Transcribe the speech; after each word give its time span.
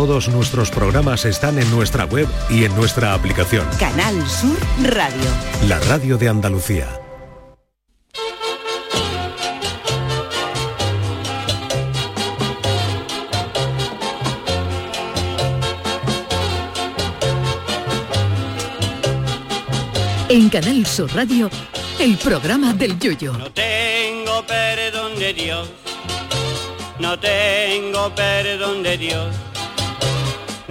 Todos 0.00 0.30
nuestros 0.30 0.70
programas 0.70 1.26
están 1.26 1.58
en 1.58 1.70
nuestra 1.70 2.06
web 2.06 2.26
y 2.48 2.64
en 2.64 2.74
nuestra 2.74 3.12
aplicación. 3.12 3.68
Canal 3.78 4.16
Sur 4.26 4.56
Radio. 4.82 5.28
La 5.68 5.78
radio 5.80 6.16
de 6.16 6.26
Andalucía. 6.26 6.88
En 20.30 20.48
Canal 20.48 20.86
Sur 20.86 21.14
Radio, 21.14 21.50
el 21.98 22.16
programa 22.16 22.72
del 22.72 22.98
Yoyo. 22.98 23.34
No 23.34 23.52
tengo 23.52 24.46
perdón 24.46 25.18
de 25.18 25.34
Dios, 25.34 25.68
no 26.98 27.18
tengo 27.18 28.14
perdón 28.14 28.82
de 28.82 28.96
Dios, 28.96 29.36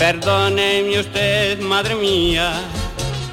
Perdóneme 0.00 0.98
usted, 0.98 1.60
madre 1.60 1.94
mía. 1.94 2.54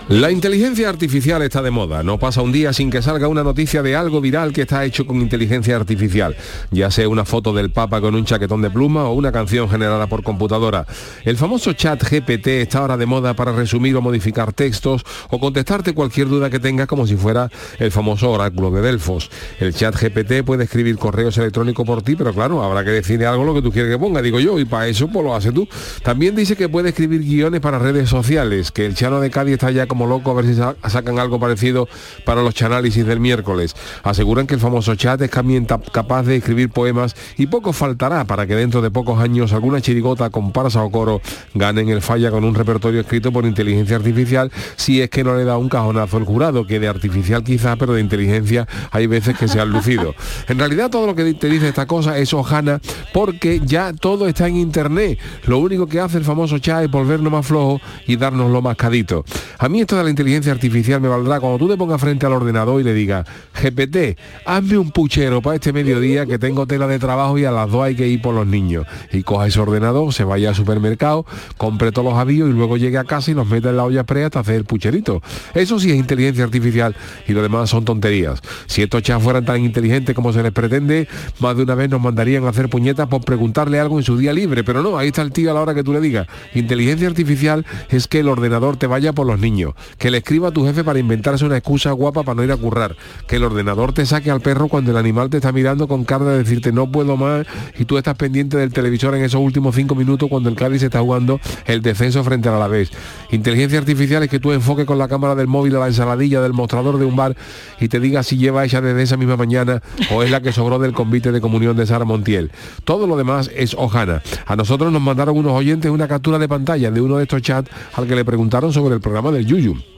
La 0.09 0.31
inteligencia 0.31 0.87
artificial 0.87 1.41
está 1.41 1.61
de 1.61 1.69
moda. 1.69 2.01
No 2.01 2.17
pasa 2.17 2.41
un 2.41 2.53
día 2.53 2.71
sin 2.71 2.89
que 2.89 3.01
salga 3.01 3.27
una 3.27 3.43
noticia 3.43 3.83
de 3.83 3.97
algo 3.97 4.21
viral 4.21 4.53
que 4.53 4.61
está 4.61 4.85
hecho 4.85 5.05
con 5.05 5.17
inteligencia 5.17 5.75
artificial, 5.75 6.33
ya 6.71 6.89
sea 6.91 7.09
una 7.09 7.25
foto 7.25 7.51
del 7.51 7.71
Papa 7.71 7.99
con 7.99 8.15
un 8.15 8.23
chaquetón 8.23 8.61
de 8.61 8.69
pluma 8.69 9.03
o 9.03 9.13
una 9.15 9.33
canción 9.33 9.69
generada 9.69 10.07
por 10.07 10.23
computadora. 10.23 10.85
El 11.25 11.35
famoso 11.35 11.73
chat 11.73 12.01
GPT 12.01 12.47
está 12.47 12.79
ahora 12.79 12.95
de 12.95 13.05
moda 13.05 13.33
para 13.33 13.51
resumir 13.51 13.97
o 13.97 14.01
modificar 14.01 14.53
textos 14.53 15.03
o 15.29 15.41
contestarte 15.41 15.93
cualquier 15.93 16.29
duda 16.29 16.49
que 16.49 16.61
tengas 16.61 16.87
como 16.87 17.05
si 17.05 17.17
fuera 17.17 17.51
el 17.77 17.91
famoso 17.91 18.31
oráculo 18.31 18.71
de 18.71 18.79
Delfos. 18.83 19.29
El 19.59 19.73
chat 19.73 19.93
GPT 19.93 20.45
puede 20.45 20.63
escribir 20.63 20.97
correos 20.97 21.37
electrónicos 21.37 21.85
por 21.85 22.01
ti, 22.01 22.15
pero 22.15 22.33
claro, 22.33 22.63
habrá 22.63 22.85
que 22.85 22.91
decirle 22.91 23.25
algo 23.25 23.43
lo 23.43 23.53
que 23.53 23.61
tú 23.61 23.73
quieres 23.73 23.91
que 23.91 23.99
ponga, 23.99 24.21
digo 24.21 24.39
yo, 24.39 24.57
y 24.57 24.63
para 24.63 24.87
eso 24.87 25.09
pues 25.09 25.25
lo 25.25 25.35
haces 25.35 25.53
tú. 25.53 25.67
También 26.01 26.33
dice 26.33 26.55
que 26.55 26.69
puede 26.69 26.89
escribir 26.89 27.23
guiones 27.23 27.59
para 27.59 27.77
redes 27.77 28.07
sociales, 28.07 28.71
que 28.71 28.85
el 28.85 28.95
Chano 28.95 29.19
de 29.19 29.29
Cádiz 29.29 29.55
está 29.55 29.69
ya 29.69 29.85
como 29.85 29.96
loco 30.05 30.31
a 30.31 30.33
ver 30.35 30.45
si 30.45 30.55
sa- 30.55 30.75
sacan 30.87 31.17
algo 31.19 31.39
parecido 31.39 31.87
para 32.25 32.41
los 32.43 32.53
chanálisis 32.53 33.05
del 33.05 33.19
miércoles. 33.19 33.75
Aseguran 34.03 34.45
que 34.47 34.53
el 34.55 34.59
famoso 34.59 34.95
chat 34.95 35.21
es 35.21 35.31
también 35.31 35.65
ta- 35.65 35.79
capaz 35.91 36.23
de 36.23 36.35
escribir 36.35 36.69
poemas 36.69 37.15
y 37.37 37.47
poco 37.47 37.73
faltará 37.73 38.25
para 38.25 38.45
que 38.45 38.55
dentro 38.55 38.81
de 38.81 38.91
pocos 38.91 39.19
años 39.21 39.53
alguna 39.53 39.81
chirigota, 39.81 40.29
comparsa 40.29 40.83
o 40.83 40.91
coro 40.91 41.21
ganen 41.53 41.89
el 41.89 42.01
falla 42.01 42.29
con 42.31 42.43
un 42.43 42.53
repertorio 42.55 43.01
escrito 43.01 43.31
por 43.31 43.45
inteligencia 43.45 43.95
artificial 43.95 44.51
si 44.75 45.01
es 45.01 45.09
que 45.09 45.23
no 45.23 45.35
le 45.35 45.43
da 45.45 45.57
un 45.57 45.69
cajonazo 45.69 46.17
el 46.17 46.25
jurado, 46.25 46.67
que 46.67 46.79
de 46.79 46.87
artificial 46.87 47.43
quizá, 47.43 47.75
pero 47.77 47.93
de 47.93 48.01
inteligencia 48.01 48.67
hay 48.91 49.07
veces 49.07 49.37
que 49.37 49.47
se 49.47 49.59
han 49.59 49.71
lucido. 49.71 50.13
En 50.49 50.59
realidad 50.59 50.89
todo 50.89 51.05
lo 51.07 51.15
que 51.15 51.33
te 51.33 51.47
dice 51.49 51.67
esta 51.69 51.85
cosa 51.85 52.17
es 52.17 52.33
hojana 52.33 52.79
porque 53.13 53.61
ya 53.63 53.93
todo 53.93 54.27
está 54.27 54.47
en 54.47 54.57
internet. 54.57 55.19
Lo 55.45 55.59
único 55.59 55.87
que 55.87 55.99
hace 55.99 56.17
el 56.17 56.23
famoso 56.23 56.57
chat 56.59 56.83
es 56.83 56.91
volvernos 56.91 57.31
más 57.31 57.45
flojo 57.45 57.79
y 58.07 58.15
darnos 58.17 58.51
lo 58.51 58.61
mascadito. 58.61 59.23
A 59.59 59.69
mí 59.69 59.81
esto 59.87 59.95
de 59.95 60.03
la 60.03 60.09
inteligencia 60.09 60.51
artificial 60.51 60.99
me 60.99 61.07
valdrá 61.07 61.39
cuando 61.39 61.57
tú 61.57 61.69
te 61.69 61.77
pongas 61.77 62.01
frente 62.01 62.25
al 62.25 62.33
ordenador 62.33 62.81
y 62.81 62.83
le 62.83 62.93
digas, 62.93 63.25
GPT, 63.53 64.19
hazme 64.45 64.77
un 64.77 64.91
puchero 64.91 65.41
para 65.41 65.55
este 65.55 65.71
mediodía 65.71 66.25
que 66.25 66.37
tengo 66.37 66.67
tela 66.67 66.87
de 66.87 66.99
trabajo 66.99 67.37
y 67.37 67.45
a 67.45 67.51
las 67.51 67.71
dos 67.71 67.83
hay 67.85 67.95
que 67.95 68.05
ir 68.05 68.21
por 68.21 68.35
los 68.35 68.45
niños. 68.45 68.85
Y 69.13 69.23
coja 69.23 69.47
ese 69.47 69.61
ordenador, 69.61 70.13
se 70.13 70.25
vaya 70.25 70.49
al 70.49 70.55
supermercado, 70.55 71.25
compre 71.55 71.93
todos 71.93 72.11
los 72.11 72.19
avíos 72.19 72.49
y 72.49 72.51
luego 72.51 72.75
llegue 72.75 72.97
a 72.97 73.05
casa 73.05 73.31
y 73.31 73.33
los 73.33 73.47
meta 73.47 73.69
en 73.69 73.77
la 73.77 73.85
olla 73.85 74.01
express 74.01 74.25
hasta 74.25 74.41
hacer 74.41 74.55
el 74.55 74.65
pucherito. 74.65 75.21
Eso 75.53 75.79
sí 75.79 75.89
es 75.89 75.95
inteligencia 75.95 76.43
artificial 76.43 76.93
y 77.25 77.31
lo 77.31 77.41
demás 77.41 77.69
son 77.69 77.85
tonterías. 77.85 78.41
Si 78.65 78.81
estos 78.81 79.03
chats 79.03 79.23
fueran 79.23 79.45
tan 79.45 79.61
inteligentes 79.61 80.13
como 80.13 80.33
se 80.33 80.43
les 80.43 80.51
pretende, 80.51 81.07
más 81.39 81.55
de 81.55 81.63
una 81.63 81.75
vez 81.75 81.89
nos 81.89 82.01
mandarían 82.01 82.43
a 82.43 82.49
hacer 82.49 82.67
puñetas 82.67 83.07
por 83.07 83.23
preguntarle 83.23 83.79
algo 83.79 83.99
en 83.99 84.03
su 84.03 84.17
día 84.17 84.33
libre. 84.33 84.65
Pero 84.65 84.83
no, 84.83 84.97
ahí 84.97 85.07
está 85.07 85.21
el 85.21 85.31
tío 85.31 85.49
a 85.51 85.53
la 85.53 85.61
hora 85.61 85.73
que 85.73 85.85
tú 85.85 85.93
le 85.93 86.01
digas. 86.01 86.27
Inteligencia 86.53 87.07
artificial 87.07 87.65
es 87.87 88.09
que 88.09 88.19
el 88.19 88.27
ordenador 88.27 88.75
te 88.75 88.87
vaya 88.87 89.13
por 89.13 89.25
los 89.25 89.39
niños, 89.39 89.75
que 89.97 90.11
le 90.11 90.19
escriba 90.19 90.49
a 90.49 90.51
tu 90.51 90.65
jefe 90.65 90.83
para 90.83 90.99
inventarse 90.99 91.45
una 91.45 91.57
excusa 91.57 91.91
guapa 91.91 92.23
para 92.23 92.35
no 92.35 92.43
ir 92.43 92.51
a 92.51 92.57
currar, 92.57 92.95
que 93.27 93.37
el 93.37 93.43
ordenador 93.43 93.93
te 93.93 94.05
saque 94.05 94.31
al 94.31 94.41
perro 94.41 94.67
cuando 94.67 94.91
el 94.91 94.97
animal 94.97 95.29
te 95.29 95.37
está 95.37 95.51
mirando 95.51 95.87
con 95.87 96.03
cara 96.03 96.25
de 96.25 96.37
decirte 96.39 96.71
no 96.71 96.91
puedo 96.91 97.17
más 97.17 97.45
y 97.77 97.85
tú 97.85 97.97
estás 97.97 98.15
pendiente 98.15 98.57
del 98.57 98.73
televisor 98.73 99.15
en 99.15 99.23
esos 99.23 99.41
últimos 99.41 99.75
cinco 99.75 99.95
minutos 99.95 100.29
cuando 100.29 100.49
el 100.49 100.55
Cádiz 100.55 100.83
está 100.83 100.99
jugando 100.99 101.39
el 101.65 101.81
descenso 101.81 102.23
frente 102.23 102.49
al 102.49 102.55
Alavés. 102.55 102.91
Inteligencia 103.31 103.79
artificial 103.79 104.23
es 104.23 104.29
que 104.29 104.39
tú 104.39 104.51
enfoques 104.51 104.85
con 104.85 104.97
la 104.97 105.07
cámara 105.07 105.35
del 105.35 105.47
móvil 105.47 105.75
a 105.75 105.79
la 105.79 105.87
ensaladilla 105.87 106.41
del 106.41 106.53
mostrador 106.53 106.97
de 106.97 107.05
un 107.05 107.15
bar 107.15 107.35
y 107.79 107.87
te 107.87 107.99
diga 107.99 108.23
si 108.23 108.37
lleva 108.37 108.65
hecha 108.65 108.81
desde 108.81 109.03
esa 109.03 109.17
misma 109.17 109.37
mañana 109.37 109.81
o 110.11 110.23
es 110.23 110.31
la 110.31 110.41
que 110.41 110.51
sobró 110.51 110.79
del 110.79 110.93
convite 110.93 111.31
de 111.31 111.41
comunión 111.41 111.75
de 111.75 111.85
Sara 111.85 112.05
Montiel. 112.05 112.51
Todo 112.83 113.07
lo 113.07 113.17
demás 113.17 113.51
es 113.55 113.73
hojana. 113.73 114.21
A 114.45 114.55
nosotros 114.55 114.91
nos 114.91 115.01
mandaron 115.01 115.37
unos 115.37 115.53
oyentes 115.53 115.91
una 115.91 116.07
captura 116.07 116.39
de 116.39 116.47
pantalla 116.47 116.91
de 116.91 117.01
uno 117.01 117.17
de 117.17 117.23
estos 117.23 117.41
chats 117.41 117.69
al 117.93 118.07
que 118.07 118.15
le 118.15 118.25
preguntaron 118.25 118.71
sobre 118.73 118.95
el 118.95 119.01
programa 119.01 119.31
del 119.31 119.45
Yuyu. 119.45 119.66
apoio 119.67 119.96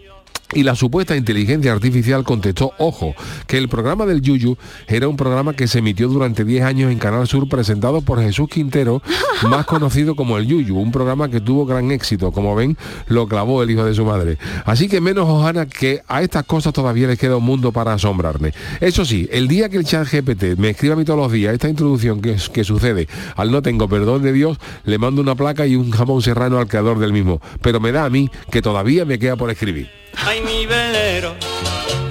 Y 0.51 0.63
la 0.63 0.73
supuesta 0.73 1.15
inteligencia 1.15 1.71
artificial 1.71 2.23
contestó, 2.23 2.71
ojo, 2.79 3.13
que 3.45 3.59
el 3.59 3.69
programa 3.69 4.07
del 4.07 4.23
Yuyu 4.23 4.57
era 4.87 5.07
un 5.07 5.15
programa 5.15 5.53
que 5.53 5.67
se 5.67 5.77
emitió 5.77 6.07
durante 6.07 6.43
10 6.43 6.63
años 6.63 6.91
en 6.91 6.97
Canal 6.97 7.27
Sur 7.27 7.47
presentado 7.47 8.01
por 8.01 8.19
Jesús 8.19 8.49
Quintero, 8.49 9.03
más 9.47 9.67
conocido 9.67 10.15
como 10.15 10.39
el 10.39 10.47
Yuyu, 10.47 10.75
un 10.75 10.91
programa 10.91 11.29
que 11.29 11.39
tuvo 11.39 11.67
gran 11.67 11.91
éxito, 11.91 12.31
como 12.31 12.55
ven, 12.55 12.79
lo 13.09 13.27
clavó 13.27 13.61
el 13.61 13.69
hijo 13.69 13.85
de 13.85 13.93
su 13.93 14.05
madre. 14.05 14.39
Así 14.65 14.87
que 14.87 15.01
menos 15.01 15.29
hojana 15.29 15.67
que 15.67 16.01
a 16.07 16.23
estas 16.23 16.45
cosas 16.45 16.73
todavía 16.73 17.05
les 17.05 17.19
queda 17.19 17.37
un 17.37 17.45
mundo 17.45 17.71
para 17.71 17.93
asombrarme. 17.93 18.51
Eso 18.81 19.05
sí, 19.05 19.29
el 19.31 19.47
día 19.47 19.69
que 19.69 19.77
el 19.77 19.85
chat 19.85 20.07
GPT 20.11 20.57
me 20.57 20.69
escriba 20.69 20.95
a 20.95 20.97
mí 20.97 21.05
todos 21.05 21.19
los 21.19 21.31
días 21.31 21.53
esta 21.53 21.69
introducción 21.69 22.21
que, 22.21 22.37
que 22.51 22.63
sucede 22.63 23.07
al 23.35 23.51
no 23.51 23.61
tengo 23.61 23.87
perdón 23.87 24.23
de 24.23 24.33
Dios, 24.33 24.57
le 24.83 24.97
mando 24.97 25.21
una 25.21 25.35
placa 25.35 25.67
y 25.67 25.75
un 25.75 25.91
jamón 25.91 26.23
serrano 26.23 26.57
al 26.57 26.67
creador 26.67 26.97
del 26.97 27.13
mismo. 27.13 27.39
Pero 27.61 27.79
me 27.79 27.91
da 27.91 28.05
a 28.05 28.09
mí 28.09 28.31
que 28.49 28.63
todavía 28.63 29.05
me 29.05 29.19
queda 29.19 29.35
por 29.35 29.51
escribir. 29.51 29.99
Ay, 30.25 30.41
mi 30.41 30.65
velero, 30.65 31.35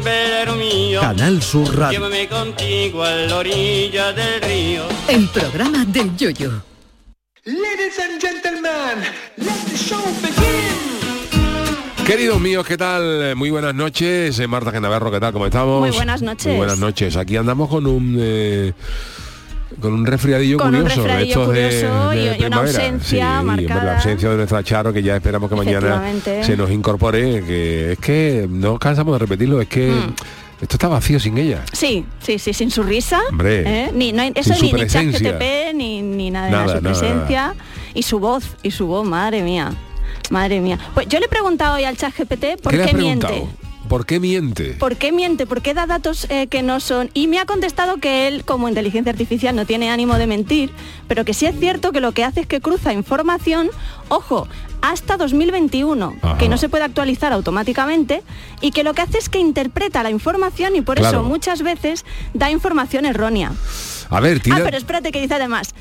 velero 0.03 0.55
mío. 0.57 1.01
Canal 1.01 1.43
Sur 1.43 1.77
Radio. 1.77 1.99
Llévame 2.01 2.29
contigo 2.29 3.03
a 3.05 3.11
la 3.13 3.37
orilla 3.37 4.13
del 4.13 4.41
río. 4.43 4.83
El 5.09 5.29
programa 5.29 5.85
del 5.85 6.17
Yoyo. 6.17 6.63
Ladies 7.45 7.99
and 7.99 8.21
gentlemen, 8.21 9.05
let 9.37 9.53
the 9.71 9.77
show 9.77 10.03
begin. 10.23 12.05
Queridos 12.07 12.41
míos, 12.41 12.67
¿qué 12.67 12.77
tal? 12.77 13.37
Muy 13.37 13.51
buenas 13.51 13.75
noches. 13.75 14.39
Eh, 14.39 14.47
Marta 14.47 14.71
Genavarro, 14.73 15.11
¿qué 15.11 15.21
tal? 15.21 15.33
¿Cómo 15.33 15.47
estamos? 15.47 15.81
Muy 15.81 15.91
buenas 15.91 16.23
noches. 16.23 16.47
Muy 16.47 16.57
buenas 16.57 16.79
noches. 16.79 17.17
Aquí 17.17 17.37
andamos 17.37 17.69
con 17.69 17.87
un... 17.87 18.17
eh, 18.19 18.73
con 19.81 19.93
un 19.93 20.07
resfriadillo 20.07 20.59
Con 20.59 20.75
un 20.75 20.83
curioso, 20.83 21.03
resfriadillo 21.03 21.31
estos 21.31 21.55
de- 21.55 21.63
curioso 21.89 22.11
de 22.11 22.37
y- 22.39 22.45
una 22.47 22.57
ausencia 22.59 23.01
Sí, 23.03 23.39
hombre, 23.41 23.67
marcada. 23.67 23.85
la 23.85 23.97
ausencia 23.97 24.29
de 24.31 24.37
nuestra 24.37 24.63
Charo, 24.65 24.93
que 24.93 25.03
ya 25.03 25.17
esperamos 25.17 25.49
que 25.51 25.57
mañana 25.57 26.03
se 26.43 26.57
nos 26.57 26.71
incorpore, 26.71 27.43
que 27.45 27.93
es 27.93 27.99
que 27.99 28.47
no 28.51 28.79
cansamos 28.79 29.15
de 29.15 29.19
repetirlo, 29.21 29.61
es 29.61 29.69
que 29.69 29.91
Mm. 29.91 30.15
esto 30.63 30.75
está 30.77 30.89
vacío 30.89 31.21
sin 31.21 31.39
ella. 31.39 31.63
Sí, 31.73 32.05
sí, 32.21 32.39
sí, 32.39 32.53
sin 32.53 32.71
su 32.71 32.83
risa. 32.83 33.21
Hombre, 33.31 33.63
¿eh? 33.85 33.91
Ni, 33.95 34.13
no 34.13 34.23
hay- 34.23 34.33
eso 34.35 34.55
ni, 34.61 34.73
ni 34.73 34.87
chat. 34.87 35.05
GTP, 35.05 35.73
ni, 35.75 36.03
ni 36.03 36.31
nada 36.31 36.47
de 36.47 36.53
Nada, 36.53 36.65
nada, 36.67 36.77
su 36.79 36.83
nada, 36.85 36.99
presencia 37.01 37.55
y 37.95 38.03
su 38.03 38.19
voz, 38.19 38.45
y 38.63 38.71
su 38.71 38.87
voz, 38.87 39.07
madre 39.07 39.43
mía. 39.43 39.73
Madre 40.31 40.61
mía. 40.61 40.79
Pues 40.95 41.07
yo 41.09 41.19
le 41.21 41.27
he 41.27 41.29
preguntado 41.29 41.77
hoy 41.77 41.85
al 41.85 41.97
chat 41.97 42.13
GPT 42.15 42.57
por 42.63 42.73
¿Qué 42.73 42.93
miente. 42.93 43.45
¿Por 43.89 44.05
qué 44.07 44.21
miente? 44.21 44.75
¿Por 44.79 44.97
qué 44.97 45.13
miente? 45.13 45.47
¿Por 45.47 45.63
qué 45.63 45.73
da 45.75 45.87
datos 45.87 46.27
eh, 46.31 46.47
que 46.49 46.63
no 46.63 46.79
son? 46.81 47.11
Y 47.15 47.27
me 47.27 47.39
ha 47.39 47.47
contestado 47.47 47.97
que 47.97 48.29
él, 48.29 48.45
como 48.45 48.69
inteligencia 48.69 49.11
artificial, 49.11 49.57
no 49.57 49.65
tiene 49.65 49.91
ánimo 49.91 50.19
de 50.19 50.27
mentir, 50.27 50.71
pero 51.09 51.25
que 51.25 51.33
sí 51.35 51.47
es 51.47 51.59
cierto 51.59 51.91
que 51.91 52.01
lo 52.01 52.13
que 52.13 52.23
hace 52.25 52.41
es 52.41 52.47
que 52.47 52.61
cruza 52.61 52.93
información, 52.93 53.71
ojo, 54.09 54.47
hasta 54.83 55.17
2021, 55.17 56.17
Ajá. 56.23 56.39
que 56.39 56.49
no 56.49 56.59
se 56.59 56.69
puede 56.69 56.85
actualizar 56.85 57.33
automáticamente, 57.33 58.23
y 58.61 58.71
que 58.73 58.85
lo 58.85 58.93
que 58.95 59.03
hace 59.03 59.19
es 59.19 59.29
que 59.29 59.39
interpreta 59.39 60.03
la 60.03 60.11
información 60.11 60.77
y 60.77 60.83
por 60.83 60.99
Claro. 60.99 61.21
eso 61.21 61.27
muchas 61.29 61.63
veces 61.63 62.05
da 62.35 62.51
información 62.51 63.07
errónea. 63.07 63.53
A 64.11 64.21
ver, 64.21 64.41
tira... 64.41 64.57
Ah, 64.59 64.61
pero 64.65 64.77
espérate 64.77 65.13
que 65.13 65.21
dice 65.21 65.35
además. 65.35 65.75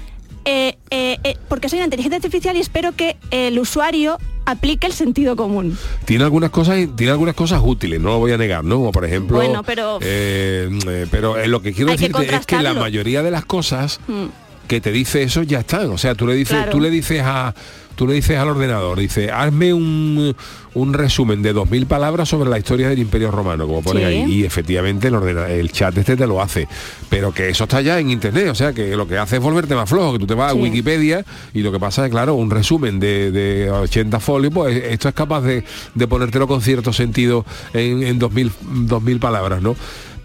Eh, 0.50 0.78
eh, 0.92 1.18
eh, 1.26 1.36
porque 1.50 1.68
soy 1.68 1.80
una 1.80 1.86
inteligencia 1.88 2.16
artificial 2.16 2.56
y 2.56 2.62
espero 2.62 2.94
que 2.96 3.18
el 3.32 3.60
usuario 3.60 4.18
aplique 4.46 4.88
el 4.88 4.94
sentido 4.94 5.36
común. 5.36 5.78
tiene 6.06 6.24
algunas 6.24 6.52
cosas 6.52 6.78
tiene 6.96 7.12
algunas 7.12 7.36
cosas 7.36 7.60
útiles 7.62 8.00
no 8.00 8.10
lo 8.12 8.20
voy 8.20 8.32
a 8.32 8.38
negar 8.38 8.64
no 8.64 8.78
como 8.78 8.92
por 8.94 9.04
ejemplo 9.04 9.36
Bueno, 9.38 9.62
pero- 9.64 10.00
eh, 10.02 10.70
pero 11.12 11.36
lo 11.48 11.62
que 11.62 11.74
quiero 11.74 11.88
que 11.92 11.98
decirte 11.98 12.34
es 12.36 12.46
que 12.46 12.62
la 12.62 12.74
mayoría 12.74 13.24
de 13.24 13.32
las 13.32 13.44
cosas 13.44 14.00
Mm. 14.08 14.26
que 14.70 14.80
te 14.82 14.92
dice 14.92 15.24
eso, 15.24 15.44
ya 15.44 15.60
están. 15.60 15.90
O 15.92 15.98
sea, 15.98 16.14
tú 16.16 16.28
le 16.28 16.34
dices, 16.36 16.56
Claro. 16.58 16.72
tú 16.72 16.80
le 16.82 16.90
dices 16.90 17.22
a 17.24 17.54
tú 17.98 18.08
le 18.08 18.14
dices 18.14 18.38
al 18.38 18.48
ordenador, 18.48 18.98
dice, 19.00 19.32
hazme 19.32 19.74
un, 19.74 20.34
un 20.76 20.94
resumen 20.94 21.42
de 21.42 21.54
2.000 21.54 21.86
palabras 21.88 22.30
sobre 22.30 22.50
la 22.50 22.58
historia 22.58 22.88
del 22.88 23.00
Imperio 23.00 23.32
Romano, 23.32 23.68
como 23.68 23.82
pone 23.82 24.00
Sí. 24.00 24.06
ahí. 24.06 24.24
Y 24.32 24.44
efectivamente 24.46 25.10
el, 25.10 25.16
ordena- 25.16 25.50
el 25.50 25.72
chat 25.74 25.98
este 25.98 26.16
te 26.16 26.26
lo 26.28 26.42
hace. 26.42 26.68
Pero 27.10 27.34
que 27.34 27.50
eso 27.50 27.66
está 27.66 27.82
ya 27.82 28.00
en 28.00 28.10
internet, 28.10 28.48
o 28.50 28.56
sea 28.56 28.72
que 28.72 28.96
lo 28.96 29.08
que 29.08 29.18
hace 29.18 29.38
es 29.38 29.42
volverte 29.42 29.76
más 29.76 29.90
flojo, 29.90 30.14
que 30.14 30.20
tú 30.20 30.28
te 30.28 30.36
vas 30.36 30.54
Sí. 30.54 30.58
a 30.58 30.62
Wikipedia 30.62 31.26
y 31.54 31.62
lo 31.62 31.72
que 31.74 31.80
pasa 31.80 32.06
es, 32.06 32.12
claro, 32.12 32.36
un 32.36 32.50
resumen 32.52 33.00
de, 33.00 33.32
de 33.32 33.70
80 33.72 34.20
folios, 34.22 34.54
pues 34.54 34.78
esto 34.86 35.10
es 35.10 35.16
capaz 35.16 35.42
de, 35.42 35.64
de 35.96 36.08
ponértelo 36.08 36.48
con 36.48 36.62
cierto 36.62 36.94
sentido 36.94 37.46
en, 37.74 38.04
en 38.04 38.20
2.000, 38.20 38.52
2.000 38.88 39.20
palabras, 39.20 39.62
¿no? 39.62 39.76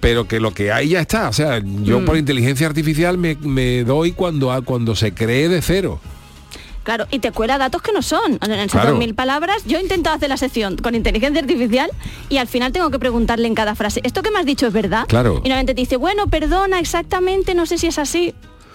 Pero 0.01 0.27
que 0.27 0.41
lo 0.41 0.53
que 0.53 0.73
hay 0.73 0.89
ya 0.89 1.01
está, 1.01 1.29
o 1.29 1.33
sea, 1.33 1.61
yo 1.65 2.01
Mm. 2.01 2.05
por 2.05 2.17
inteligencia 2.17 2.67
artificial 2.67 3.19
me, 3.19 3.37
me 3.37 3.85
doy 3.85 4.13
cuando, 4.13 4.53
cuando 4.65 4.97
se 4.97 5.15
cree 5.15 5.49
de 5.49 5.63
cero. 5.63 6.01
Claro, 6.85 7.07
y 7.11 7.19
te 7.21 7.31
cuela 7.33 7.59
datos 7.59 7.81
que 7.83 7.93
no 7.93 8.03
son. 8.03 8.39
En 8.43 8.51
esas 8.53 8.83
Claro. 8.83 8.99
2.000 8.99 9.15
palabras, 9.15 9.63
yo 9.67 9.79
he 9.79 9.83
intentado 9.83 10.17
hacer 10.17 10.29
la 10.29 10.37
sección 10.37 10.77
con 10.77 10.95
inteligencia 10.95 11.41
artificial 11.41 11.91
y 12.29 12.39
al 12.39 12.49
final 12.49 12.73
tengo 12.73 12.91
que 12.91 12.99
preguntarle 12.99 13.47
en 13.47 13.55
cada 13.55 13.75
frase, 13.75 14.01
¿esto 14.05 14.23
que 14.23 14.31
me 14.31 14.39
has 14.41 14.47
dicho 14.47 14.67
es 14.67 14.73
verdad? 14.73 15.05
Claro. 15.09 15.35
Y 15.45 15.49
normalmente 15.49 15.75
te 15.75 15.81
dice, 15.83 15.97
bueno, 15.97 16.27
perdona, 16.27 16.81
exactamente, 16.81 17.55
no 17.55 17.67
sé 17.67 17.79
si 17.79 17.87
es 17.87 17.99
así. 17.99 18.35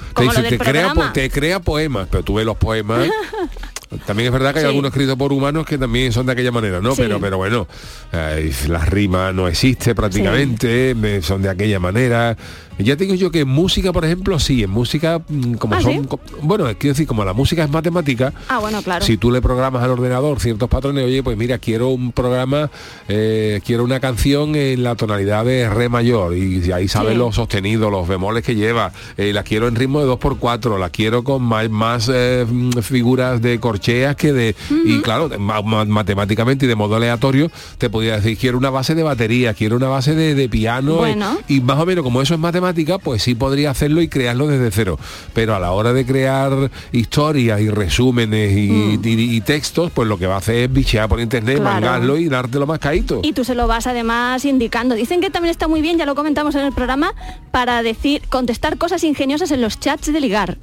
Te, 0.10 0.14
Como 0.14 0.30
dice, 0.32 0.42
lo 0.42 0.50
del 0.50 0.58
te 0.58 0.66
crea, 0.66 1.12
te 1.14 1.30
crea 1.30 1.60
poemas, 1.60 2.08
pero 2.10 2.24
tú 2.24 2.36
ves 2.36 2.46
los 2.46 2.58
poemas. 2.58 3.08
También 4.06 4.28
es 4.28 4.34
verdad 4.34 4.52
que 4.52 4.60
hay 4.60 4.64
Sí. 4.66 4.70
algunos 4.70 4.90
escritos 4.92 5.16
por 5.16 5.32
humanos 5.32 5.66
que 5.66 5.78
también 5.78 6.12
son 6.12 6.26
de 6.26 6.34
aquella 6.34 6.52
manera, 6.52 6.82
¿no? 6.82 6.92
Sí. 6.94 7.02
Pero, 7.04 7.22
pero 7.22 7.38
bueno, 7.38 7.68
eh, 8.12 8.52
las 8.68 8.90
rimas 8.90 9.34
no 9.34 9.48
existe 9.48 9.96
prácticamente, 9.96 10.94
me- 10.94 11.22
son 11.22 11.42
de 11.42 11.50
aquella 11.50 11.80
manera. 11.80 12.36
Ya 12.80 12.96
te 12.96 13.04
digo 13.06 13.16
yo 13.16 13.32
que 13.32 13.42
en 13.42 13.48
música, 13.48 13.92
por 13.92 14.06
ejemplo, 14.06 14.40
sí, 14.40 14.64
en 14.64 14.70
música, 14.70 15.20
mm, 15.28 15.54
como 15.56 15.76
Ah, 15.76 15.82
son, 15.82 16.08
bueno, 16.42 16.66
quiero 16.78 16.94
decir, 16.94 17.08
como 17.08 17.26
la 17.26 17.34
música 17.34 17.64
es 17.64 17.70
matemática, 17.72 18.34
Ah, 18.50 18.60
bueno, 18.60 18.82
claro. 18.82 19.04
si 19.06 19.18
tú 19.18 19.32
le 19.32 19.42
programas 19.42 19.84
al 19.84 19.92
ordenador 19.92 20.40
ciertos 20.40 20.70
patrones, 20.70 21.06
oye, 21.06 21.24
pues 21.24 21.38
mira, 21.38 21.58
quiero 21.58 21.90
un 21.90 22.12
programa, 22.12 22.70
eh, 23.08 23.62
quiero 23.66 23.84
una 23.84 24.00
canción 24.00 24.56
en 24.56 24.84
la 24.84 24.96
tonalidad 24.96 25.46
de 25.46 25.70
re 25.70 25.90
mayor 25.90 26.36
y 26.36 26.72
ahí 26.72 26.88
sabes 26.88 27.14
Sí. 27.14 27.18
los 27.18 27.36
sostenidos, 27.36 27.92
los 27.92 28.08
bemoles 28.08 28.44
que 28.44 28.56
lleva, 28.56 28.92
eh, 29.18 29.34
la 29.34 29.44
quiero 29.44 29.68
en 29.68 29.76
ritmo 29.76 30.00
de 30.00 30.06
2x4, 30.08 30.78
la 30.78 30.90
quiero 30.90 31.24
con 31.24 31.42
más, 31.44 31.70
más, 31.70 32.10
eh, 32.14 32.46
mm, 32.50 32.72
figuras 32.82 33.42
de 33.42 33.60
corcheas 33.60 34.16
que 34.16 34.34
de... 34.34 34.56
Y 34.86 35.00
claro, 35.02 35.30
ma- 35.40 35.62
ma- 35.62 35.86
matemáticamente 35.86 36.66
y 36.66 36.70
de 36.70 36.76
modo 36.76 36.96
aleatorio, 36.96 37.50
te 37.78 37.90
podría 37.90 38.18
decir, 38.18 38.38
quiero 38.38 38.58
una 38.58 38.70
base 38.70 38.94
de 38.96 39.04
batería, 39.04 39.54
quiero 39.54 39.78
una 39.78 39.88
base 39.88 40.14
de, 40.16 40.36
de 40.36 40.48
piano. 40.50 40.96
Bueno. 40.98 41.38
y 41.48 41.60
más 41.62 41.80
o 41.80 41.86
menos 41.86 42.04
como 42.04 42.22
eso 42.22 42.34
es 42.34 42.40
matemática, 42.40 42.67
pues 43.04 43.24
sí 43.24 43.36
podría 43.36 43.72
hacerlo 43.72 44.02
y 44.02 44.08
crearlo 44.08 44.48
desde 44.48 44.72
cero. 44.72 45.00
Pero 45.34 45.56
a 45.56 45.60
la 45.60 45.72
hora 45.72 45.94
de 45.94 46.06
crear 46.06 46.72
historias 46.92 47.62
y 47.62 47.70
resúmenes 47.70 48.52
y, 48.58 49.00
y- 49.04 49.36
y 49.36 49.42
textos, 49.42 49.92
pues 49.92 50.08
lo 50.08 50.18
que 50.18 50.28
va 50.28 50.36
a 50.36 50.40
hacer 50.40 50.56
es 50.56 50.74
bichear 50.74 51.08
por 51.10 51.20
internet, 51.20 51.58
Mm. 51.60 51.62
Claro. 51.62 51.74
mangarlo 51.82 52.18
y 52.18 52.30
dártelo 52.30 52.66
más 52.68 52.80
caíto. 52.80 53.22
Y 53.24 53.34
tú 53.34 53.44
se 53.44 53.56
lo 53.56 53.68
vas 53.68 53.88
además 53.88 54.44
indicando. 54.46 54.96
Dicen 54.96 55.22
que 55.22 55.30
también 55.30 55.52
está 55.52 55.68
muy 55.68 55.82
bien, 55.82 55.98
ya 55.98 56.06
lo 56.06 56.16
comentamos 56.16 56.56
en 56.56 56.62
el 56.66 56.74
programa, 56.74 57.14
para 57.52 57.84
decir, 57.84 58.22
contestar 58.30 58.78
cosas 58.78 59.04
ingeniosas 59.04 59.52
en 59.52 59.62
los 59.62 59.80
chats 59.80 60.12
de 60.12 60.20
ligar. 60.22 60.58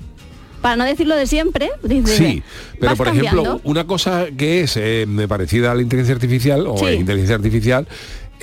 Para 0.63 0.77
no 0.77 0.85
decirlo 0.85 1.15
de 1.15 1.27
siempre, 1.27 1.71
dice, 1.83 2.17
Sí, 2.17 2.43
pero 2.81 2.97
por 2.97 3.09
ejemplo, 3.09 3.61
una 3.65 3.85
cosa 3.87 4.27
que 4.35 4.63
es 4.63 4.79
eh, 4.79 5.07
parecida 5.29 5.73
a 5.73 5.75
la 5.75 5.83
inteligencia 5.83 6.15
artificial 6.15 6.67
o 6.67 6.79
Sí. 6.79 6.87
inteligencia 6.95 7.37
artificial 7.37 7.87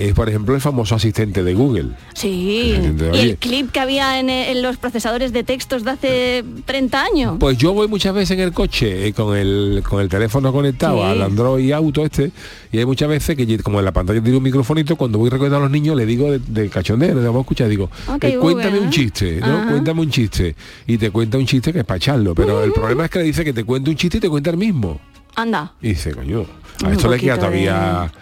es, 0.08 0.14
por 0.14 0.28
ejemplo, 0.28 0.54
el 0.54 0.60
famoso 0.60 0.94
asistente 0.94 1.42
de 1.42 1.54
Google. 1.54 1.90
Sí, 2.14 2.74
y 3.12 3.18
el 3.18 3.36
clip 3.38 3.70
que 3.70 3.80
había 3.80 4.18
en, 4.20 4.30
eh, 4.30 4.50
en 4.50 4.62
los 4.62 4.76
procesadores 4.76 5.32
de 5.32 5.44
textos 5.44 5.84
de 5.84 5.90
hace 5.90 6.44
30 6.64 7.02
años. 7.04 7.36
Pues 7.38 7.58
yo 7.58 7.72
voy 7.72 7.88
muchas 7.88 8.14
veces 8.14 8.32
en 8.38 8.40
el 8.44 8.52
coche 8.52 9.06
eh, 9.08 9.12
con 9.12 9.36
el 9.36 9.82
con 9.88 10.00
el 10.00 10.08
teléfono 10.08 10.52
conectado 10.52 10.96
Sí. 10.96 11.02
al 11.02 11.22
Android 11.22 11.72
Auto 11.72 12.04
este 12.04 12.32
y 12.70 12.78
hay 12.78 12.84
muchas 12.86 13.08
veces 13.08 13.36
que 13.36 13.58
como 13.58 13.78
en 13.78 13.84
la 13.84 13.92
pantalla 13.92 14.20
tiene 14.22 14.36
un 14.38 14.42
microfonito 14.42 14.96
cuando 14.96 15.18
voy 15.18 15.30
recogiendo 15.30 15.56
a 15.58 15.60
los 15.60 15.70
niños 15.70 15.96
le 15.96 16.06
digo 16.06 16.30
de, 16.30 16.38
de 16.38 16.68
cachondeo, 16.68 17.14
le 17.14 17.20
vamos 17.24 17.38
a 17.38 17.40
escuchar, 17.42 17.68
digo, 17.68 17.90
Ok, 18.08 18.24
eh, 18.24 18.36
cuéntame 18.38 18.70
Google, 18.70 18.80
un 18.86 18.90
chiste, 18.90 19.40
¿no? 19.40 19.46
Ajá. 19.58 19.70
Cuéntame 19.70 20.00
un 20.00 20.10
chiste 20.10 20.56
y 20.86 20.98
te 20.98 21.10
cuenta 21.10 21.38
un 21.38 21.46
chiste 21.46 21.72
que 21.72 21.80
es 21.80 21.84
para 21.84 21.96
echarlo, 21.98 22.34
pero 22.34 22.62
el 22.64 22.72
problema 22.72 23.04
es 23.04 23.10
que 23.10 23.18
le 23.20 23.24
dice 23.26 23.44
que 23.44 23.52
te 23.52 23.64
cuente 23.64 23.90
un 23.90 23.96
chiste 23.96 24.18
y 24.18 24.20
te 24.20 24.28
cuenta 24.28 24.50
el 24.50 24.56
mismo. 24.56 25.00
Anda. 25.34 25.72
Y 25.80 25.88
dice, 25.90 26.12
coño, 26.14 26.44
a 26.82 26.86
Un 26.88 26.92
esto 26.92 27.08
le 27.10 27.18
queda 27.18 27.34
de- 27.34 27.38
todavía 27.38 28.12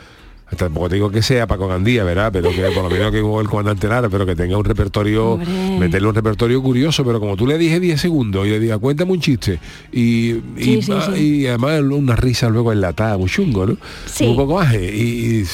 Tampoco 0.57 0.89
te 0.89 0.97
digo 0.97 1.11
que 1.11 1.23
sea 1.23 1.47
para 1.47 1.59
Cogandía, 1.59 2.03
¿verdad? 2.05 2.31
Pero 2.33 2.51
que 2.51 2.63
por 2.75 2.83
lo 2.85 2.91
menos 2.91 3.13
que 3.13 3.19
el 3.19 3.49
comandante 3.49 3.87
Lara, 3.87 4.09
pero 4.09 4.27
que 4.27 4.35
tenga 4.35 4.57
un 4.59 4.65
repertorio, 4.65 5.33
Hombre. 5.35 5.79
meterle 5.79 6.09
un 6.09 6.15
repertorio 6.15 6.61
curioso, 6.63 7.05
pero 7.05 7.21
como 7.21 7.37
tú 7.37 7.47
le 7.47 7.57
dije 7.57 7.79
10 7.79 8.01
segundos 8.01 8.47
y 8.47 8.51
le 8.51 8.59
diga, 8.61 8.77
cuéntame 8.79 9.13
un 9.13 9.21
chiste, 9.21 9.61
y, 9.93 10.31
y, 10.33 10.43
Sí, 10.59 10.83
sí, 10.83 10.93
sí. 11.15 11.21
y 11.21 11.47
además 11.47 11.81
una 11.83 12.17
risa 12.17 12.49
luego 12.49 12.73
enlatada, 12.73 13.17
muy 13.17 13.31
chungo, 13.31 13.65
¿no? 13.67 13.77
Un 14.21 14.37
poco 14.37 14.59
aje, 14.61 14.85
y, 14.95 15.41
y 15.41 15.45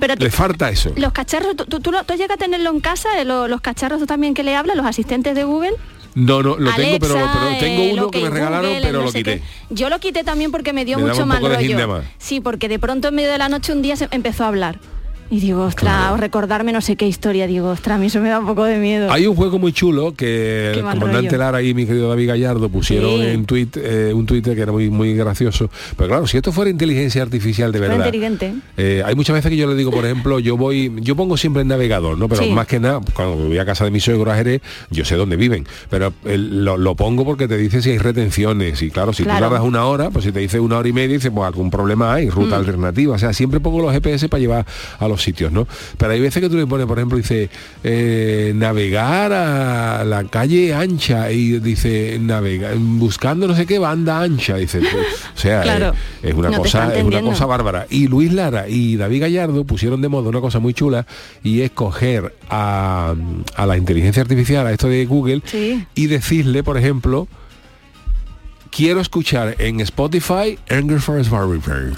Pero 0.00 0.14
le 0.16 0.30
falta 0.30 0.68
eso. 0.70 0.92
los 0.96 1.12
cacharros, 1.12 1.54
¿tú, 1.56 1.64
tú, 1.66 1.80
tú 1.80 1.92
lo- 1.92 2.02
tú 2.04 2.14
llegas 2.14 2.32
a 2.32 2.36
tenerlo 2.36 2.70
en 2.70 2.80
casa? 2.80 3.08
eh, 3.20 3.24
lo- 3.24 3.46
los 3.48 3.60
cacharros 3.60 4.04
también 4.06 4.34
que 4.34 4.42
le 4.42 4.56
hablan, 4.56 4.76
los 4.76 4.86
asistentes 4.86 5.34
de 5.36 5.44
Google. 5.44 5.72
No, 6.14 6.42
no, 6.42 6.56
lo 6.56 6.74
tengo, 6.74 6.98
pero, 6.98 7.14
pero 7.14 7.58
tengo 7.58 7.82
eh, 7.82 7.90
uno 7.92 8.10
que 8.10 8.20
me 8.20 8.30
regalaron, 8.30 8.70
Google, 8.70 8.82
pero 8.82 8.98
no 8.98 9.04
lo 9.06 9.12
quité. 9.12 9.38
qué. 9.38 9.74
Yo 9.74 9.88
lo 9.88 9.98
quité 10.00 10.24
también 10.24 10.50
porque 10.50 10.72
me 10.72 10.84
dio 10.84 10.98
Me 10.98 11.08
mucho 11.08 11.26
mal 11.26 11.42
rollo. 11.42 12.02
Sí, 12.18 12.40
porque 12.40 12.68
de 12.68 12.78
pronto 12.78 13.08
en 13.08 13.14
medio 13.14 13.30
de 13.30 13.38
la 13.38 13.48
noche 13.48 13.72
un 13.72 13.82
día 13.82 13.96
se 13.96 14.08
empezó 14.10 14.44
a 14.44 14.48
hablar. 14.48 14.78
Y 15.30 15.40
digo, 15.40 15.62
ostras, 15.64 16.12
o 16.12 16.16
recordarme 16.16 16.72
no 16.72 16.80
sé 16.80 16.96
qué 16.96 17.06
historia, 17.06 17.46
digo, 17.46 17.68
ostras, 17.68 17.96
a 17.96 17.98
mí 18.00 18.06
eso 18.06 18.18
me 18.20 18.30
da 18.30 18.38
un 18.40 18.46
poco 18.46 18.64
de 18.64 18.78
miedo. 18.78 19.12
Hay 19.12 19.26
un 19.26 19.36
juego 19.36 19.58
muy 19.58 19.72
chulo 19.74 20.14
que 20.14 20.70
el 20.70 20.80
comandante 20.80 21.28
rollo. 21.28 21.38
Lara 21.38 21.62
y 21.62 21.74
mi 21.74 21.84
querido 21.84 22.08
David 22.08 22.28
Gallardo 22.28 22.68
pusieron 22.70 23.20
Sí. 23.20 23.26
en 23.26 23.44
tweet, 23.44 23.68
eh, 23.76 24.12
un 24.14 24.24
Twitter 24.24 24.54
que 24.54 24.62
era 24.62 24.72
muy 24.72 24.88
muy 24.88 25.12
gracioso. 25.14 25.68
Pero 25.96 26.08
claro, 26.08 26.26
si 26.26 26.38
esto 26.38 26.50
fuera 26.50 26.70
inteligencia 26.70 27.20
artificial 27.22 27.72
de 27.72 27.78
verdad. 27.80 27.96
inteligente. 27.98 28.54
eh, 28.78 29.02
hay 29.04 29.14
muchas 29.14 29.34
veces 29.34 29.50
que 29.50 29.56
yo 29.58 29.66
le 29.68 29.74
digo, 29.74 29.90
por 29.90 30.04
ejemplo, 30.06 30.38
yo 30.38 30.56
voy, 30.56 30.92
yo 31.02 31.14
pongo 31.14 31.36
siempre 31.36 31.60
el 31.62 31.68
navegador, 31.68 32.16
¿no? 32.16 32.26
Pero 32.28 32.42
Sí. 32.44 32.50
más 32.50 32.66
que 32.66 32.80
nada, 32.80 33.00
cuando 33.12 33.36
voy 33.36 33.58
a 33.58 33.66
casa 33.66 33.84
de 33.84 33.90
mi 33.90 34.00
suegro 34.00 34.30
a 34.32 34.36
Jerez, 34.36 34.62
yo 34.90 35.04
sé 35.04 35.16
dónde 35.16 35.36
viven. 35.36 35.66
Pero 35.90 36.12
lo, 36.24 36.78
lo 36.78 36.94
pongo 36.94 37.24
porque 37.26 37.46
te 37.48 37.56
dice 37.58 37.82
si 37.82 37.90
hay 37.90 37.98
retenciones. 37.98 38.80
Y 38.82 38.90
claro, 38.90 39.12
si 39.12 39.24
Claro. 39.24 39.38
tú 39.38 39.44
tardas 39.50 39.62
una 39.66 39.84
hora, 39.84 40.08
pues 40.10 40.24
si 40.24 40.32
te 40.32 40.40
dice 40.40 40.58
una 40.58 40.78
hora 40.78 40.88
y 40.88 40.92
media, 40.94 41.16
dice, 41.16 41.30
pues 41.30 41.46
algún 41.46 41.70
problema 41.70 42.14
hay, 42.14 42.30
ruta 42.30 42.56
Mm. 42.56 42.60
alternativa. 42.60 43.14
O 43.14 43.18
sea, 43.18 43.34
siempre 43.34 43.60
pongo 43.60 43.80
los 43.82 43.92
GPS 43.92 44.28
para 44.30 44.40
llevar 44.40 44.66
a 44.98 45.06
los 45.08 45.17
sitios, 45.22 45.52
¿no? 45.52 45.66
Pero 45.96 46.12
hay 46.12 46.20
veces 46.20 46.42
que 46.42 46.48
tú 46.48 46.56
le 46.56 46.66
pones, 46.66 46.86
por 46.86 46.98
ejemplo, 46.98 47.18
dice 47.18 47.50
eh, 47.84 48.52
navegar 48.54 49.32
a 49.32 50.04
la 50.04 50.24
calle 50.24 50.74
ancha 50.74 51.30
y 51.30 51.58
dice 51.60 52.18
navega 52.20 52.70
buscando 52.76 53.46
no 53.48 53.54
sé 53.54 53.66
qué 53.66 53.78
banda 53.78 54.20
ancha, 54.22 54.56
dice. 54.56 54.80
pues, 54.80 54.92
o 55.36 55.38
sea, 55.38 55.62
Claro. 55.62 55.90
eh, 56.22 56.28
es 56.30 56.34
una 56.34 56.50
No 56.50 56.58
cosa, 56.58 56.94
es 56.96 57.04
una 57.04 57.20
cosa 57.20 57.46
bárbara. 57.46 57.86
Y 57.90 58.08
Luis 58.08 58.32
Lara 58.32 58.68
y 58.68 58.96
David 58.96 59.20
Gallardo 59.22 59.64
pusieron 59.64 60.00
de 60.00 60.08
moda 60.08 60.28
una 60.28 60.40
cosa 60.40 60.58
muy 60.58 60.74
chula 60.74 61.06
y 61.42 61.60
es 61.62 61.70
coger 61.70 62.34
a, 62.50 63.14
a 63.56 63.66
la 63.66 63.76
inteligencia 63.76 64.22
artificial, 64.22 64.66
a 64.66 64.72
esto 64.72 64.88
de 64.88 65.04
Google, 65.06 65.42
Sí. 65.44 65.84
y 65.94 66.06
decirle, 66.06 66.62
por 66.62 66.76
ejemplo, 66.78 67.28
quiero 68.70 69.00
escuchar 69.00 69.56
en 69.58 69.80
Spotify 69.80 70.58
Anger 70.68 71.00
Forest 71.00 71.30
Barbie 71.30 71.58
A 71.66 71.92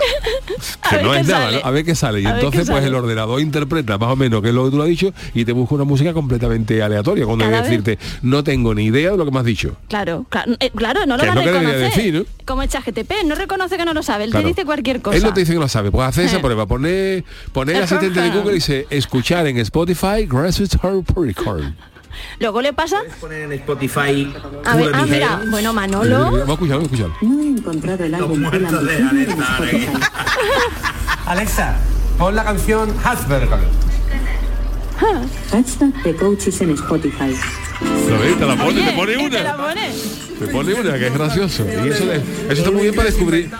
que 0.90 1.02
no 1.02 1.12
qué 1.12 1.21
es 1.21 1.28
nada. 1.28 1.50
¿no? 1.50 1.59
a 1.62 1.71
ver 1.71 1.85
qué 1.85 1.95
sale. 1.95 2.21
Y 2.21 2.26
A 2.26 2.35
entonces 2.35 2.61
qué 2.62 2.66
pues 2.73 2.83
sale. 2.83 2.87
el 2.88 2.95
ordenador 2.95 3.40
interpreta 3.40 3.99
más 3.99 4.11
o 4.11 4.16
menos 4.16 4.42
que 4.42 4.49
es 4.49 4.54
lo 4.54 4.64
que 4.64 4.71
tú 4.71 4.76
lo 4.76 4.83
has 4.85 4.88
dicho 4.88 5.12
y 5.35 5.45
te 5.45 5.52
busca 5.52 5.75
una 5.75 5.85
música 5.85 6.12
completamente 6.12 6.83
aleatoria 6.83 7.25
cuando 7.26 7.45
debe 7.47 7.62
decirte 7.62 7.99
no 8.23 8.42
tengo 8.45 8.75
ni 8.75 8.85
idea 8.85 9.11
de 9.12 9.16
lo 9.16 9.25
que 9.25 9.30
me 9.30 9.38
has 9.38 9.45
dicho. 9.45 9.76
Claro, 9.88 10.26
claro, 10.28 10.52
eh, 10.61 10.71
claro, 10.75 11.07
no 11.07 11.16
lo 11.16 11.25
va 11.26 11.35
no 11.35 11.40
a 11.40 11.45
reconocer. 11.45 11.78
decir, 11.80 12.14
¿no? 12.14 12.25
Como 12.45 12.62
el 12.62 12.69
ChatGPT, 12.69 13.12
no 13.26 13.35
reconoce 13.35 13.76
que 13.76 13.85
no 13.85 13.95
lo 13.95 14.02
sabe, 14.02 14.25
él 14.25 14.30
Claro. 14.30 14.45
te 14.45 14.49
dice 14.49 14.64
cualquier 14.64 15.00
cosa. 15.02 15.16
Él 15.16 15.23
no 15.23 15.33
te 15.33 15.40
dice 15.40 15.52
que 15.52 15.59
lo 15.59 15.69
sabe, 15.69 15.90
pues 15.90 16.07
hace 16.09 16.25
esa 16.25 16.38
Eh. 16.38 16.40
prueba, 16.40 16.66
poner 16.66 17.25
poner 17.52 17.76
asistente 17.83 18.21
de. 18.21 18.30
Google 18.30 18.52
y 18.52 18.54
dice 18.54 18.87
escuchar 18.90 19.47
en 19.47 19.59
Spotify 19.59 20.26
Grassroots 20.28 20.76
Record. 21.16 21.64
Luego 22.38 22.61
le 22.62 22.73
pasa, 22.73 23.02
poner 23.21 23.43
en 23.43 23.52
Spotify 23.52 24.33
a 24.64 24.76
ver, 24.76 24.90
ah, 24.95 25.40
bueno, 25.50 25.73
Vamos 25.73 25.75
Manolo, 25.75 26.17
a 26.26 26.52
escuchar, 26.52 26.76
vamos 26.79 26.93
a 26.93 26.95
escuchar. 26.95 27.09
No 27.23 27.40
he 27.43 27.47
encontrado 27.49 28.05
el 28.05 28.14
álbum 28.14 28.50
de. 28.50 29.88
Alexa, 31.26 31.76
pon 32.19 32.35
la 32.35 32.45
canción 32.45 32.95
Hasberger. 33.05 33.59
Hashtag 35.50 36.02
de 36.02 36.14
coaches 36.17 36.61
en 36.61 36.71
Spotify. 36.71 37.35
Lo 38.09 38.19
ves, 38.19 38.38
te 38.38 38.45
la 38.47 38.57
pone, 38.57 38.69
Oye, 38.81 38.83
te 38.85 38.93
pone 38.93 39.17
que 39.17 39.31
te 39.31 39.43
la 39.43 39.55
una. 39.55 39.64
pone. 39.69 39.90
Te 40.38 40.47
pone 40.49 40.75
una, 40.75 40.99
que 40.99 41.07
es 41.07 41.14
gracioso. 41.14 41.64
Y 41.85 41.88
eso, 41.88 42.05
le- 42.05 42.17
eso 42.17 42.52
está 42.52 42.71
muy 42.71 42.83
bien 42.83 42.95
para 42.95 43.07
descubrir 43.09 43.50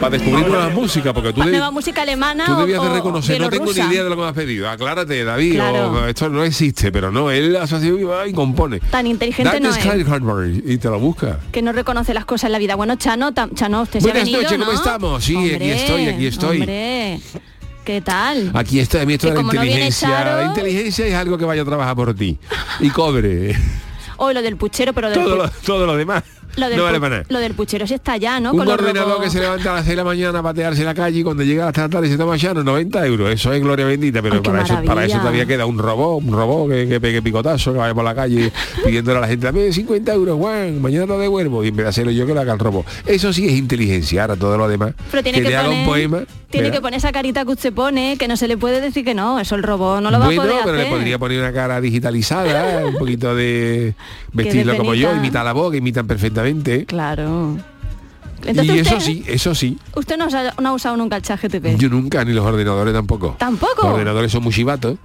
para 0.00 0.10
descubrir 0.18 0.46
nuevas 0.46 0.72
músicas, 0.74 1.12
porque 1.12 1.32
tú, 1.32 1.42
nueva 1.44 1.70
música 1.70 2.02
alemana 2.02 2.44
tú 2.46 2.56
debías 2.56 2.82
de 2.82 2.88
reconocer, 2.90 3.40
no 3.40 3.48
tengo 3.48 3.72
ni 3.72 3.80
idea 3.80 4.04
de 4.04 4.10
lo 4.10 4.16
que 4.16 4.22
me 4.22 4.28
has 4.28 4.34
pedido. 4.34 4.68
Aclárate, 4.68 5.24
David, 5.24 5.54
Claro. 5.54 5.92
o, 5.92 6.06
esto 6.06 6.28
no 6.28 6.44
existe, 6.44 6.92
pero 6.92 7.10
no, 7.10 7.30
él 7.30 7.56
así 7.56 7.76
y 8.28 8.32
compone. 8.32 8.80
Tan 8.80 9.06
inteligente 9.06 9.60
no 9.60 9.70
es. 9.70 9.78
Hardware 9.78 10.62
y 10.64 10.78
te 10.78 10.88
lo 10.88 10.98
busca. 10.98 11.38
que 11.52 11.62
no 11.62 11.72
reconoce 11.72 12.12
las 12.14 12.24
cosas 12.24 12.44
en 12.48 12.52
la 12.52 12.58
vida. 12.58 12.74
Bueno, 12.74 12.96
Chano, 12.96 13.32
tam- 13.32 13.54
Chano, 13.54 13.82
usted 13.82 14.00
se 14.00 14.08
ha 14.08 14.12
Buenas 14.12 14.24
venido, 14.24 14.42
noches, 14.42 14.58
¿cómo 14.58 14.72
¿no? 14.72 14.78
estamos? 14.78 15.24
Sí, 15.24 15.36
aquí 15.54 15.70
estoy, 15.70 16.06
aquí 16.08 16.26
estoy. 16.26 16.56
Hombre, 16.60 17.20
¿qué 17.84 18.00
tal? 18.00 18.50
Aquí 18.54 18.80
está, 18.80 19.00
a 19.02 19.06
mí 19.06 19.14
esto 19.14 19.28
de 19.28 19.34
la 19.34 19.42
no 19.42 19.52
inteligencia. 19.52 20.08
Charo- 20.08 20.36
La 20.42 20.46
inteligencia 20.48 21.06
es 21.06 21.14
algo 21.14 21.38
que 21.38 21.44
vaya 21.44 21.62
a 21.62 21.64
trabajar 21.64 21.96
por 21.96 22.14
ti 22.14 22.38
y 22.80 22.90
cobre. 22.90 23.56
O 24.18 24.32
lo 24.32 24.40
del 24.40 24.56
puchero, 24.56 24.94
pero 24.94 25.10
del 25.10 25.22
Todo 25.22 25.34
pu- 25.34 25.38
lo, 25.42 25.50
todo 25.64 25.86
lo 25.86 25.94
demás 25.94 26.22
lo 26.56 26.68
del, 26.68 26.78
no 26.78 26.84
vale 26.84 26.98
pu- 26.98 27.00
para 27.00 27.16
nada. 27.16 27.26
lo 27.28 27.38
del 27.38 27.54
puchero 27.54 27.86
sí 27.86 27.94
está 27.94 28.16
ya, 28.16 28.38
¿no? 28.40 28.52
Un 28.52 28.58
Con 28.58 28.66
los 28.66 28.74
ordenador 28.74 29.20
que 29.22 29.30
se 29.30 29.40
levanta 29.40 29.72
a 29.72 29.74
las 29.76 29.84
6 29.84 29.90
de 29.90 29.96
la 29.96 30.04
mañana 30.04 30.38
a 30.38 30.42
patearse 30.42 30.80
en 30.80 30.86
la 30.86 30.94
calle 30.94 31.18
y 31.20 31.22
cuando 31.22 31.42
llega 31.42 31.66
hasta 31.68 31.82
la 31.82 31.88
tarde 31.88 32.08
se 32.08 32.16
toma 32.16 32.36
ya 32.36 32.54
90 32.54 33.06
euros. 33.06 33.30
Eso 33.30 33.52
es 33.52 33.60
gloria 33.62 33.86
bendita, 33.86 34.22
pero 34.22 34.36
Ay, 34.36 34.40
para, 34.40 34.62
eso, 34.62 34.74
para 34.74 34.82
maravilla. 34.86 35.14
eso 35.14 35.18
todavía 35.20 35.46
queda 35.46 35.66
un 35.66 35.78
robot, 35.78 36.22
un 36.24 36.32
robot 36.32 36.70
que, 36.70 36.88
que 36.88 37.00
pegue 37.00 37.22
picotazo, 37.22 37.72
que 37.72 37.78
vaya 37.78 37.94
por 37.94 38.04
la 38.04 38.14
calle 38.14 38.52
pidiéndole 38.84 39.18
a 39.18 39.20
la 39.22 39.28
gente, 39.28 39.46
dame 39.46 39.72
50 39.72 40.12
euros, 40.14 40.36
Juan, 40.38 40.80
mañana 40.80 41.06
lo 41.06 41.18
devuelvo. 41.18 41.64
Y 41.64 41.68
en 41.68 41.76
vez 41.76 41.84
de 41.84 41.90
hacerlo 41.90 42.12
yo 42.12 42.26
que 42.26 42.34
lo 42.34 42.40
haga 42.40 42.52
el 42.52 42.58
robot. 42.58 42.86
Eso 43.06 43.32
sí 43.32 43.46
es 43.46 43.52
inteligencia, 43.54 44.22
ahora 44.22 44.36
todo 44.36 44.56
lo 44.56 44.68
demás. 44.68 44.94
Pero 45.10 45.22
tiene 45.22 45.40
que, 45.42 45.48
te 45.48 45.56
haga 45.56 45.64
poner, 45.68 45.80
un 45.80 45.86
poema. 45.86 46.18
tiene 46.50 46.64
¿verdad? 46.68 46.78
que 46.78 46.82
poner 46.82 46.98
esa 46.98 47.12
carita 47.12 47.44
que 47.44 47.50
usted 47.52 47.72
pone, 47.72 48.16
que 48.18 48.28
no 48.28 48.36
se 48.36 48.48
le 48.48 48.56
puede 48.56 48.80
decir 48.80 49.04
que 49.04 49.14
no, 49.14 49.38
eso 49.40 49.54
el 49.54 49.62
robot 49.62 50.00
no 50.00 50.10
lo 50.10 50.18
va 50.18 50.26
a 50.26 50.30
poder 50.30 50.52
pero 50.64 50.76
hacer. 50.76 50.84
le 50.86 50.90
podría 50.90 51.18
poner 51.18 51.40
una 51.40 51.52
cara 51.52 51.80
digitalizada, 51.80 52.86
un 52.86 52.94
poquito 52.96 53.34
de 53.34 53.94
vestirlo 54.32 54.76
como 54.76 54.94
yo, 54.94 55.14
imita 55.14 55.42
la 55.44 55.52
voz, 55.52 55.70
que 55.72 55.78
imitan 55.78 56.06
perfectamente. 56.06 56.35
Claro. 56.86 57.56
y 58.46 58.78
eso 58.78 59.00
sí, 59.00 59.24
eso 59.26 59.54
sí. 59.54 59.78
usted 59.94 60.16
no, 60.16 60.26
ha, 60.26 60.60
no 60.60 60.68
ha 60.68 60.72
usado 60.72 60.96
nunca 60.96 61.16
el 61.16 61.22
chat 61.22 61.40
GTP. 61.42 61.76
Yo 61.78 61.88
nunca, 61.88 62.24
ni 62.24 62.32
los 62.32 62.44
ordenadores 62.44 62.92
tampoco. 62.94 63.36
¿Tampoco? 63.38 63.82
Los 63.82 63.92
ordenadores 63.94 64.30
son 64.32 64.42
muy 64.42 64.52
chivatos. 64.52 64.98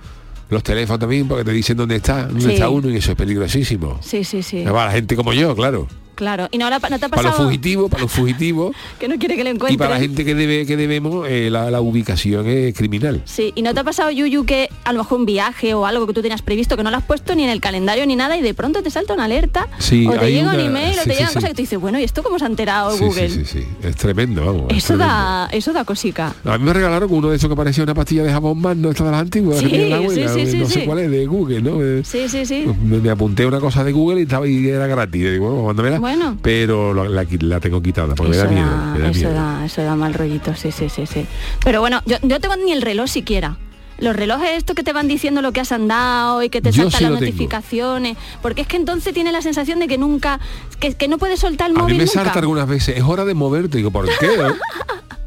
Los 0.49 0.63
teléfonos 0.63 0.99
también, 0.99 1.27
porque 1.29 1.45
te 1.45 1.51
dicen 1.51 1.77
dónde 1.77 1.95
está, 1.95 2.25
dónde 2.25 2.41
Sí. 2.41 2.53
está 2.55 2.67
uno, 2.67 2.89
y 2.89 2.97
eso 2.97 3.11
es 3.11 3.17
peligrosísimo. 3.17 3.99
Sí, 4.01 4.25
sí, 4.25 4.43
sí. 4.43 4.65
La 4.65 4.91
gente 4.91 5.15
como 5.15 5.31
yo, 5.31 5.55
claro. 5.55 5.87
Claro. 6.21 6.47
Y 6.51 6.59
no, 6.59 6.69
no 6.69 6.79
te 6.79 6.85
ha 6.85 6.89
Para 6.89 6.99
los 6.99 7.09
pasado 7.09 7.45
fugitivos, 7.45 7.89
para 7.89 8.03
los 8.03 8.11
fugitivos 8.11 8.75
que 8.99 9.07
no 9.07 9.17
quiere 9.17 9.35
que 9.35 9.43
le 9.43 9.49
encuentre. 9.49 9.73
y 9.73 9.77
para 9.77 9.95
la 9.95 9.99
gente 9.99 10.23
que 10.23 10.35
debe 10.35 10.67
que 10.67 10.77
debemos, 10.77 11.25
eh, 11.27 11.49
la, 11.49 11.71
la 11.71 11.81
ubicación 11.81 12.45
es 12.47 12.75
criminal. 12.75 13.23
Sí, 13.25 13.51
y 13.55 13.63
no 13.63 13.73
te 13.73 13.79
ha 13.79 13.83
pasado, 13.83 14.11
Yuyu, 14.11 14.45
que 14.45 14.69
a 14.83 14.93
lo 14.93 14.99
mejor 14.99 15.17
un 15.19 15.25
viaje 15.25 15.73
o 15.73 15.87
algo 15.87 16.05
que 16.05 16.13
tú 16.13 16.21
tenías 16.21 16.43
previsto 16.43 16.77
que 16.77 16.83
no 16.83 16.91
lo 16.91 16.97
has 16.97 17.03
puesto 17.03 17.33
ni 17.33 17.43
en 17.43 17.49
el 17.49 17.59
calendario 17.59 18.05
ni 18.05 18.15
nada 18.15 18.37
y 18.37 18.41
de 18.43 18.53
pronto 18.53 18.83
te 18.83 18.91
salta 18.91 19.15
una 19.15 19.23
alerta 19.23 19.67
Sí, 19.79 20.05
o 20.05 20.11
te 20.11 20.31
llega 20.31 20.53
un 20.53 20.59
email 20.59 20.91
o 20.99 21.03
te 21.03 21.09
sí, 21.09 21.09
llegan 21.09 21.29
sí. 21.29 21.33
cosas 21.33 21.49
que 21.49 21.55
tú 21.55 21.61
dices, 21.63 21.79
bueno, 21.79 21.99
¿y 21.99 22.03
esto 22.03 22.21
cómo 22.21 22.37
se 22.37 22.45
ha 22.45 22.47
enterado 22.49 22.95
Google? 22.99 23.29
sí, 23.29 23.43
sí, 23.45 23.59
sí. 23.61 23.67
Es 23.81 23.95
tremendo, 23.95 24.45
vamos. 24.45 24.65
es 24.69 24.77
Eso 24.77 24.87
tremendo. 24.89 25.13
da, 25.13 25.49
eso 25.51 25.73
da 25.73 25.83
cosica. 25.85 26.35
A 26.45 26.57
mí 26.59 26.63
me 26.65 26.73
regalaron 26.73 27.11
uno 27.11 27.29
de 27.31 27.37
esos 27.37 27.49
que 27.49 27.55
parecía 27.55 27.83
una 27.83 27.95
pastilla 27.95 28.23
de 28.23 28.31
jabón 28.31 28.61
más, 28.61 28.77
no 28.77 28.91
esta 28.91 29.05
de 29.05 29.11
las 29.11 29.21
antiguas, 29.21 29.57
Sí, 29.59 29.67
que 29.69 29.89
la 29.89 29.95
abuela, 29.97 30.31
sí, 30.33 30.45
sí, 30.45 30.57
no 30.57 30.65
sí, 30.67 30.73
sé 30.73 30.85
cuál 30.85 30.99
es, 30.99 31.09
de 31.09 31.25
Google, 31.25 31.61
¿no? 31.63 31.81
Eh, 31.83 32.03
Sí, 32.03 32.29
sí, 32.29 32.45
sí. 32.45 32.65
Me, 32.83 32.99
me 32.99 33.09
apunté 33.09 33.45
una 33.47 33.59
cosa 33.59 33.83
de 33.83 33.91
Google 33.91 34.19
y 34.19 34.23
estaba 34.23 34.47
y 34.47 34.67
era 34.67 34.85
gratis. 34.85 35.21
Y 35.21 35.29
digo, 35.31 35.49
bueno, 35.49 35.65
mándamela. 35.67 35.99
Bueno. 35.99 36.10
Pero 36.41 36.93
la, 36.93 37.25
la 37.39 37.59
tengo 37.59 37.81
quitada 37.81 38.15
porque 38.15 38.31
me 38.31 38.35
Eso 38.37 38.45
da 38.45 38.51
miedo. 38.51 38.69
da, 38.69 38.93
me 38.93 38.99
da 38.99 39.09
eso, 39.09 39.19
miedo. 39.19 39.33
da, 39.33 39.65
eso 39.65 39.83
da 39.83 39.95
mal 39.95 40.13
rollito, 40.13 40.55
sí, 40.55 40.71
sí, 40.71 40.89
sí, 40.89 41.05
sí. 41.05 41.25
Pero 41.63 41.79
bueno, 41.81 42.01
yo 42.05 42.17
no 42.23 42.39
tengo 42.39 42.55
ni 42.57 42.71
el 42.71 42.81
reloj 42.81 43.07
siquiera. 43.09 43.57
Los 43.99 44.15
relojes 44.15 44.49
estos 44.57 44.75
que 44.75 44.81
te 44.83 44.93
van 44.93 45.07
diciendo 45.07 45.43
lo 45.43 45.51
que 45.51 45.59
has 45.59 45.71
andado 45.71 46.41
y 46.41 46.49
que 46.49 46.59
te 46.59 46.71
Yo 46.71 46.83
saltan 46.83 46.97
sí 46.97 47.03
las 47.03 47.09
tengo. 47.13 47.21
notificaciones. 47.21 48.17
Porque 48.41 48.61
es 48.61 48.67
que 48.67 48.77
entonces 48.77 49.13
tiene 49.13 49.31
la 49.31 49.43
sensación 49.43 49.77
de 49.79 49.87
que 49.87 49.99
nunca, 49.99 50.39
que, 50.79 50.95
que 50.95 51.07
no 51.07 51.19
puedes 51.19 51.39
soltar 51.39 51.69
el 51.69 51.75
A 51.75 51.79
mí 51.79 51.81
móvil 51.83 51.97
me 51.97 52.05
nunca. 52.05 52.23
salta 52.23 52.39
algunas 52.39 52.67
veces, 52.67 52.97
es 52.97 53.03
hora 53.03 53.25
de 53.25 53.35
moverte. 53.35 53.77
Digo, 53.77 53.91
¿por 53.91 54.07
qué? 54.19 54.27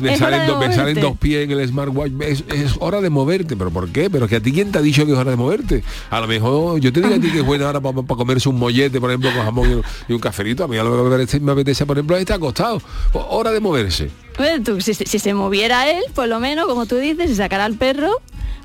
hora 0.00 0.16
salen 0.16 0.40
de 0.40 0.46
dos, 0.46 0.58
me 0.58 0.66
salen 0.66 0.76
moverte. 0.76 1.00
dos 1.00 1.16
pies 1.18 1.44
en 1.44 1.50
el 1.50 1.68
smartwatch. 1.68 2.12
Es, 2.20 2.44
es 2.48 2.74
hora 2.80 3.00
de 3.00 3.10
moverte. 3.10 3.56
¿Pero 3.56 3.70
por 3.70 3.90
qué? 3.90 4.10
Pero 4.10 4.28
que 4.28 4.36
a 4.36 4.40
ti 4.40 4.52
quién 4.52 4.72
te 4.72 4.78
ha 4.78 4.82
dicho 4.82 5.06
que 5.06 5.12
es 5.12 5.18
hora 5.18 5.30
de 5.30 5.36
moverte. 5.36 5.82
A 6.10 6.20
lo 6.20 6.26
mejor 6.26 6.80
yo 6.80 6.92
te 6.92 7.00
digo 7.00 7.14
a 7.14 7.20
ti 7.20 7.30
que 7.30 7.38
es 7.38 7.44
buena 7.44 7.68
hora 7.68 7.80
para 7.80 8.02
comerse 8.02 8.48
un 8.48 8.58
mollete, 8.58 9.00
por 9.00 9.10
ejemplo, 9.10 9.30
con 9.32 9.44
jamón 9.44 9.82
y 10.08 10.12
un, 10.12 10.20
cafelito. 10.20 10.64
A 10.64 10.68
mí 10.68 10.76
a 10.76 10.84
lo 10.84 10.90
que 10.90 11.40
me 11.40 11.52
apetece, 11.52 11.86
por 11.86 11.96
ejemplo, 11.96 12.16
es 12.16 12.20
estar 12.20 12.36
acostado. 12.36 12.80
Pues, 13.12 13.24
hora 13.28 13.52
de 13.52 13.60
moverse. 13.60 14.10
Pues 14.36 14.62
tú, 14.62 14.80
si, 14.80 14.94
si 14.94 15.18
se 15.18 15.34
moviera 15.34 15.90
él, 15.90 16.02
por 16.14 16.28
lo 16.28 16.40
menos, 16.40 16.66
como 16.66 16.86
tú 16.86 16.96
dices, 16.96 17.30
y 17.30 17.34
sacara 17.34 17.64
al 17.64 17.74
perro, 17.74 18.20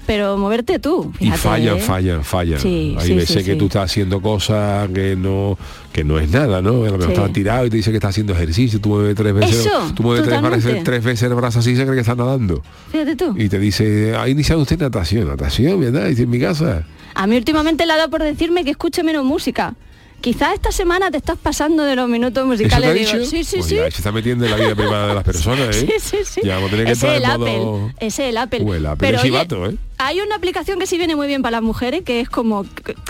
pero 0.05 0.37
moverte 0.37 0.79
tú. 0.79 1.11
Y 1.19 1.25
fíjate, 1.25 1.39
fallan, 1.41 1.77
¿eh? 1.77 1.79
fallan, 1.81 2.23
fallan. 2.23 2.59
Sí, 2.59 2.95
Hay 2.99 3.07
sí, 3.07 3.13
veces 3.15 3.37
sí, 3.39 3.43
que 3.43 3.55
tú 3.55 3.65
estás 3.65 3.85
haciendo 3.91 4.21
cosas 4.21 4.89
que 4.89 5.15
no 5.15 5.57
que 5.91 6.03
no 6.03 6.19
es 6.19 6.29
nada, 6.29 6.61
¿no? 6.61 6.83
A 6.83 6.89
lo 6.89 6.97
mejor 6.97 7.05
Sí. 7.05 7.11
estás 7.13 7.33
tirado 7.33 7.65
y 7.65 7.69
te 7.69 7.77
dice 7.77 7.89
que 7.91 7.97
estás 7.97 8.09
haciendo 8.09 8.33
ejercicio, 8.33 8.81
tú 8.81 8.89
mueves 8.89 9.15
tres 9.15 9.33
veces, 9.33 9.65
Eso, 9.65 9.91
tú 9.95 10.03
mueves 10.03 10.25
tres 10.27 10.41
veces, 10.41 10.83
tres 10.83 11.03
veces 11.03 11.23
el 11.29 11.35
brazo 11.35 11.59
así 11.59 11.71
y 11.71 11.75
se 11.77 11.83
cree 11.83 11.95
que 11.95 12.01
estás 12.01 12.17
nadando. 12.17 12.61
Fíjate 12.91 13.15
tú. 13.15 13.33
Y 13.37 13.47
te 13.47 13.59
dice, 13.59 14.13
ha 14.15 14.27
iniciado 14.27 14.61
usted 14.61 14.77
natación, 14.79 15.27
natación, 15.27 15.79
¿verdad? 15.79 16.07
Dice 16.07 16.23
en 16.23 16.29
mi 16.29 16.39
casa. 16.39 16.83
A 17.13 17.27
mí 17.27 17.37
últimamente 17.37 17.85
le 17.85 17.93
ha 17.93 17.97
dado 17.97 18.09
por 18.09 18.21
decirme 18.23 18.65
que 18.65 18.71
escuche 18.71 19.03
menos 19.03 19.23
música. 19.23 19.73
Quizás 20.19 20.55
esta 20.55 20.71
semana 20.71 21.11
te 21.11 21.17
estás 21.17 21.37
pasando 21.37 21.83
de 21.83 21.95
los 21.95 22.09
minutos 22.09 22.41
¿Eso 22.43 22.47
te 22.57 22.63
musicales. 22.63 22.93
digo, 22.95 23.11
dicho? 23.19 23.29
sí, 23.29 23.43
sí, 23.43 23.57
Pues 23.57 23.69
sí. 23.69 23.75
ya 23.75 23.83
se 23.91 23.97
está 23.97 24.11
metiendo 24.11 24.43
en 24.45 24.51
la 24.51 24.57
vida 24.57 24.73
privada 24.75 25.07
de 25.09 25.13
las 25.13 25.23
personas, 25.31 25.75
¿eh? 25.77 25.87
Sí, 25.87 25.93
sí, 25.99 26.17
sí. 26.25 26.41
Ya 26.43 26.55
vamos 26.55 26.69
a 26.69 26.71
tener 26.71 26.85
que 26.87 26.91
Ese 26.93 27.07
es 27.07 27.17
el 27.19 27.25
Apple. 27.25 27.57
modo... 27.57 27.91
Ese 27.99 28.23
es 28.23 28.29
el 28.31 28.37
Apple. 28.37 28.61
Uh, 28.63 28.73
el 28.73 28.85
Apple 28.87 28.97
Pero 29.07 29.17
es 29.17 29.23
oye, 29.23 29.31
chivato, 29.31 29.65
¿eh? 29.67 29.75
Hay 29.97 30.19
una 30.21 30.35
aplicación 30.35 30.79
que 30.79 30.87
sí 30.87 30.97
viene 30.97 31.15
muy 31.15 31.27
bien 31.27 31.41
para 31.41 31.51
las 31.57 31.61
mujeres, 31.63 32.03
que 32.03 32.19
es 32.19 32.29
como, 32.29 32.65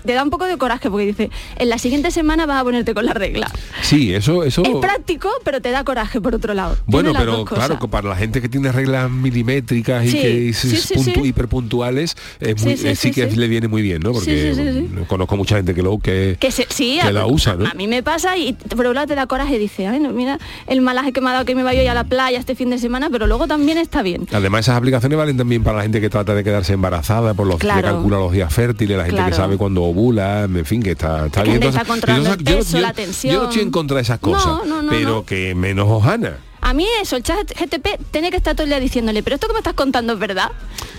te 0.05 0.13
da 0.13 0.23
un 0.23 0.29
poco 0.29 0.45
de 0.45 0.57
coraje, 0.57 0.89
porque 0.89 1.05
dice, 1.07 1.29
en 1.57 1.69
la 1.69 1.77
siguiente 1.77 2.11
semana 2.11 2.45
vas 2.45 2.61
a 2.61 2.63
ponerte 2.63 2.93
con 2.93 3.05
la 3.05 3.13
regla. 3.13 3.49
Sí, 3.81 4.13
eso, 4.13 4.43
eso... 4.43 4.63
Es 4.63 4.75
práctico, 4.77 5.29
pero 5.43 5.61
te 5.61 5.71
da 5.71 5.83
coraje 5.83 6.21
por 6.21 6.35
otro 6.35 6.53
lado. 6.53 6.77
Bueno, 6.85 7.11
Tiene 7.11 7.25
pero 7.25 7.45
claro, 7.45 7.79
para 7.79 8.09
la 8.09 8.15
gente 8.15 8.41
que 8.41 8.49
tiene 8.49 8.71
reglas 8.71 9.09
milimétricas 9.09 10.05
y 10.05 10.11
Sí, 10.11 10.17
que 10.21 10.49
es, 10.49 10.57
sí, 10.57 10.75
sí, 10.77 10.93
puntu- 10.95 11.21
sí. 11.21 11.27
hiperpuntuales, 11.27 12.15
es 12.39 12.61
Sí, 12.61 12.65
muy- 12.67 12.77
sí, 12.77 12.87
eh, 12.87 12.95
sí 12.95 13.07
sí, 13.09 13.11
que 13.13 13.29
sí. 13.29 13.35
le 13.37 13.47
viene 13.47 13.67
muy 13.67 13.81
bien, 13.81 14.01
¿no? 14.01 14.11
Porque 14.13 14.53
Sí, 14.53 14.55
sí, 14.55 14.71
sí, 14.73 14.87
sí. 14.89 15.05
conozco 15.07 15.37
mucha 15.37 15.55
gente 15.57 15.73
que 15.73 15.81
lo 15.81 15.97
que, 15.99 16.37
que 16.39 16.51
se- 16.51 16.67
sí, 16.69 16.99
que 17.01 17.07
a, 17.07 17.11
la 17.11 17.25
usa, 17.27 17.55
¿no? 17.55 17.65
a 17.67 17.73
mí 17.73 17.87
me 17.87 18.03
pasa 18.03 18.37
y 18.37 18.53
por 18.53 18.85
un 18.87 18.95
lado 18.95 19.07
te 19.07 19.15
da 19.15 19.25
coraje 19.27 19.55
y 19.55 19.59
dice, 19.59 19.87
ay, 19.87 19.99
no, 19.99 20.11
mira 20.11 20.39
el 20.67 20.81
malaje 20.81 21.11
que 21.13 21.21
me 21.21 21.29
ha 21.29 21.33
dado 21.33 21.45
que 21.45 21.55
me 21.55 21.63
vaya 21.63 21.89
a 21.91 21.95
la 21.95 22.03
playa 22.03 22.37
este 22.39 22.55
fin 22.55 22.69
de 22.69 22.77
semana, 22.77 23.09
pero 23.09 23.27
luego 23.27 23.47
también 23.47 23.77
está 23.77 24.01
bien. 24.01 24.27
Además 24.31 24.61
esas 24.65 24.77
aplicaciones 24.77 25.17
valen 25.17 25.37
también 25.37 25.63
para 25.63 25.77
la 25.77 25.83
gente 25.83 25.99
que 26.01 26.09
trata 26.09 26.33
de 26.35 26.43
quedarse 26.43 26.74
embarazada, 26.75 27.33
por 27.33 27.47
los 27.47 27.57
Claro. 27.57 27.81
que 27.81 27.87
calcula 27.93 28.17
los 28.19 28.31
días 28.31 28.53
fértiles, 28.53 28.95
la 28.97 29.03
gente 29.03 29.17
Claro. 29.17 29.31
que 29.31 29.35
sabe 29.37 29.57
cuándo 29.57 29.83
ovula, 29.83 30.43
en 30.43 30.65
fin, 30.65 30.81
que 30.83 30.91
está, 30.91 31.25
está 31.25 31.43
bien. 31.43 31.55
está 31.55 31.67
Entonces, 31.67 31.87
controlando 31.87 32.33
el 32.33 32.37
yo 32.43 32.57
peso, 32.57 32.77
yo- 32.77 32.81
la 32.81 32.89
Yo 32.89 32.93
tensión. 32.93 33.35
no 33.35 33.43
estoy 33.49 33.61
en 33.63 33.71
contra 33.71 33.95
de 33.97 34.03
esas 34.03 34.19
cosas, 34.19 34.65
no, 34.67 34.81
no, 34.81 34.89
pero 34.89 35.25
que 35.25 35.55
menos 35.55 35.87
hojana. 35.89 36.37
A 36.61 36.73
mí 36.73 36.85
eso, 37.01 37.15
el 37.15 37.23
chat 37.23 37.51
GTP 37.59 37.99
tiene 38.11 38.31
que 38.31 38.37
estar 38.37 38.55
todo 38.55 38.63
el 38.63 38.69
día 38.69 38.79
diciéndole, 38.79 39.21
pero 39.23 39.35
esto 39.35 39.45
que 39.47 39.53
me 39.53 39.59
estás 39.59 39.73
contando 39.75 40.13
es 40.13 40.19
verdad. 40.19 40.51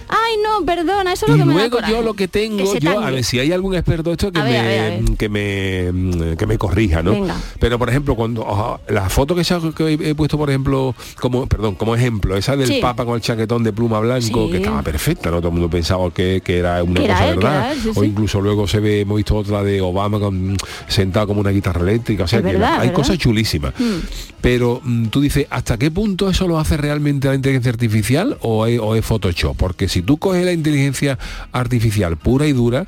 Ay, 0.09 0.37
no, 0.43 0.65
perdona, 0.65 1.13
eso 1.13 1.27
es 1.27 1.35
Y 1.35 1.39
lo 1.39 1.45
que 1.45 1.45
me 1.47 1.55
da 1.55 1.59
luego 1.61 1.77
coraje". 1.77 1.93
yo 1.93 2.03
lo 2.03 2.15
que 2.15 2.29
tengo, 2.29 2.79
yo, 2.79 3.01
a 3.01 3.11
ver 3.11 3.25
si 3.25 3.39
hay 3.41 3.53
algún 3.53 3.75
experto 3.75 4.13
esto 4.13 4.31
que 4.33 4.39
A 4.41 4.45
ver, 4.45 4.53
me 4.53 4.59
a 4.59 4.63
ver, 4.63 4.81
a 4.81 4.97
ver. 4.97 5.17
que 5.17 5.29
me 5.29 5.93
mm, 5.93 6.37
que 6.37 6.47
me 6.47 6.59
corrija, 6.59 7.03
¿no? 7.03 7.13
Venga. 7.13 7.37
Pero 7.59 7.79
por 7.79 7.89
ejemplo, 7.89 8.15
cuando 8.15 8.43
oja, 8.47 8.81
la 8.89 9.09
foto 9.09 9.35
que, 9.35 9.43
que 9.77 9.93
he 10.11 10.15
puesto, 10.15 10.39
por 10.39 10.49
ejemplo, 10.51 10.95
como 11.21 11.47
perdón, 11.47 11.75
como 11.75 11.95
ejemplo, 11.95 12.37
esa 12.37 12.57
del 12.57 12.69
Sí. 12.69 12.79
Papa 12.81 13.05
con 13.05 13.15
el 13.17 13.21
chaquetón 13.21 13.63
de 13.65 13.73
pluma 13.73 14.01
blanco, 14.01 14.47
Sí. 14.47 14.51
que 14.53 14.57
estaba 14.59 14.83
perfecta, 14.83 15.31
¿no? 15.31 15.39
Todo 15.39 15.49
el 15.49 15.55
mundo 15.55 15.71
pensaba 15.71 16.11
que, 16.11 16.41
que 16.45 16.59
era 16.59 16.83
una 16.83 17.01
era 17.03 17.15
cosa 17.15 17.29
él, 17.29 17.37
verdad. 17.37 17.57
era 17.57 17.73
él, 17.73 17.79
sí, 17.83 17.91
o 17.95 18.05
incluso 18.05 18.41
luego 18.41 18.67
se 18.69 18.81
ve, 18.81 19.01
hemos 19.01 19.17
visto 19.17 19.35
otra 19.37 19.63
de 19.63 19.81
Obama 19.81 20.19
con, 20.21 20.57
sentado 20.89 21.27
como 21.29 21.41
una 21.41 21.51
guitarra 21.51 21.81
eléctrica. 21.83 22.25
O 22.25 22.29
sea 22.29 22.39
Es 22.41 22.45
que 22.45 22.53
verdad, 22.53 22.75
hay 22.75 22.79
¿verdad? 22.89 22.95
cosas 22.95 23.19
chulísimas. 23.19 23.73
Mm. 23.79 23.99
Pero 24.41 24.81
mm, 24.85 25.07
tú 25.07 25.21
dices, 25.21 25.47
¿hasta 25.51 25.77
qué 25.79 25.91
punto 25.91 26.29
eso 26.31 26.47
lo 26.47 26.59
hace 26.59 26.77
realmente 26.77 27.27
la 27.29 27.35
inteligencia 27.35 27.71
artificial 27.73 28.37
o 28.43 28.67
es, 28.67 28.79
o 28.81 28.95
es 28.95 29.05
Photoshop? 29.05 29.57
Porque 29.57 29.89
si 29.89 29.96
tú 30.03 30.17
coges 30.19 30.45
la 30.45 30.53
inteligencia 30.53 31.19
artificial 31.53 32.17
pura 32.17 32.47
y 32.47 32.53
dura, 32.53 32.87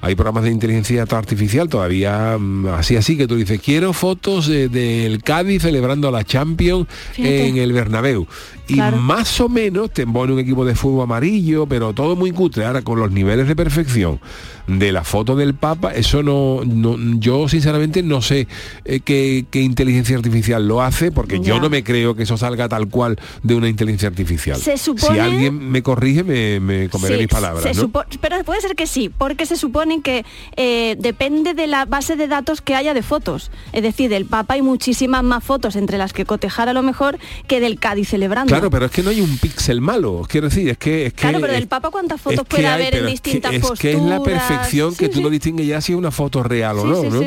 hay 0.00 0.14
programas 0.14 0.44
de 0.44 0.50
inteligencia 0.50 1.02
artificial 1.02 1.68
todavía 1.68 2.36
mm, 2.38 2.66
así 2.68 2.96
así 2.96 3.16
que 3.16 3.26
tú 3.26 3.36
dices, 3.36 3.60
quiero 3.60 3.92
fotos 3.92 4.46
de- 4.46 4.68
del 4.68 5.22
Cádiz 5.22 5.62
celebrando 5.62 6.10
la 6.10 6.24
Champions 6.24 6.86
Fíjate. 7.12 7.48
en 7.48 7.56
el 7.58 7.72
Bernabéu. 7.72 8.26
Y 8.68 8.74
Claro. 8.74 8.96
más 8.98 9.40
o 9.40 9.48
menos 9.48 9.90
te 9.92 10.06
pone 10.06 10.32
un 10.32 10.38
equipo 10.38 10.64
de 10.64 10.74
fútbol 10.74 11.02
amarillo, 11.02 11.66
pero 11.66 11.92
todo 11.92 12.16
muy 12.16 12.30
cutre. 12.30 12.64
Ahora, 12.64 12.80
con 12.82 12.98
los 12.98 13.10
niveles 13.10 13.46
de 13.48 13.56
perfección 13.56 14.20
de 14.66 14.92
la 14.92 15.04
foto 15.04 15.34
del 15.36 15.54
Papa, 15.54 15.92
eso 15.92 16.22
no, 16.22 16.60
no- 16.64 16.96
yo 17.18 17.48
sinceramente 17.48 18.02
no 18.02 18.22
sé 18.22 18.46
eh, 18.84 19.00
qué, 19.00 19.44
qué 19.50 19.60
inteligencia 19.60 20.16
artificial 20.16 20.66
lo 20.66 20.82
hace, 20.82 21.10
porque 21.12 21.40
yo 21.40 21.58
no 21.60 21.68
me 21.68 21.82
creo 21.82 22.14
que 22.14 22.22
eso 22.22 22.36
salga 22.36 22.68
tal 22.68 22.88
cual 22.88 23.18
de 23.42 23.54
una 23.54 23.68
inteligencia 23.68 24.08
artificial. 24.08 24.58
Se 24.58 24.76
Si 24.78 24.90
alguien 25.18 25.70
me 25.70 25.82
corrige, 25.82 26.22
me, 26.24 26.60
me 26.60 26.88
comeré 26.88 27.14
Sí, 27.16 27.20
mis 27.22 27.28
palabras. 27.28 27.62
se 27.62 27.74
¿no? 27.74 27.82
supo- 27.88 28.04
pero 28.20 28.42
puede 28.44 28.60
ser 28.60 28.74
que 28.76 28.86
sí, 28.86 29.10
porque 29.16 29.46
se 29.46 29.56
supone 29.56 30.00
que 30.00 30.24
eh, 30.56 30.96
depende 30.98 31.54
de 31.54 31.66
la 31.66 31.84
base 31.84 32.16
de 32.16 32.28
datos 32.28 32.60
que 32.60 32.74
haya 32.74 32.94
de 32.94 33.02
fotos. 33.02 33.50
Es 33.72 33.82
decir, 33.82 34.08
del 34.10 34.26
Papa 34.26 34.54
hay 34.54 34.62
muchísimas 34.62 35.22
más 35.24 35.42
fotos 35.44 35.76
entre 35.76 35.98
las 35.98 36.12
que 36.12 36.24
cotejar 36.24 36.68
a 36.68 36.72
lo 36.72 36.82
mejor 36.82 37.18
que 37.48 37.60
del 37.60 37.78
Cádiz 37.78 38.08
celebrando. 38.08 38.48
Claro, 38.50 38.70
pero 38.70 38.86
es 38.86 38.92
que 38.92 39.02
no 39.02 39.10
hay 39.10 39.20
un 39.20 39.38
píxel 39.38 39.80
malo. 39.80 40.24
Quiero 40.28 40.48
decir, 40.48 40.68
es 40.68 40.78
que... 40.78 41.06
Es 41.06 41.12
que 41.14 41.20
Claro, 41.22 41.40
pero 41.40 41.52
del 41.52 41.66
Papa 41.68 41.90
cuántas 41.90 42.16
es 42.18 42.22
fotos 42.22 42.40
que 42.46 42.56
puede 42.56 42.66
hay, 42.68 42.74
haber 42.74 42.94
en 42.96 43.06
distintas 43.06 43.52
es 43.54 43.60
posturas. 43.60 43.80
que 43.80 43.92
es 43.92 44.02
la 44.02 44.20
perfección 44.22 44.52
que 44.62 45.06
Sí, 45.06 45.08
tú 45.10 45.18
sí. 45.18 45.22
lo 45.22 45.30
distingues 45.30 45.66
ya 45.66 45.80
si 45.80 45.92
es 45.92 45.98
una 45.98 46.10
foto 46.10 46.42
real 46.42 46.78
o 46.78 46.84
no, 46.84 47.02
¿no? 47.04 47.20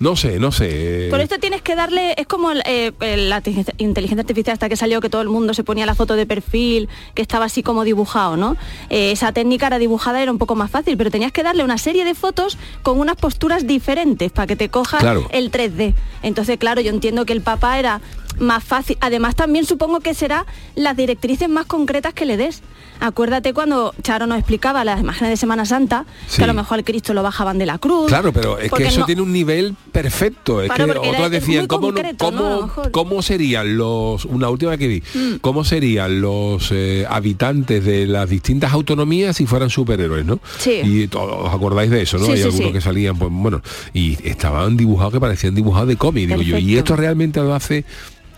No 0.00 0.16
sé, 0.16 0.38
no 0.38 0.52
sé. 0.52 1.08
Por 1.10 1.20
esto 1.20 1.38
tienes 1.38 1.62
que 1.62 1.74
darle, 1.74 2.14
es 2.16 2.26
como 2.26 2.50
eh, 2.52 2.92
la 3.00 3.36
inteligencia 3.38 3.74
inteligencia 3.78 4.20
artificial 4.22 4.52
hasta 4.54 4.68
que 4.68 4.76
salió 4.76 5.00
que 5.00 5.08
todo 5.10 5.22
el 5.22 5.28
mundo 5.28 5.54
se 5.54 5.64
ponía 5.64 5.86
la 5.86 5.94
foto 5.94 6.14
de 6.16 6.26
perfil, 6.26 6.88
que 7.14 7.22
estaba 7.22 7.46
así 7.46 7.62
como 7.62 7.84
dibujado, 7.84 8.36
¿no? 8.36 8.56
Eh, 8.90 9.12
esa 9.12 9.32
técnica 9.32 9.66
era 9.68 9.78
dibujada, 9.78 10.22
era 10.22 10.30
un 10.32 10.38
poco 10.38 10.54
más 10.54 10.70
fácil, 10.70 10.96
pero 10.96 11.10
tenías 11.10 11.32
que 11.32 11.42
darle 11.42 11.64
una 11.64 11.78
serie 11.78 12.04
de 12.04 12.14
fotos 12.14 12.58
con 12.82 12.98
unas 13.00 13.16
posturas 13.16 13.66
diferentes 13.66 14.30
para 14.32 14.46
que 14.46 14.56
te 14.56 14.68
coja 14.68 14.98
Claro. 14.98 15.28
el 15.32 15.50
3D. 15.50 15.94
Entonces, 16.22 16.58
claro, 16.58 16.80
yo 16.80 16.90
entiendo 16.90 17.24
que 17.26 17.32
el 17.32 17.40
papá 17.40 17.78
era 17.78 18.00
más 18.38 18.62
fácil. 18.64 18.96
Además 19.00 19.34
también 19.36 19.64
supongo 19.66 20.00
que 20.00 20.14
será 20.14 20.46
las 20.74 20.96
directrices 20.96 21.48
más 21.48 21.66
concretas 21.66 22.14
que 22.14 22.24
le 22.26 22.36
des. 22.36 22.62
Acuérdate 22.98 23.52
cuando 23.52 23.94
Charo 24.02 24.26
nos 24.26 24.38
explicaba 24.38 24.82
las 24.82 25.00
imágenes 25.00 25.30
de 25.30 25.36
Semana 25.36 25.66
Santa, 25.66 26.06
Sí. 26.28 26.38
que 26.38 26.44
a 26.44 26.46
lo 26.46 26.54
mejor 26.54 26.78
al 26.78 26.84
Cristo 26.84 27.12
lo 27.12 27.22
bajaban 27.22 27.58
de 27.58 27.66
la 27.66 27.76
cruz. 27.78 28.06
Claro, 28.08 28.32
pero 28.32 28.58
es 28.58 28.72
que 28.72 28.84
eso 28.84 29.00
no- 29.00 29.06
tiene 29.06 29.20
un 29.20 29.32
nivel 29.32 29.76
perfecto. 29.92 30.62
Es 30.62 30.70
Claro, 30.72 31.02
que 31.02 31.08
otras 31.10 31.30
decían, 31.30 31.66
¿cómo, 31.66 31.92
no- 31.92 32.72
cómo, 32.92 33.20
serían 33.20 33.76
los, 33.76 34.24
una 34.24 34.48
última 34.48 34.78
que 34.78 34.88
vi, 34.88 35.02
Mm. 35.14 35.36
cómo 35.42 35.62
serían 35.64 36.22
los 36.22 36.70
eh, 36.72 37.06
habitantes 37.08 37.84
de 37.84 38.06
las 38.06 38.30
distintas 38.30 38.72
autonomías 38.72 39.36
si 39.36 39.44
fueran 39.46 39.68
superhéroes, 39.68 40.24
¿no? 40.24 40.40
Sí. 40.58 40.80
Y 40.82 41.10
os 41.14 41.52
acordáis 41.52 41.90
de 41.90 42.00
eso, 42.02 42.16
¿no? 42.16 42.24
Sí, 42.26 42.32
Hay 42.32 42.42
algunos 42.42 42.72
que 42.72 42.80
salían, 42.80 43.18
pues 43.18 43.30
bueno, 43.30 43.60
y 43.92 44.16
estaban 44.26 44.76
dibujados 44.76 45.12
que 45.12 45.20
parecían 45.20 45.54
dibujados 45.54 45.88
de 45.88 45.96
cómic, 45.96 46.28
digo 46.28 46.40
yo. 46.42 46.56
Y 46.58 46.78
esto 46.78 46.96
realmente 46.96 47.40
lo 47.40 47.54
hace, 47.54 47.84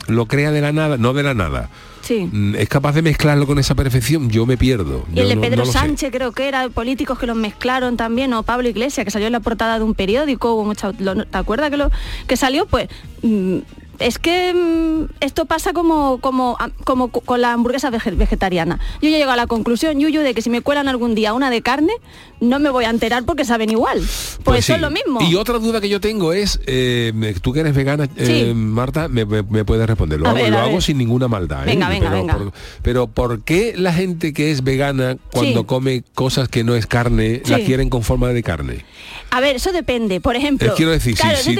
lo 0.08 0.26
crea 0.26 0.50
de 0.50 0.60
la 0.60 0.72
nada, 0.72 0.96
no 0.96 1.12
de 1.12 1.22
la 1.22 1.34
nada. 1.34 1.70
Sí. 2.02 2.28
Mm, 2.32 2.54
Es 2.56 2.68
capaz 2.68 2.92
de 2.92 3.02
mezclarlo 3.02 3.46
con 3.46 3.58
esa 3.58 3.74
perfección, 3.74 4.30
yo 4.30 4.46
me 4.46 4.56
pierdo. 4.56 5.04
Y 5.14 5.20
el 5.20 5.28
de 5.28 5.36
Pedro 5.36 5.64
no. 5.64 5.70
Sánchez 5.72 6.10
creo 6.10 6.32
que 6.32 6.48
era, 6.48 6.68
políticos 6.70 7.18
que 7.18 7.26
los 7.26 7.36
mezclaron 7.36 7.96
también, 7.96 8.32
o 8.32 8.42
Pablo 8.42 8.68
Iglesias, 8.68 9.04
que 9.04 9.10
salió 9.10 9.26
en 9.26 9.32
la 9.32 9.40
portada 9.40 9.78
de 9.78 9.84
un 9.84 9.94
periódico, 9.94 10.54
hubo 10.54 10.64
mucha- 10.64 10.92
lo- 10.98 11.24
¿te 11.26 11.38
acuerdas 11.38 11.70
que 11.70 11.76
lo 11.76 11.90
que 12.26 12.36
salió? 12.36 12.66
Pues 12.66 12.88
mm, 13.22 13.58
es 13.98 14.18
que 14.18 14.54
mm, 14.54 15.12
esto 15.20 15.44
pasa 15.44 15.72
como, 15.72 16.18
como, 16.20 16.56
como 16.84 17.08
con 17.10 17.40
la 17.40 17.52
hamburguesa 17.52 17.90
vege- 17.90 18.16
vegetariana. 18.16 18.78
Yo 19.02 19.10
ya 19.10 19.18
llego 19.18 19.32
a 19.32 19.36
la 19.36 19.46
conclusión, 19.46 19.98
Yuyu, 20.00 20.20
de 20.22 20.34
que 20.34 20.40
si 20.40 20.50
me 20.50 20.62
cuelan 20.62 20.88
algún 20.88 21.14
día 21.14 21.34
una 21.34 21.50
de 21.50 21.60
carne, 21.62 21.92
no 22.40 22.58
me 22.58 22.70
voy 22.70 22.84
a 22.84 22.90
enterar 22.90 23.24
porque 23.24 23.44
saben 23.44 23.70
igual. 23.70 23.98
Pues, 24.44 24.60
eso 24.60 24.66
sí. 24.68 24.72
es 24.74 24.80
lo 24.80 24.90
mismo. 24.90 25.20
Y 25.22 25.34
otra 25.34 25.58
duda 25.58 25.80
que 25.80 25.88
yo 25.88 26.00
tengo 26.00 26.32
es, 26.32 26.60
eh, 26.66 27.12
tú 27.42 27.52
que 27.52 27.60
eres 27.60 27.74
vegana, 27.74 28.08
eh. 28.16 28.52
Marta, 28.54 29.08
me, 29.08 29.24
me- 29.24 29.42
me 29.42 29.64
puedes 29.64 29.86
responder. 29.86 30.20
Lo 30.20 30.26
A 30.26 30.30
hago, 30.30 30.38
ver, 30.40 30.50
lo 30.50 30.58
a 30.58 30.62
hago 30.62 30.72
ver. 30.74 30.82
sin 30.82 30.98
ninguna 30.98 31.28
maldad. 31.28 31.62
¿eh? 31.64 31.70
Venga, 31.72 31.88
venga, 31.88 32.08
pero, 32.10 32.20
venga. 32.20 32.34
Por, 32.38 32.52
pero 32.82 33.06
¿por 33.08 33.42
qué 33.44 33.74
la 33.76 33.92
gente 33.92 34.32
que 34.32 34.50
es 34.50 34.62
vegana, 34.64 35.16
cuando 35.32 35.66
come 35.66 36.04
cosas 36.14 36.48
que 36.48 36.64
no 36.64 36.74
es 36.74 36.86
carne, 36.86 37.42
la 37.46 37.58
quieren 37.60 37.88
con 37.90 38.02
forma 38.02 38.28
de 38.28 38.42
carne? 38.42 38.84
A 39.30 39.40
ver, 39.40 39.56
eso 39.56 39.72
depende. 39.72 40.20
Por 40.20 40.36
ejemplo, 40.36 40.72
quiero 40.76 40.90
decir, 40.92 41.16
si- 41.16 41.22
claro, 41.22 41.38
si, 41.38 41.54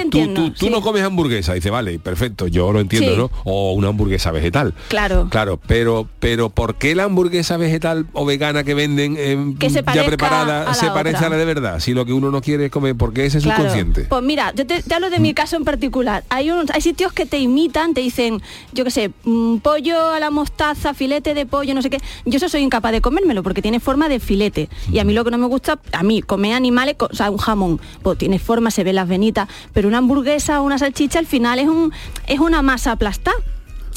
tú, 0.59 0.71
no 0.71 0.81
comes 0.81 1.03
hamburguesa, 1.03 1.55
dice, 1.55 1.71
vale, 1.71 1.99
perfecto, 1.99 2.47
yo 2.47 2.73
lo 2.73 2.81
entiendo. 2.81 3.17
¿no? 3.17 3.31
O 3.45 3.73
una 3.73 3.89
hamburguesa 3.89 4.31
vegetal. 4.31 4.75
Claro. 4.89 5.29
Claro, 5.31 5.61
pero 5.67 6.09
pero 6.21 6.51
¿por 6.51 6.77
qué 6.77 6.95
la 6.95 7.05
hamburguesa 7.05 7.57
vegetal 7.57 8.07
o 8.13 8.25
vegana 8.25 8.65
que 8.65 8.75
venden 8.75 9.17
eh, 9.19 9.55
Que 9.59 9.71
se 9.71 9.83
ya 9.95 10.05
preparada 10.05 10.68
se 10.75 10.91
parece 10.91 11.25
a 11.25 11.29
la 11.29 11.37
de 11.37 11.45
verdad? 11.45 11.81
Si 11.81 11.95
lo 11.95 12.05
que 12.05 12.13
uno 12.13 12.31
no 12.31 12.41
quiere 12.41 12.67
es 12.67 12.71
comer, 12.71 12.95
porque 12.97 13.27
ese 13.27 13.39
es 13.39 13.45
Claro. 13.45 13.59
subconsciente. 13.65 14.03
Pues 14.09 14.23
mira, 14.23 14.53
yo 14.55 14.67
te, 14.67 14.83
te 14.83 14.95
hablo 14.95 15.11
de 15.11 15.19
mi 15.21 15.35
caso 15.35 15.57
en 15.57 15.65
particular. 15.65 16.25
Hay, 16.29 16.51
un- 16.51 16.67
hay 16.73 16.81
sitios 16.81 17.13
que 17.13 17.27
te 17.27 17.39
imitan, 17.39 17.95
te 17.95 18.01
dicen, 18.01 18.41
yo 18.73 18.85
qué 18.85 18.91
sé, 18.91 19.11
mm, 19.25 19.59
pollo 19.59 20.13
a 20.13 20.21
la 20.21 20.31
mostaza, 20.31 20.95
filete 20.95 21.35
de 21.35 21.47
pollo, 21.47 21.75
no 21.75 21.83
sé 21.83 21.91
qué. 21.91 21.99
Yo 22.25 22.37
eso 22.37 22.49
soy 22.49 22.63
incapaz 22.63 22.93
de 22.93 23.01
comérmelo 23.01 23.43
porque 23.43 23.63
tiene 23.63 23.81
forma 23.81 24.09
de 24.09 24.21
filete. 24.21 24.69
Y 24.93 24.99
a 24.99 25.05
mí 25.05 25.13
lo 25.13 25.25
que 25.25 25.31
no 25.31 25.39
me 25.39 25.47
gusta, 25.47 25.79
a 25.93 26.03
mí, 26.03 26.23
comer 26.23 26.55
animales, 26.55 26.97
o 26.99 27.15
sea, 27.15 27.31
un 27.31 27.39
jamón, 27.39 27.81
pues 28.03 28.19
tiene 28.19 28.39
forma, 28.39 28.71
se 28.71 28.85
ven 28.85 28.97
las 28.97 29.09
venitas, 29.09 29.49
pero 29.73 29.89
una 29.89 29.99
hamburguesa 29.99 30.61
o 30.61 30.65
una 30.65 30.79
salchicha 30.79 31.19
al 31.19 31.27
final 31.27 31.59
es, 31.59 31.67
un, 31.69 31.93
es 32.27 32.39
una 32.41 32.63
masa 32.63 32.93
aplastada. 32.93 33.37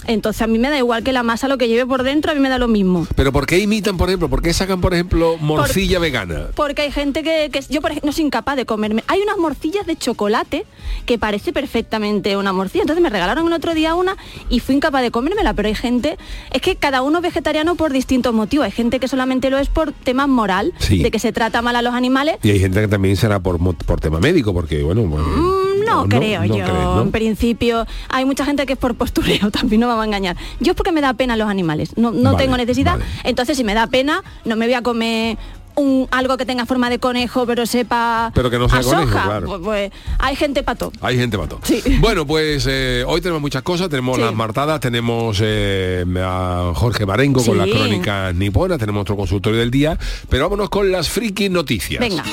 Entonces 0.08 0.42
a 0.42 0.48
mí 0.48 0.58
me 0.60 0.70
da 0.70 0.78
igual 0.78 1.04
que 1.04 1.12
la 1.14 1.24
masa 1.24 1.48
lo 1.48 1.58
que 1.58 1.68
lleve 1.68 1.86
por 1.86 2.04
dentro, 2.04 2.32
a 2.32 2.36
mí 2.36 2.40
me 2.42 2.50
da 2.50 2.58
lo 2.58 2.68
mismo. 2.68 3.08
Pero 3.16 3.32
¿por 3.32 3.46
qué 3.46 3.60
imitan, 3.60 3.98
por 3.98 4.10
ejemplo? 4.10 4.30
¿Por 4.30 4.42
qué 4.42 4.54
sacan, 4.54 4.82
por 4.82 4.94
ejemplo, 4.94 5.38
morcilla 5.40 6.00
vegana? 6.00 6.48
Porque 6.56 6.82
hay 6.84 6.92
gente 6.92 7.24
que, 7.24 7.50
que 7.52 7.62
yo 7.70 7.82
por 7.82 7.92
ejemplo 7.92 8.08
no 8.08 8.14
soy 8.14 8.26
incapaz 8.26 8.56
de 8.56 8.66
comerme. 8.66 9.04
Hay 9.08 9.22
unas 9.22 9.38
morcillas 9.38 9.86
de 9.86 9.96
chocolate 9.96 10.66
que 11.06 11.18
parece 11.18 11.54
perfectamente 11.54 12.36
una 12.38 12.54
morcilla. 12.54 12.82
Entonces 12.84 13.02
me 13.04 13.10
regalaron 13.10 13.48
el 13.48 13.54
otro 13.54 13.74
día 13.74 13.96
una 13.96 14.18
y 14.50 14.60
fui 14.60 14.76
incapaz 14.76 15.02
de 15.02 15.12
comérmela. 15.12 15.54
Pero 15.54 15.68
hay 15.68 15.76
gente, 15.76 16.18
es 16.52 16.62
que 16.62 16.76
cada 16.76 17.02
uno 17.02 17.20
es 17.20 17.24
vegetariano 17.24 17.76
por 17.76 17.92
distintos 17.92 18.34
motivos. 18.34 18.66
Hay 18.66 18.72
gente 18.72 19.00
que 19.00 19.08
solamente 19.08 19.50
lo 19.50 19.58
es 19.60 19.70
por 19.70 19.92
temas 19.92 20.28
moral, 20.28 20.74
Sí. 20.80 21.02
de 21.04 21.12
que 21.12 21.20
se 21.20 21.32
trata 21.32 21.62
mal 21.62 21.76
a 21.76 21.82
los 21.82 21.94
animales. 21.94 22.38
Y 22.44 22.50
hay 22.52 22.60
gente 22.60 22.82
que 22.82 22.88
también 22.88 23.16
será 23.18 23.40
por, 23.40 23.58
por 23.76 24.00
tema 24.00 24.20
médico, 24.20 24.54
porque 24.54 24.84
bueno, 24.84 25.04
bueno, 25.04 25.28
Mm, 25.28 25.71
No, 25.92 26.08
creo 26.10 26.44
yo. 26.46 27.02
En 27.02 27.12
principio 27.12 27.86
hay 28.10 28.26
mucha 28.26 28.46
gente 28.46 28.66
que 28.66 28.74
es 28.74 28.80
por 28.80 28.96
postureo, 28.96 29.52
también 29.52 29.82
no 29.82 29.88
me 29.88 29.94
va 29.96 30.02
a 30.04 30.06
engañar. 30.06 30.36
Yo 30.60 30.72
es 30.72 30.76
porque 30.78 30.92
me 30.92 31.02
da 31.02 31.14
pena 31.14 31.36
los 31.36 31.50
animales, 31.50 31.98
no, 31.98 32.12
no 32.12 32.34
Vale, 32.34 32.44
tengo 32.46 32.58
necesidad. 32.58 32.94
vale. 32.94 33.06
Entonces 33.24 33.58
si 33.58 33.64
me 33.64 33.74
da 33.74 33.88
pena, 33.88 34.24
no 34.46 34.56
me 34.56 34.66
voy 34.66 34.74
a 34.76 34.82
comer 34.82 35.38
un, 35.76 36.06
algo 36.12 36.36
que 36.36 36.46
tenga 36.46 36.66
forma 36.66 36.90
de 36.90 37.00
conejo, 37.00 37.46
pero 37.46 37.66
sepa 37.66 38.32
Pero 38.36 38.50
que 38.50 38.60
no 38.60 38.68
sea 38.68 38.80
a 38.80 38.84
conejo, 38.84 39.04
soja. 39.12 39.24
claro. 39.24 39.48
Pues, 39.48 39.62
pues, 39.64 39.92
hay 40.20 40.36
gente 40.36 40.64
pato. 40.64 40.92
Hay 41.02 41.18
gente 41.18 41.38
mató. 41.38 41.60
Sí. 41.64 41.82
Bueno, 42.02 42.28
pues 42.28 42.66
eh, 42.70 43.04
hoy 43.08 43.22
tenemos 43.22 43.42
muchas 43.42 43.62
cosas, 43.64 43.88
tenemos 43.90 44.18
Sí. 44.18 44.22
las 44.22 44.34
martadas, 44.34 44.80
tenemos 44.82 45.40
eh, 45.42 46.04
a 46.20 46.72
Jorge 46.76 47.06
Marengo 47.06 47.42
con 47.44 47.54
Sí. 47.54 47.58
las 47.58 47.70
crónicas 47.70 48.36
niponas, 48.36 48.80
tenemos 48.80 49.02
otro 49.02 49.16
consultorio 49.16 49.60
del 49.60 49.72
día, 49.72 49.98
pero 50.30 50.44
vámonos 50.44 50.70
con 50.70 50.92
las 50.92 51.08
friki 51.10 51.48
noticias. 51.50 52.02
Venga. 52.02 52.24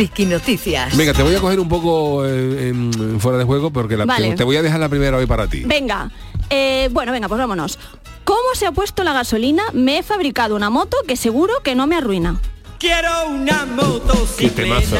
Friki 0.00 0.24
Noticias. 0.24 0.96
Venga, 0.96 1.12
te 1.12 1.22
voy 1.22 1.34
a 1.34 1.40
coger 1.40 1.60
un 1.60 1.68
poco 1.68 2.24
eh, 2.24 2.68
en- 2.70 3.20
fuera 3.20 3.36
de 3.36 3.44
juego 3.44 3.70
porque 3.70 3.98
la- 3.98 4.06
Vale. 4.06 4.30
te, 4.30 4.36
te 4.36 4.44
voy 4.44 4.56
a 4.56 4.62
dejar 4.62 4.80
la 4.80 4.88
primera 4.88 5.18
hoy 5.18 5.26
para 5.26 5.46
ti. 5.46 5.60
Venga. 5.66 6.10
Eh, 6.48 6.88
bueno, 6.90 7.12
venga, 7.12 7.28
pues 7.28 7.38
vámonos. 7.38 7.78
¿Cómo 8.24 8.54
se 8.54 8.64
ha 8.66 8.72
puesto 8.72 9.04
la 9.04 9.12
gasolina? 9.12 9.62
Me 9.74 9.98
he 9.98 10.02
fabricado 10.02 10.56
una 10.56 10.70
moto 10.70 10.96
que 11.06 11.16
seguro 11.16 11.52
que 11.62 11.74
no 11.74 11.86
me 11.86 11.96
arruina. 11.96 12.40
Quiero 12.78 13.10
una 13.28 13.66
Qué 13.66 13.82
motocicleta. 13.82 14.54
temazo. 14.62 14.96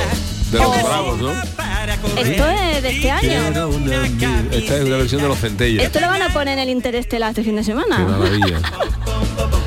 De 0.52 0.58
los 0.58 0.66
Oh. 0.68 2.18
Esto 2.18 2.46
es 2.50 2.82
de 2.82 2.90
este 2.90 3.10
año. 3.10 3.68
Una- 3.68 4.06
Esta 4.52 4.76
es 4.76 4.84
una 4.84 4.96
versión 4.98 5.22
de 5.22 5.28
los 5.28 5.38
centellas. 5.38 5.82
Esto 5.86 6.00
lo 6.00 6.08
van 6.08 6.20
a 6.20 6.28
poner 6.30 6.58
en 6.58 6.64
el 6.64 6.68
Interestelar 6.68 7.30
este 7.30 7.42
fin 7.42 7.54
de 7.56 7.62
Qué 7.62 7.66
semana. 7.66 7.98
maravilla. 8.00 8.60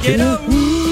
Quiero 0.04 0.39
Qué 0.41 0.46
maravilla. 0.48 0.83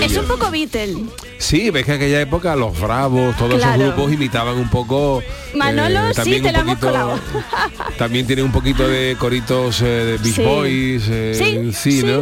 Es 0.00 0.16
un 0.16 0.26
poco 0.26 0.50
Beatle. 0.50 0.96
Sí, 1.38 1.70
ves 1.70 1.84
que 1.84 1.92
en 1.92 1.96
aquella 1.98 2.20
época 2.20 2.56
los 2.56 2.78
bravos, 2.80 3.36
todos 3.36 3.56
Claro. 3.56 3.82
esos 3.82 3.94
grupos 3.94 4.12
imitaban 4.12 4.56
un 4.56 4.68
poco. 4.68 5.22
Manolo, 5.54 6.08
sí, 6.10 6.14
también 6.16 6.42
te 6.42 6.48
un 6.48 6.52
la 6.54 6.58
hemos 6.60 6.74
poquito- 6.78 6.86
colado. 6.92 7.20
También 7.98 8.26
tiene 8.26 8.42
un 8.42 8.52
poquito 8.52 8.88
de 8.88 9.16
coritos 9.18 9.80
eh, 9.82 9.84
de 9.84 10.16
Beach 10.18 10.34
Sí. 10.34 10.42
Boys. 10.42 11.02
eh, 11.08 11.72
Sí, 11.74 12.00
sí. 12.00 12.02
¿no? 12.04 12.20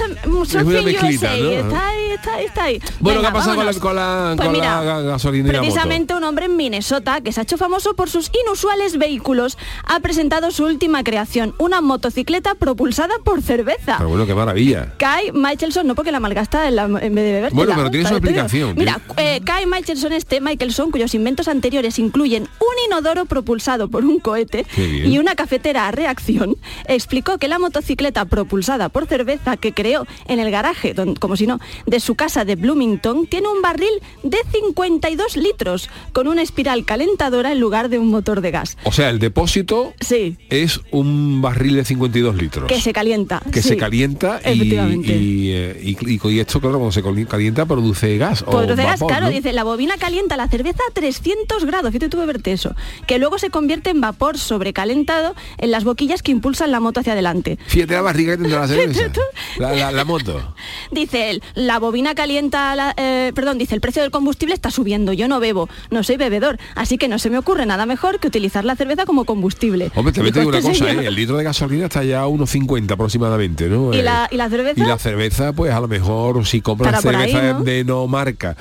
Es 0.00 0.26
más 0.26 0.48
Es 0.48 0.52
Surfing 0.52 0.66
una 0.68 0.82
mezclita, 0.82 1.26
USA. 1.34 1.36
¿no? 1.36 1.50
Está 1.50 1.88
ahí, 1.88 2.10
está 2.12 2.34
ahí, 2.34 2.44
está 2.44 2.64
ahí. 2.64 2.82
Bueno, 3.00 3.20
Venga, 3.20 3.20
¿qué 3.20 3.26
ha 3.26 3.32
pasado 3.40 3.56
con 3.56 3.66
la, 3.66 3.72
con 3.74 3.96
la, 3.96 4.34
Pues 4.36 4.50
mira, 4.50 4.82
la 4.84 4.94
moto? 5.12 5.28
Precisamente 5.60 6.14
un 6.14 6.24
hombre 6.24 6.46
en 6.46 6.56
Minnesota 6.56 7.20
que 7.20 7.32
se 7.32 7.40
ha 7.40 7.42
hecho 7.42 7.56
famoso 7.58 7.94
por 7.94 8.10
sus 8.10 8.30
inusuales 8.44 8.98
vehículos 8.98 9.56
ha 9.86 10.00
presentado 10.00 10.50
su 10.50 10.64
última 10.64 11.02
creación, 11.04 11.54
una 11.58 11.80
motocicleta 11.80 12.54
propulsada 12.54 13.14
por 13.24 13.42
cerveza. 13.42 13.96
Pero 13.98 14.08
bueno, 14.08 14.26
qué 14.26 14.34
maravilla. 14.34 14.94
Kai 14.98 15.32
Michelson, 15.32 15.86
no 15.86 15.94
porque 15.94 16.12
la 16.12 16.20
malgasta 16.20 16.68
en, 16.68 16.76
la- 16.76 16.84
en 16.84 17.14
vez 17.14 17.24
de 17.24 17.32
beber. 17.32 17.52
Bueno, 17.52 17.72
pero 17.76 17.90
tiene 17.90 18.08
su 18.08 18.14
explicación. 18.14 18.74
Mira, 18.76 19.00
eh, 19.16 19.40
Kai 19.44 19.66
Michelson 19.66 20.12
este 20.12 20.40
Michelson, 20.40 20.90
cuyos 20.90 21.14
inventos 21.14 21.48
anteriores 21.48 21.98
incluyen 21.98 22.42
un 22.44 22.84
inodoro 22.86 23.24
propulsado 23.26 23.88
por 23.88 24.04
un 24.04 24.18
cohete 24.18 24.66
y 24.76 25.18
una 25.18 25.34
cafetera 25.34 25.88
a 25.88 25.90
reacción, 25.90 26.56
explicó 26.86 27.38
que 27.38 27.48
la 27.48 27.58
motocicleta 27.58 28.24
propulsada 28.24 28.88
por 28.88 29.06
cerveza 29.06 29.56
que 29.56 29.72
creó 29.84 30.06
en 30.28 30.40
el 30.40 30.50
garaje, 30.50 30.94
don- 30.94 31.14
como 31.14 31.36
si 31.36 31.46
no, 31.46 31.60
de 31.84 32.00
su 32.00 32.14
casa 32.14 32.46
de 32.46 32.56
Bloomington, 32.56 33.26
tiene 33.26 33.48
un 33.48 33.60
barril 33.60 33.92
de 34.22 34.38
52 34.50 35.36
litros, 35.36 35.90
con 36.14 36.26
una 36.26 36.40
espiral 36.40 36.86
calentadora 36.86 37.52
en 37.52 37.60
lugar 37.60 37.90
de 37.90 37.98
un 37.98 38.08
motor 38.08 38.40
de 38.40 38.50
gas. 38.50 38.78
O 38.84 38.92
sea, 38.92 39.10
el 39.10 39.18
depósito 39.18 39.92
Sí, 40.00 40.38
es 40.48 40.80
un 40.90 41.42
barril 41.42 41.74
de 41.76 41.84
52 41.84 42.34
litros. 42.36 42.66
que 42.66 42.80
se 42.80 42.94
calienta. 42.94 43.42
que 43.52 43.60
sí. 43.60 43.68
se 43.68 43.76
calienta 43.76 44.40
y, 44.44 45.50
eh, 45.52 45.80
y- 45.82 45.96
y- 46.14 46.20
y 46.32 46.40
esto, 46.40 46.60
claro, 46.60 46.78
cuando 46.78 46.92
se 46.92 47.02
cali- 47.02 47.26
calienta 47.26 47.66
produce 47.66 48.16
gas. 48.16 48.40
o 48.42 48.50
Pues 48.52 48.68
de 48.68 48.76
gas, 48.76 48.92
vapor, 49.00 49.08
claro, 49.08 49.26
¿no? 49.26 49.32
dice, 49.32 49.52
la 49.52 49.64
bobina 49.64 49.96
calienta 49.98 50.38
la 50.38 50.48
cerveza 50.48 50.78
a 50.88 50.92
300 50.94 51.66
grados, 51.66 51.90
fíjate 51.90 52.08
tú 52.08 52.16
beberte 52.18 52.52
eso, 52.52 52.74
que 53.06 53.18
luego 53.18 53.38
se 53.38 53.50
convierte 53.50 53.90
en 53.90 54.00
vapor 54.00 54.38
sobrecalentado 54.38 55.34
en 55.58 55.70
las 55.70 55.84
boquillas 55.84 56.22
que 56.22 56.32
impulsan 56.32 56.70
la 56.72 56.80
moto 56.80 57.00
hacia 57.00 57.12
adelante. 57.12 57.58
Fíjate 57.66 57.92
la 57.94 58.00
barriga 58.02 58.36
que 58.36 58.42
tendrá 58.42 58.60
la 58.60 58.68
cerveza. 58.68 59.10
La, 59.58 59.73
la- 59.76 59.92
la 59.92 60.04
moto. 60.04 60.54
Dice 60.90 61.30
él, 61.30 61.42
la 61.54 61.78
bobina 61.78 62.14
calienta, 62.14 62.74
la- 62.76 62.94
eh, 62.96 63.32
perdón, 63.34 63.58
dice, 63.58 63.74
el 63.74 63.80
precio 63.80 64.02
del 64.02 64.10
combustible 64.10 64.54
está 64.54 64.70
subiendo, 64.70 65.12
yo 65.12 65.28
no 65.28 65.40
bebo, 65.40 65.68
no 65.90 66.02
soy 66.02 66.16
bebedor, 66.16 66.58
así 66.74 66.98
que 66.98 67.08
no 67.08 67.18
se 67.18 67.30
me 67.30 67.38
ocurre 67.38 67.66
nada 67.66 67.86
mejor 67.86 68.20
que 68.20 68.28
utilizar 68.28 68.64
la 68.64 68.76
cerveza 68.76 69.04
como 69.06 69.24
combustible. 69.24 69.90
Hombre, 69.94 70.12
te 70.12 70.22
digo 70.22 70.48
una 70.48 70.58
este 70.58 70.70
cosa. 70.70 70.92
¿eh? 70.92 71.06
el 71.06 71.14
litro 71.14 71.36
de 71.36 71.44
gasolina 71.44 71.86
está 71.86 72.04
ya 72.04 72.20
a 72.20 72.26
unos 72.26 72.50
50 72.50 72.94
aproximadamente, 72.94 73.68
¿no? 73.68 73.92
¿Y 73.94 73.98
Eh, 73.98 74.02
la- 74.02 74.28
y 74.30 74.36
la 74.36 74.48
cerveza? 74.48 74.80
Y 74.80 74.86
la 74.86 74.98
cerveza, 74.98 75.52
pues 75.52 75.72
a 75.72 75.80
lo 75.80 75.88
mejor 75.88 76.46
si 76.46 76.60
compras 76.60 77.04
ahí, 77.04 77.32
cerveza 77.32 77.52
¿no? 77.54 77.64
de 77.64 77.84
no 77.84 78.06
marca, 78.06 78.56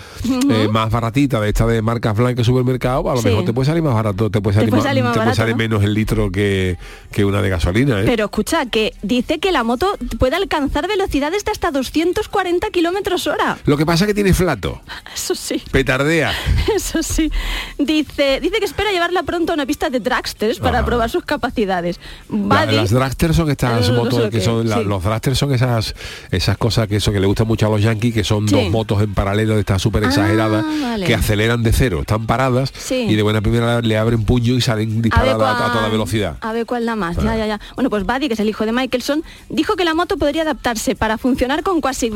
más 0.72 0.92
baratita, 0.92 1.40
de 1.40 1.50
esta 1.50 1.66
de 1.68 1.82
marcas 1.82 2.16
blancas 2.18 2.46
supermercado, 2.46 3.10
a 3.10 3.16
lo 3.16 3.22
Sí. 3.22 3.28
mejor 3.28 3.46
te 3.46 3.54
puede 3.54 3.66
salir 3.68 3.84
más 3.84 3.94
barato, 3.94 4.30
te 4.30 4.42
puede 4.42 4.56
salir, 4.56 4.70
puede 4.70 4.82
más, 4.82 4.88
salir 4.90 5.04
más 5.04 5.14
te 5.14 5.18
puede 5.18 5.26
barato, 5.28 5.38
salir 5.38 5.54
¿no? 5.56 5.58
menos 5.58 5.84
el 5.84 5.94
litro 5.94 6.32
que, 6.32 6.78
que 7.12 7.26
una 7.26 7.42
de 7.42 7.50
gasolina. 7.50 8.02
Pero 8.06 8.26
escucha, 8.26 8.66
que 8.66 8.94
dice 9.02 9.40
que 9.40 9.52
la 9.52 9.64
moto 9.64 9.98
puede 10.20 10.36
alcanzar 10.36 10.88
velocidades 11.04 11.44
de 11.44 11.52
hasta 11.52 11.70
240 11.72 12.70
kilómetros 12.70 13.28
hora. 13.28 13.58
Lo 13.66 13.76
que 13.78 13.86
pasa 13.86 14.06
es 14.06 14.08
que 14.08 14.14
tiene 14.14 14.34
flato, 14.34 14.82
Eso 15.14 15.36
sí. 15.36 15.62
petardea. 15.72 16.32
Eso 16.76 17.04
sí. 17.04 17.30
Dice, 17.78 18.40
dice 18.42 18.60
que 18.60 18.66
espera 18.66 18.92
llevarla 18.92 19.24
pronto 19.24 19.52
a 19.52 19.56
una 19.56 19.66
pista 19.66 19.90
de 19.90 20.00
dragsters 20.00 20.60
para 20.60 20.86
probar 20.86 21.10
sus 21.10 21.26
capacidades. 21.26 22.00
La- 22.30 22.66
las 22.66 22.92
dragsters 22.92 23.36
son 23.36 23.50
estas 23.52 23.90
no 23.90 24.04
motos 24.06 24.22
que 24.26 24.30
que 24.30 24.42
son 24.42 24.64
es, 24.64 24.70
la- 24.70 24.78
sí. 24.78 24.84
los 24.86 25.04
dragsters 25.04 25.38
son 25.38 25.54
esas 25.54 25.94
esas 26.32 26.58
cosas 26.58 26.88
que 26.88 26.96
eso 26.98 27.12
que 27.12 27.20
le 27.20 27.28
gusta 27.28 27.44
mucho 27.44 27.68
a 27.68 27.70
los 27.70 27.82
yankees 27.82 28.14
que 28.14 28.24
son 28.24 28.48
Sí. 28.48 28.56
dos 28.56 28.70
motos 28.70 29.02
en 29.02 29.14
paralelo 29.14 29.56
de 29.56 29.60
estas 29.60 29.82
súper 29.82 30.06
Ah, 30.06 30.08
exageradas 30.08 30.66
vale. 30.82 31.06
que 31.06 31.14
aceleran 31.16 31.64
de 31.64 31.74
cero 31.74 32.00
están 32.02 32.26
paradas 32.26 32.72
Sí. 32.78 33.06
y 33.10 33.16
de 33.16 33.22
buena 33.22 33.42
primera 33.42 33.82
le 33.82 33.98
abren 33.98 34.24
puño 34.24 34.54
y 34.56 34.62
salen 34.62 35.00
A 35.00 35.02
disparadas 35.02 35.56
a, 35.56 35.58
cuál- 35.58 35.72
toda 35.74 35.90
velocidad 35.90 36.38
A 36.42 36.54
ver 36.54 36.66
cuál 36.66 36.86
da 36.86 36.96
más. 36.96 37.18
Ya, 37.18 37.36
ya, 37.36 37.46
ya. 37.48 37.60
Bueno, 37.76 37.90
pues 37.90 38.04
Buddy, 38.06 38.28
que 38.28 38.34
es 38.36 38.40
el 38.40 38.50
hijo 38.50 38.66
de 38.66 38.72
Michelson, 38.72 39.24
dijo 39.50 39.76
que 39.76 39.84
la 39.86 39.94
moto 39.94 40.18
podría 40.18 40.44
adaptarse 40.44 40.93
para 40.96 41.18
funcionar 41.18 41.64
con 41.64 41.82
cuasi 41.82 42.12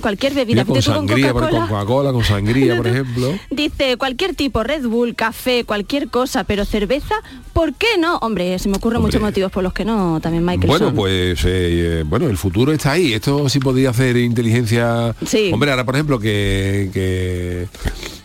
cualquier 0.00 0.34
bebida. 0.34 0.64
Con 0.64 0.80
sangría 0.82 1.32
con 1.32 1.48
Coca-Cola 1.48 2.12
con 2.12 2.24
sangría 2.24 2.76
por 2.76 2.86
ejemplo 2.88 3.38
Dice 3.50 3.96
cualquier 3.96 4.34
tipo, 4.34 4.62
Red 4.62 4.86
Bull, 4.86 5.14
café, 5.14 5.64
cualquier 5.64 6.08
cosa, 6.08 6.44
pero 6.44 6.64
cerveza, 6.64 7.14
¿por 7.52 7.74
qué 7.74 7.98
no? 7.98 8.16
Hombre, 8.18 8.58
se 8.58 8.68
me 8.68 8.76
ocurren 8.76 8.98
Hombre. 8.98 9.08
muchos 9.08 9.22
motivos 9.22 9.52
por 9.52 9.62
los 9.62 9.72
que 9.72 9.84
no, 9.84 10.20
también 10.20 10.44
Michelson. 10.44 10.68
Bueno, 10.68 10.94
pues 10.94 11.44
eh, 11.44 12.00
eh, 12.00 12.04
bueno, 12.06 12.28
el 12.28 12.36
futuro 12.36 12.72
está 12.72 12.92
ahí. 12.92 13.12
Esto 13.12 13.48
sí 13.48 13.58
podría 13.58 13.90
hacer 13.90 14.16
inteligencia. 14.16 15.14
Sí. 15.26 15.50
Hombre, 15.52 15.70
ahora 15.70 15.84
por 15.84 15.94
ejemplo 15.94 16.18
que, 16.18 16.90
que, 16.92 17.68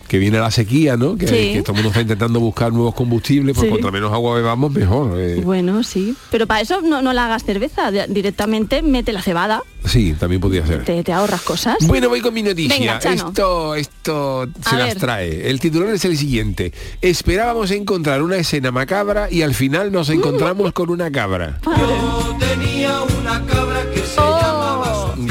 que 0.08 0.18
viene 0.20 0.40
la 0.40 0.52
sequía, 0.52 0.96
¿no? 0.98 1.18
Que, 1.18 1.28
Sí. 1.28 1.34
que 1.54 1.62
todo 1.62 1.74
el 1.74 1.76
mundo 1.78 1.90
está 1.90 2.02
intentando 2.02 2.40
buscar 2.40 2.72
nuevos 2.72 2.96
combustibles, 2.96 3.56
pues 3.56 3.66
Sí. 3.66 3.70
cuanto 3.70 3.92
menos 3.92 4.12
agua 4.14 4.36
bebamos, 4.36 4.72
mejor. 4.72 5.20
eh. 5.20 5.42
Bueno, 5.44 5.84
sí. 5.84 6.16
Pero 6.32 6.48
para 6.48 6.62
eso 6.62 6.82
no, 6.82 7.02
no 7.02 7.14
la 7.14 7.26
hagas 7.26 7.44
cerveza, 7.44 7.92
di- 7.92 8.00
directamente 8.10 8.82
mete 8.82 9.12
la 9.14 9.22
cebada, 9.22 9.62
Sí, 9.86 10.14
también 10.20 10.42
podría 10.42 10.66
ser. 10.66 10.84
te, 10.84 11.04
te 11.04 11.14
ahorras 11.14 11.42
cosas. 11.42 11.78
Bueno, 11.88 12.10
voy 12.10 12.22
con 12.22 12.34
mi 12.34 12.44
noticia. 12.44 12.78
Venga, 12.78 13.00
Chano. 13.00 13.28
esto 13.28 13.76
esto 13.76 14.48
se 14.68 14.76
A 14.76 14.78
las 14.80 14.88
ver. 14.90 14.98
trae. 14.98 15.50
El 15.50 15.60
titular 15.60 15.90
es 15.94 16.04
el 16.06 16.18
siguiente. 16.18 16.74
Esperábamos 17.02 17.72
encontrar 17.72 18.22
una 18.22 18.38
escena 18.38 18.72
macabra 18.72 19.30
y 19.32 19.42
al 19.42 19.54
final 19.54 19.92
nos 19.92 20.10
encontramos 20.10 20.72
con 20.74 20.90
una 20.90 21.12
cabra. 21.12 21.60
Oh. 21.66 22.38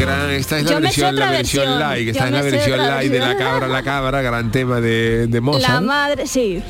Gran, 0.07 0.31
esta 0.31 0.59
es 0.59 0.65
la 0.65 0.71
Yo 0.71 0.81
versión, 0.81 1.17
la 1.17 1.31
versión, 1.31 1.65
versión. 1.67 1.91
live, 1.91 2.05
Yo 2.05 2.11
esta 2.13 2.25
es 2.27 2.31
la 2.33 2.43
versión 2.43 2.79
live 2.79 3.09
de 3.11 3.19
la 3.19 3.37
cabra, 3.37 3.69
la 3.69 3.83
cabra, 3.83 4.23
gran 4.23 4.51
tema 4.53 4.81
de, 4.81 5.27
de 5.27 5.41
Mozart. 5.41 5.75
La 5.75 5.81
madre, 5.81 6.27
sí. 6.27 6.63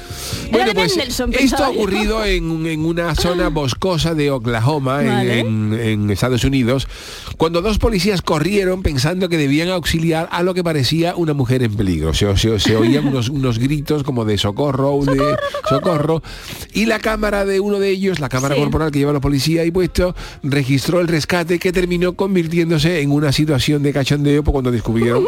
Bueno, 0.50 0.72
pues 0.74 0.96
esto 0.96 1.64
ha 1.64 1.68
ocurrido 1.70 2.24
en, 2.24 2.66
en 2.66 2.84
una 2.84 3.14
zona 3.14 3.48
boscosa 3.50 4.14
de 4.14 4.30
Oklahoma, 4.30 5.02
en- 5.02 5.08
Vale. 5.08 5.40
en, 5.40 5.74
en 5.80 6.10
Estados 6.10 6.44
Unidos, 6.44 6.88
cuando 7.36 7.60
dos 7.62 7.78
policías 7.78 8.22
corrieron 8.22 8.82
pensando 8.82 9.28
que 9.28 9.36
debían 9.36 9.68
auxiliar 9.68 10.28
a 10.32 10.42
lo 10.42 10.54
que 10.54 10.64
parecía 10.64 11.14
una 11.16 11.34
mujer 11.34 11.62
en 11.62 11.74
peligro. 11.76 12.14
Se, 12.14 12.34
se- 12.36 12.58
se 12.58 12.76
oían 12.76 13.06
unos, 13.08 13.28
unos 13.28 13.58
gritos 13.58 14.02
como 14.02 14.24
de 14.24 14.38
socorro, 14.38 14.98
de 15.04 15.36
socorro, 15.68 16.22
y 16.72 16.86
la 16.86 16.98
cámara 17.00 17.44
de 17.44 17.60
uno 17.60 17.78
de 17.80 17.90
ellos, 17.90 18.18
la 18.20 18.28
cámara 18.28 18.54
Sí. 18.54 18.60
corporal 18.60 18.90
que 18.90 18.98
lleva 19.00 19.12
la 19.12 19.20
policía 19.20 19.62
ahí 19.62 19.70
puesto, 19.70 20.14
registró 20.42 21.00
el 21.00 21.08
rescate 21.08 21.58
que 21.58 21.72
terminó 21.72 22.14
convirtiéndose 22.14 23.00
en 23.02 23.10
una 23.10 23.25
situación 23.32 23.82
de 23.82 23.92
cachondeo 23.92 24.42
cuando 24.44 24.70
descubrieron 24.70 25.24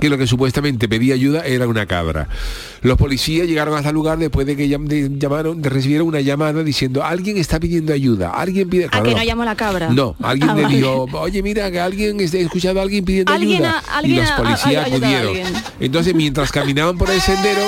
que 0.00 0.08
lo 0.08 0.16
que 0.16 0.26
supuestamente 0.26 0.88
pedía 0.88 1.12
ayuda 1.14 1.44
era 1.44 1.68
una 1.68 1.84
cabra. 1.84 2.26
Los 2.80 2.96
policías 2.96 3.46
llegaron 3.46 3.74
hasta 3.76 3.90
el 3.90 3.94
lugar 3.94 4.16
después 4.18 4.46
de 4.46 4.56
que 4.56 4.66
llamaron, 4.66 5.62
recibieron 5.62 6.08
una 6.08 6.20
llamada 6.22 6.62
diciendo 6.62 7.04
alguien 7.04 7.36
está 7.36 7.60
pidiendo 7.60 7.92
ayuda, 7.92 8.30
alguien 8.30 8.70
pide. 8.70 8.86
¿A 8.86 8.88
Claro, 8.88 9.04
que 9.04 9.14
no 9.14 9.22
llamó 9.22 9.44
la 9.44 9.56
cabra? 9.56 9.90
No, 9.90 10.16
alguien 10.22 10.48
Ah, 10.48 10.54
le 10.54 10.62
vale. 10.62 10.76
dijo, 10.78 11.06
oye 11.12 11.42
mira 11.42 11.70
que 11.70 11.80
alguien 11.80 12.18
está 12.20 12.38
escuchando 12.38 12.80
a 12.80 12.84
alguien 12.84 13.04
pidiendo 13.04 13.30
Alguien 13.30 13.62
ayuda. 13.62 13.82
alguien 13.92 14.16
y 14.16 14.20
los 14.22 14.30
policías 14.30 14.84
a 14.84 14.86
acudieron. 14.88 15.36
Entonces 15.80 16.14
mientras 16.14 16.50
caminaban 16.50 16.96
por 16.96 17.10
el 17.10 17.20
sendero, 17.20 17.60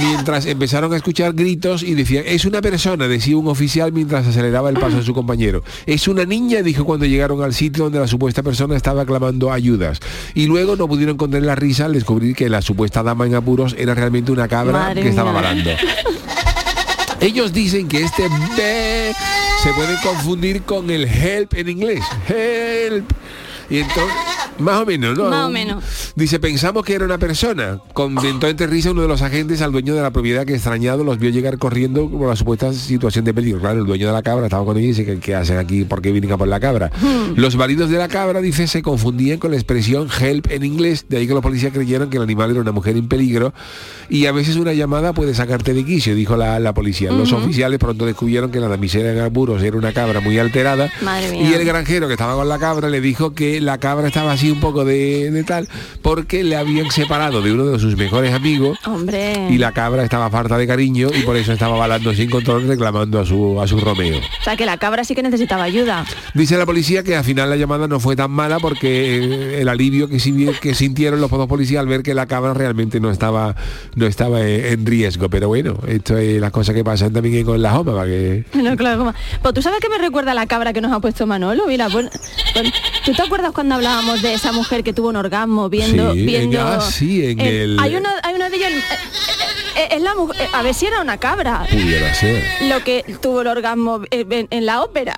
mientras 0.00 0.46
empezaron 0.46 0.92
a 0.92 0.96
escuchar 0.96 1.32
gritos 1.34 1.82
y 1.82 1.94
decían, 1.94 2.24
es 2.26 2.44
una 2.44 2.60
persona, 2.60 3.08
decía 3.08 3.36
un 3.36 3.48
oficial 3.48 3.92
mientras 3.92 4.26
aceleraba 4.26 4.70
el 4.70 4.78
paso 4.78 4.96
de 4.96 5.02
su 5.02 5.14
compañero. 5.14 5.62
Es 5.86 6.08
una 6.08 6.24
niña, 6.24 6.62
dijo 6.62 6.84
cuando 6.84 7.06
llegaron 7.06 7.42
al 7.42 7.54
sitio 7.54 7.84
donde 7.84 8.00
la 8.00 8.06
supuesta 8.06 8.42
persona 8.42 8.76
estaba 8.76 9.04
clamando 9.04 9.52
ayudas. 9.52 10.00
Y 10.34 10.46
luego 10.46 10.76
no 10.76 10.88
pudieron 10.88 11.16
contener 11.16 11.46
la 11.46 11.54
risa 11.54 11.86
al 11.86 11.92
descubrir 11.92 12.34
que 12.34 12.48
la 12.48 12.62
supuesta 12.62 13.02
dama 13.02 13.26
en 13.26 13.34
apuros 13.34 13.74
era 13.78 13.94
realmente 13.94 14.32
una 14.32 14.48
cabra 14.48 14.72
Madre 14.72 15.02
que 15.02 15.08
estaba 15.08 15.32
varando. 15.32 15.70
Ellos 17.20 17.52
dicen 17.52 17.88
que 17.88 18.02
este 18.02 18.22
B 18.56 19.12
se 19.62 19.72
puede 19.72 19.98
confundir 20.02 20.62
con 20.62 20.90
el 20.90 21.04
help 21.04 21.54
en 21.54 21.68
inglés. 21.70 22.04
Help. 22.28 23.10
Y 23.70 23.78
entonces, 23.78 24.14
más 24.58 24.82
o 24.82 24.86
menos, 24.86 25.16
¿no? 25.16 25.30
Más 25.30 25.46
o 25.46 25.50
menos. 25.50 25.84
Dice, 26.14 26.38
pensamos 26.38 26.84
que 26.84 26.94
era 26.94 27.04
una 27.04 27.18
persona. 27.18 27.80
Comentó 27.92 28.48
entre 28.48 28.66
risa 28.66 28.90
uno 28.90 29.02
de 29.02 29.08
los 29.08 29.22
agentes 29.22 29.62
al 29.62 29.72
dueño 29.72 29.94
de 29.94 30.02
la 30.02 30.10
propiedad 30.10 30.44
que 30.46 30.54
extrañado 30.54 31.04
los 31.04 31.18
vio 31.18 31.30
llegar 31.30 31.58
corriendo 31.58 32.08
por 32.08 32.28
la 32.28 32.36
supuesta 32.36 32.72
situación 32.72 33.24
de 33.24 33.34
peligro. 33.34 33.60
Claro, 33.60 33.80
el 33.80 33.86
dueño 33.86 34.06
de 34.06 34.12
la 34.12 34.22
cabra 34.22 34.46
estaba 34.46 34.64
con 34.64 34.76
ellos 34.76 34.98
y 34.98 35.04
dice, 35.04 35.18
¿qué, 35.20 35.34
hacen 35.34 35.58
aquí? 35.58 35.84
¿Por 35.84 36.02
qué 36.02 36.12
vienen 36.12 36.32
a 36.32 36.38
por 36.38 36.48
la 36.48 36.60
cabra? 36.60 36.90
Hmm. 37.00 37.34
Los 37.36 37.56
maridos 37.56 37.90
de 37.90 37.98
la 37.98 38.08
cabra, 38.08 38.40
dice, 38.40 38.66
se 38.66 38.82
confundían 38.82 39.38
con 39.38 39.50
la 39.50 39.56
expresión 39.56 40.08
help 40.20 40.50
en 40.50 40.64
inglés. 40.64 41.06
De 41.08 41.18
ahí 41.18 41.26
que 41.26 41.34
los 41.34 41.42
policías 41.42 41.72
creyeron 41.72 42.10
que 42.10 42.16
el 42.16 42.22
animal 42.22 42.50
era 42.50 42.60
una 42.60 42.72
mujer 42.72 42.96
en 42.96 43.08
peligro. 43.08 43.52
Y 44.08 44.26
a 44.26 44.32
veces 44.32 44.56
una 44.56 44.72
llamada 44.72 45.12
puede 45.12 45.34
sacarte 45.34 45.74
de 45.74 45.84
quicio, 45.84 46.14
dijo 46.14 46.36
la, 46.36 46.58
la 46.60 46.74
policía. 46.74 47.10
Los 47.10 47.32
oficiales 47.32 47.78
pronto 47.78 48.06
descubrieron 48.06 48.50
que 48.50 48.60
la 48.60 48.68
damisela 48.68 49.12
en 49.12 49.20
apuros 49.20 49.62
era 49.62 49.76
una 49.76 49.92
cabra 49.92 50.20
muy 50.20 50.38
alterada. 50.38 50.90
Y 51.32 51.52
el 51.52 51.64
granjero 51.64 52.06
que 52.06 52.14
estaba 52.14 52.34
con 52.34 52.48
la 52.48 52.58
cabra 52.58 52.88
le 52.88 53.00
dijo 53.00 53.34
que 53.34 53.60
la 53.60 53.78
cabra 53.78 54.06
estaba 54.08 54.32
así 54.32 54.43
un 54.50 54.60
poco 54.60 54.84
de, 54.84 55.30
de 55.30 55.44
tal 55.44 55.68
porque 56.02 56.42
le 56.42 56.56
habían 56.56 56.90
separado 56.90 57.42
de 57.42 57.52
uno 57.52 57.66
de 57.66 57.78
sus 57.78 57.96
mejores 57.96 58.32
amigos 58.32 58.78
Hombre. 58.86 59.48
y 59.50 59.58
la 59.58 59.72
cabra 59.72 60.02
estaba 60.02 60.30
farta 60.30 60.58
de 60.58 60.66
cariño 60.66 61.08
y 61.14 61.22
por 61.22 61.36
eso 61.36 61.52
estaba 61.52 61.76
balando 61.76 62.14
sin 62.14 62.30
control 62.30 62.66
reclamando 62.66 63.20
a 63.20 63.26
su 63.26 63.60
a 63.60 63.66
su 63.66 63.78
Romeo. 63.78 64.18
O 64.18 64.44
sea, 64.44 64.56
que 64.56 64.66
la 64.66 64.76
cabra 64.78 65.04
sí 65.04 65.14
que 65.14 65.22
necesitaba 65.22 65.64
ayuda. 65.64 66.04
Dice 66.34 66.56
la 66.56 66.66
policía 66.66 67.02
que 67.02 67.16
al 67.16 67.24
final 67.24 67.50
la 67.50 67.56
llamada 67.56 67.86
no 67.86 68.00
fue 68.00 68.16
tan 68.16 68.30
mala 68.30 68.58
porque 68.58 69.18
eh, 69.18 69.60
el 69.60 69.68
alivio 69.68 70.08
que, 70.08 70.18
que 70.60 70.74
sintieron 70.74 71.20
los 71.20 71.30
dos 71.30 71.46
policías 71.46 71.80
al 71.80 71.86
ver 71.86 72.02
que 72.02 72.14
la 72.14 72.26
cabra 72.26 72.54
realmente 72.54 73.00
no 73.00 73.10
estaba 73.10 73.54
no 73.94 74.06
estaba 74.06 74.40
eh, 74.42 74.72
en 74.72 74.86
riesgo. 74.86 75.28
Pero 75.28 75.48
bueno, 75.48 75.78
esto 75.86 76.16
es 76.16 76.40
las 76.40 76.50
cosas 76.50 76.74
que 76.74 76.84
pasan 76.84 77.12
también 77.12 77.44
con 77.44 77.60
la 77.60 77.74
para 77.82 78.04
que 78.04 78.44
No, 78.54 78.76
claro, 78.76 79.12
Pues 79.42 79.54
tú 79.54 79.62
sabes 79.62 79.80
que 79.80 79.88
me 79.88 79.98
recuerda 79.98 80.32
a 80.32 80.34
la 80.34 80.46
cabra 80.46 80.72
que 80.72 80.80
nos 80.80 80.92
ha 80.92 81.00
puesto 81.00 81.26
Manolo. 81.26 81.64
Mira, 81.66 81.88
pues, 81.88 82.08
pues, 82.52 82.72
¿tú 83.04 83.12
te 83.12 83.22
acuerdas 83.22 83.52
cuando 83.52 83.74
hablábamos 83.74 84.22
de 84.22 84.33
esa 84.34 84.52
mujer 84.52 84.82
que 84.84 84.92
tuvo 84.92 85.08
un 85.08 85.16
orgasmo 85.16 85.68
viendo, 85.68 86.12
Sí, 86.12 86.20
en- 86.20 86.26
viendo? 86.26 86.60
ah, 86.60 86.80
sí, 86.80 87.24
en 87.26 87.40
el- 87.40 87.78
Hay 87.80 87.96
uno, 87.96 88.08
hay 88.22 88.34
uno 88.34 88.50
de 88.50 88.56
ellos. 88.56 88.68
eh, 88.70 88.74
eh, 89.76 89.80
eh, 89.82 89.88
es 89.92 90.02
la 90.02 90.14
mujer. 90.14 90.42
eh, 90.42 90.48
a 90.52 90.62
ver 90.62 90.74
si 90.74 90.86
era 90.86 91.00
una 91.00 91.16
cabra. 91.18 91.66
pudiera 91.70 92.12
ser. 92.14 92.42
Lo 92.68 92.82
que 92.84 93.04
tuvo 93.20 93.40
el 93.42 93.46
orgasmo 93.48 94.00
eh, 94.10 94.24
en, 94.30 94.48
en 94.50 94.66
la 94.66 94.82
ópera. 94.82 95.16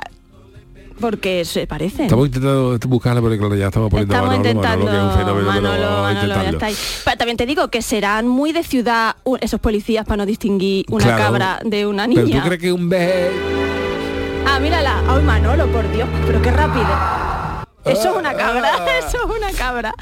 Porque 0.99 1.45
se 1.45 1.67
parece. 1.67 2.05
Estamos 2.05 2.27
intentando 2.29 2.79
buscarla 2.89 3.21
porque 3.21 3.37
claro, 3.37 3.55
ya 3.55 3.67
estamos 3.67 3.91
poniendo 3.91 4.15
Estamos 4.15 4.31
Manolo, 4.35 4.49
intentando 4.51 4.87
Manolo, 4.87 5.03
que 5.03 5.07
es 5.11 5.13
un 5.13 5.21
fenómeno, 5.27 5.51
pero 5.53 5.63
Manolo, 5.69 6.03
Manolo, 6.03 6.35
ya 6.43 6.49
está 6.51 6.67
ahí. 6.67 6.77
Pero 7.05 7.17
también 7.19 7.37
te 7.37 7.45
digo 7.45 7.69
que 7.69 7.83
serán 7.83 8.27
muy 8.29 8.53
de 8.53 8.63
ciudad 8.63 9.17
esos 9.43 9.61
policías 9.61 10.07
para 10.07 10.17
no 10.17 10.25
distinguir 10.27 10.87
una 10.89 11.05
Claro. 11.05 11.23
cabra 11.23 11.61
de 11.67 11.85
una 11.87 12.07
Pero 12.09 12.23
niña. 12.23 12.41
tú 12.41 12.47
crees 12.49 12.63
que 12.63 12.73
un 12.73 12.89
bebé 12.89 13.31
Ah, 14.47 14.59
mírala. 14.59 15.03
Ay, 15.07 15.23
Manolo, 15.23 15.67
por 15.67 15.91
Dios, 15.93 16.09
pero 16.27 16.41
qué 16.41 16.51
rápido. 16.51 16.87
Eso 17.93 18.11
es 18.11 18.17
una 18.17 18.35
cabra, 18.35 18.71
Ah. 18.79 18.99
eso 18.99 19.19
es 19.19 19.37
una 19.37 19.53
cabra. 19.53 19.95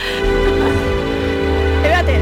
Espérate. 1.83 2.19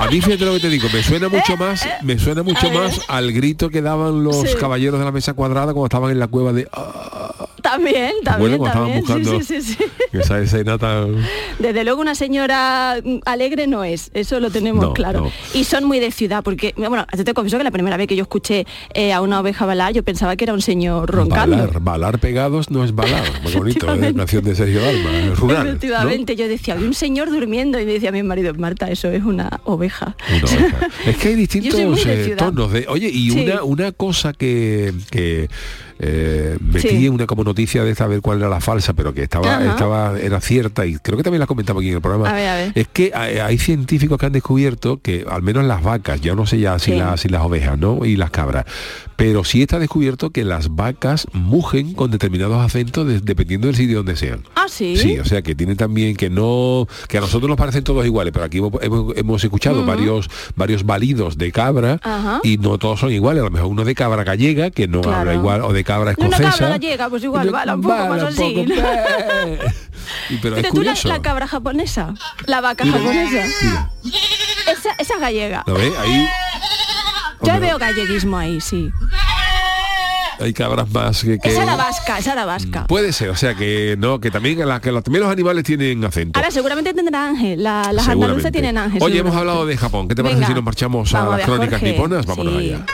A 0.00 0.06
mí 0.10 0.20
fíjate 0.20 0.44
lo 0.46 0.52
que 0.54 0.60
te 0.60 0.68
digo, 0.70 0.88
me 0.92 1.02
suena 1.02 1.28
mucho 1.36 1.56
más, 1.56 1.86
me 2.02 2.18
suena 2.18 2.42
mucho 2.42 2.70
más 2.70 3.00
al 3.08 3.32
grito 3.32 3.68
que 3.70 3.82
daban 3.82 4.24
los 4.24 4.36
Sí. 4.40 4.54
caballeros 4.58 4.98
de 4.98 5.04
la 5.04 5.12
mesa 5.12 5.34
cuadrada 5.34 5.72
cuando 5.74 5.86
estaban 5.86 6.10
en 6.10 6.18
la 6.18 6.26
cueva 6.26 6.52
de 6.52 6.66
"Ah", 6.72 7.34
También, 7.62 8.12
¿te 8.24 8.30
acuerdas 8.30 8.72
también, 8.72 8.72
también. 8.72 9.00
buscando 9.00 9.40
Sí, 9.40 9.60
sí, 9.60 9.62
sí, 9.62 9.74
sí. 9.78 9.84
esa 10.16 10.40
escena 10.40 10.78
tan 10.78 11.16
Desde 11.58 11.84
luego 11.84 12.00
una 12.00 12.14
señora 12.14 12.96
mm, 13.04 13.18
alegre 13.26 13.66
no 13.66 13.84
es, 13.84 14.10
eso 14.14 14.40
lo 14.40 14.50
tenemos 14.50 14.82
No, 14.82 14.92
claro. 14.94 15.20
no. 15.24 15.32
Y 15.52 15.64
son 15.64 15.84
muy 15.84 16.00
de 16.00 16.10
ciudad, 16.10 16.42
porque, 16.42 16.72
bueno, 16.78 17.04
te 17.06 17.34
confieso 17.34 17.58
que 17.58 17.64
la 17.64 17.70
primera 17.70 17.98
vez 17.98 18.08
que 18.08 18.16
yo 18.16 18.22
escuché 18.22 18.66
eh, 18.94 19.12
a 19.12 19.20
una 19.20 19.40
oveja 19.40 19.66
balar, 19.66 19.92
yo 19.92 20.02
pensaba 20.02 20.34
que 20.36 20.44
era 20.44 20.54
un 20.54 20.62
señor 20.62 21.10
roncando. 21.10 21.56
balar, 21.56 21.80
balar 21.80 22.18
pegados 22.18 22.70
no 22.70 22.82
es 22.84 22.94
balar, 22.94 23.24
muy 23.42 23.52
bonito, 23.52 23.94
¿eh? 23.94 24.14
Canción 24.16 24.44
de 24.44 24.54
Sergio 24.56 24.80
es 24.80 25.38
rural, 25.38 25.78
yo 25.78 26.48
decía, 26.48 26.74
había 26.74 26.86
un 26.86 26.94
señor 26.94 27.30
durmiendo 27.30 27.78
y 27.78 27.84
me 27.84 27.92
decía 27.92 28.10
mi 28.12 28.22
marido, 28.22 28.54
Marta, 28.54 28.90
eso 28.90 29.08
es 29.08 29.22
una 29.24 29.60
oveja. 29.64 29.89
Una 29.98 30.44
oveja. 30.46 30.88
Es 31.06 31.16
que 31.16 31.28
hay 31.28 31.34
distintos 31.46 32.06
eh, 32.06 32.34
tonos 32.36 32.72
de. 32.72 32.86
Oye, 32.88 33.08
y 33.08 33.30
Sí. 33.30 33.40
una, 33.40 33.62
una 33.64 33.92
cosa 33.92 34.32
que, 34.32 34.92
que 35.10 35.48
eh, 36.02 36.56
metí 36.60 36.88
Sí. 36.88 37.08
una 37.08 37.26
como 37.26 37.44
noticia 37.44 37.84
de 37.84 37.94
ver 38.00 38.20
cuál 38.22 38.38
era 38.38 38.48
la 38.48 38.60
falsa, 38.60 38.94
pero 38.94 39.12
que 39.12 39.22
estaba, 39.24 39.56
Ajá. 39.56 39.70
estaba 39.70 40.18
era 40.18 40.40
cierta 40.40 40.86
y 40.86 40.96
creo 40.96 41.16
que 41.18 41.22
también 41.22 41.40
la 41.40 41.46
comentamos 41.46 41.80
aquí 41.82 41.90
en 41.90 41.96
el 41.96 42.00
programa. 42.00 42.30
A 42.30 42.32
ver, 42.32 42.48
a 42.48 42.54
ver. 42.56 42.72
Es 42.74 42.88
que 42.88 43.12
hay, 43.14 43.36
hay 43.38 43.58
científicos 43.58 44.18
que 44.18 44.26
han 44.26 44.32
descubierto 44.32 45.00
que 45.02 45.26
al 45.28 45.42
menos 45.42 45.64
las 45.64 45.82
vacas, 45.82 46.20
ya 46.22 46.34
no 46.34 46.46
sé 46.46 46.58
ya 46.58 46.78
si, 46.78 46.92
Sí. 46.92 46.96
las, 46.98 47.20
si 47.20 47.28
las 47.28 47.42
ovejas, 47.42 47.78
¿no? 47.78 48.04
Y 48.06 48.16
las 48.16 48.30
cabras, 48.30 48.64
pero 49.16 49.44
sí 49.44 49.60
está 49.60 49.78
descubierto 49.78 50.30
que 50.30 50.44
las 50.44 50.74
vacas 50.74 51.26
mugen 51.34 51.92
con 51.92 52.10
determinados 52.10 52.64
acentos 52.64 53.06
de- 53.06 53.20
dependiendo 53.20 53.66
del 53.66 53.76
sitio 53.76 53.98
donde 53.98 54.16
sean. 54.16 54.42
Ah, 54.54 54.64
sí. 54.68 54.96
Sí, 54.96 55.18
o 55.18 55.24
sea 55.26 55.42
que 55.42 55.54
tiene 55.54 55.74
también 55.76 56.16
que 56.16 56.30
no, 56.30 56.88
que 57.08 57.18
a 57.18 57.20
nosotros 57.20 57.46
nos 57.48 57.58
parecen 57.58 57.84
todos 57.84 58.06
iguales, 58.06 58.32
pero 58.32 58.46
aquí 58.46 58.58
hemos, 58.58 58.72
hemos- 58.82 59.14
hemos 59.16 59.44
escuchado 59.44 59.84
varios, 59.84 60.30
varios 60.56 60.84
balidos 60.84 61.36
de 61.36 61.52
cabra 61.52 62.00
Ajá. 62.02 62.40
y 62.42 62.56
no 62.56 62.78
todos 62.78 63.00
son 63.00 63.12
iguales. 63.12 63.42
A 63.42 63.44
lo 63.44 63.50
mejor 63.50 63.68
uno 63.68 63.84
de 63.84 63.94
cabra 63.94 64.24
gallega, 64.24 64.70
que 64.70 64.88
no 64.88 65.02
Claro. 65.02 65.18
habla 65.18 65.34
igual, 65.34 65.60
o 65.62 65.72
de 65.74 65.84
cabra 65.92 66.14
No, 66.18 66.26
una 66.26 66.36
escocesa. 66.36 66.58
cabra 66.58 66.68
gallega, 66.78 67.08
pues 67.08 67.24
igual, 67.24 67.50
bala 67.50 67.74
un 67.74 67.82
poco 67.82 67.94
Bala 67.94 68.08
más 68.08 68.22
así. 68.22 68.36
poco, 68.40 68.64
pero 70.42 70.56
es 70.56 70.68
tú 70.70 70.82
la, 70.82 70.94
la 71.04 71.22
cabra 71.22 71.46
japonesa, 71.48 72.14
la 72.46 72.60
vaca 72.60 72.84
japonesa. 72.86 73.44
Esa, 74.70 74.90
esa 74.98 75.18
gallega. 75.18 75.64
¿Lo 75.66 75.74
ves? 75.74 75.92
Ahí 75.98 76.28
Yo 77.42 77.58
veo 77.60 77.78
galleguismo 77.78 78.36
ahí, 78.38 78.60
sí. 78.60 78.90
hay 80.38 80.52
cabras 80.54 80.88
más 80.90 81.22
que... 81.22 81.38
que- 81.38 81.48
Esa 81.50 81.62
era 81.64 81.76
vasca, 81.76 82.18
esa 82.18 82.32
era 82.32 82.44
vasca. 82.44 82.86
Puede 82.86 83.12
ser, 83.12 83.28
o 83.30 83.36
sea 83.36 83.54
que 83.54 83.96
no, 83.98 84.20
que 84.20 84.30
también, 84.30 84.66
la, 84.66 84.80
que 84.80 84.90
la- 84.92 85.02
también 85.02 85.22
los 85.24 85.32
animales 85.32 85.64
tienen 85.64 86.04
acento. 86.04 86.38
Ahora 86.38 86.50
seguramente 86.50 86.94
tendrá 86.94 87.26
ángel. 87.28 87.62
La- 87.62 87.92
las 87.92 88.08
andaluces 88.08 88.50
tienen 88.52 88.78
ángel. 88.78 89.02
Oye, 89.02 89.18
hemos 89.18 89.34
hablado 89.36 89.66
de 89.66 89.76
Japón. 89.76 90.08
¿Qué 90.08 90.14
te 90.14 90.22
parece 90.22 90.36
Venga, 90.40 90.46
si 90.48 90.54
nos 90.54 90.64
marchamos 90.64 91.12
a 91.14 91.24
las 91.26 91.40
crónicas 91.42 91.80
Jorge. 91.80 91.92
niponas? 91.92 92.26
Vámonos 92.26 92.54
Sí. 92.54 92.72
allá. 92.72 92.86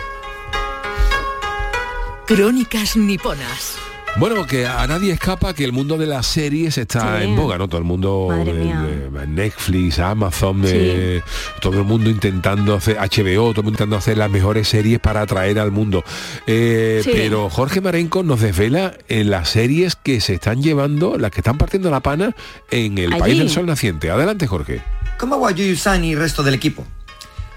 Crónicas 2.27 2.97
niponas. 2.97 3.77
Bueno, 4.19 4.47
que 4.47 4.67
a 4.67 4.87
nadie 4.87 5.13
escapa 5.13 5.53
que 5.55 5.63
el 5.63 5.73
mundo 5.73 5.99
de 5.99 6.07
las 6.07 6.27
series 6.27 6.79
está 6.79 7.19
Sí. 7.21 7.25
en 7.27 7.37
boga, 7.37 7.59
¿no? 7.59 7.69
Todo 7.69 7.79
el 7.79 7.85
mundo, 7.85 8.31
eh, 8.33 9.27
Netflix, 9.29 9.99
Amazon, 9.99 10.63
eh, 10.65 11.21
todo 11.61 11.81
el 11.81 11.85
mundo 11.85 12.09
intentando 12.09 12.75
hacer 12.75 12.97
HBO, 12.99 13.51
todo 13.53 13.61
el 13.61 13.65
mundo 13.65 13.71
intentando 13.77 13.97
hacer 13.97 14.17
las 14.17 14.31
mejores 14.31 14.67
series 14.69 14.99
para 15.01 15.21
atraer 15.21 15.59
al 15.59 15.71
mundo. 15.71 16.03
Eh, 16.47 17.03
Sí. 17.05 17.11
Pero 17.13 17.51
Jorge 17.51 17.81
Marenco 17.83 18.23
nos 18.23 18.41
desvela 18.41 18.95
en 19.09 19.31
las 19.31 19.51
series 19.51 19.97
que 19.97 20.21
se 20.23 20.35
están 20.35 20.63
llevando, 20.63 21.19
las 21.19 21.31
que 21.31 21.41
están 21.41 21.59
partiendo 21.59 21.91
la 21.91 22.01
pana 22.01 22.35
en 22.71 22.97
el 22.99 23.13
Allí. 23.13 23.21
país 23.21 23.39
del 23.39 23.51
sol 23.51 23.67
naciente. 23.67 24.11
Adelante, 24.11 24.47
Jorge. 24.47 24.83
¿Cómo 25.19 25.39
va 25.39 25.51
Yuyu-san 25.53 26.03
y 26.05 26.15
resto 26.15 26.43
del 26.43 26.55
equipo? 26.55 26.87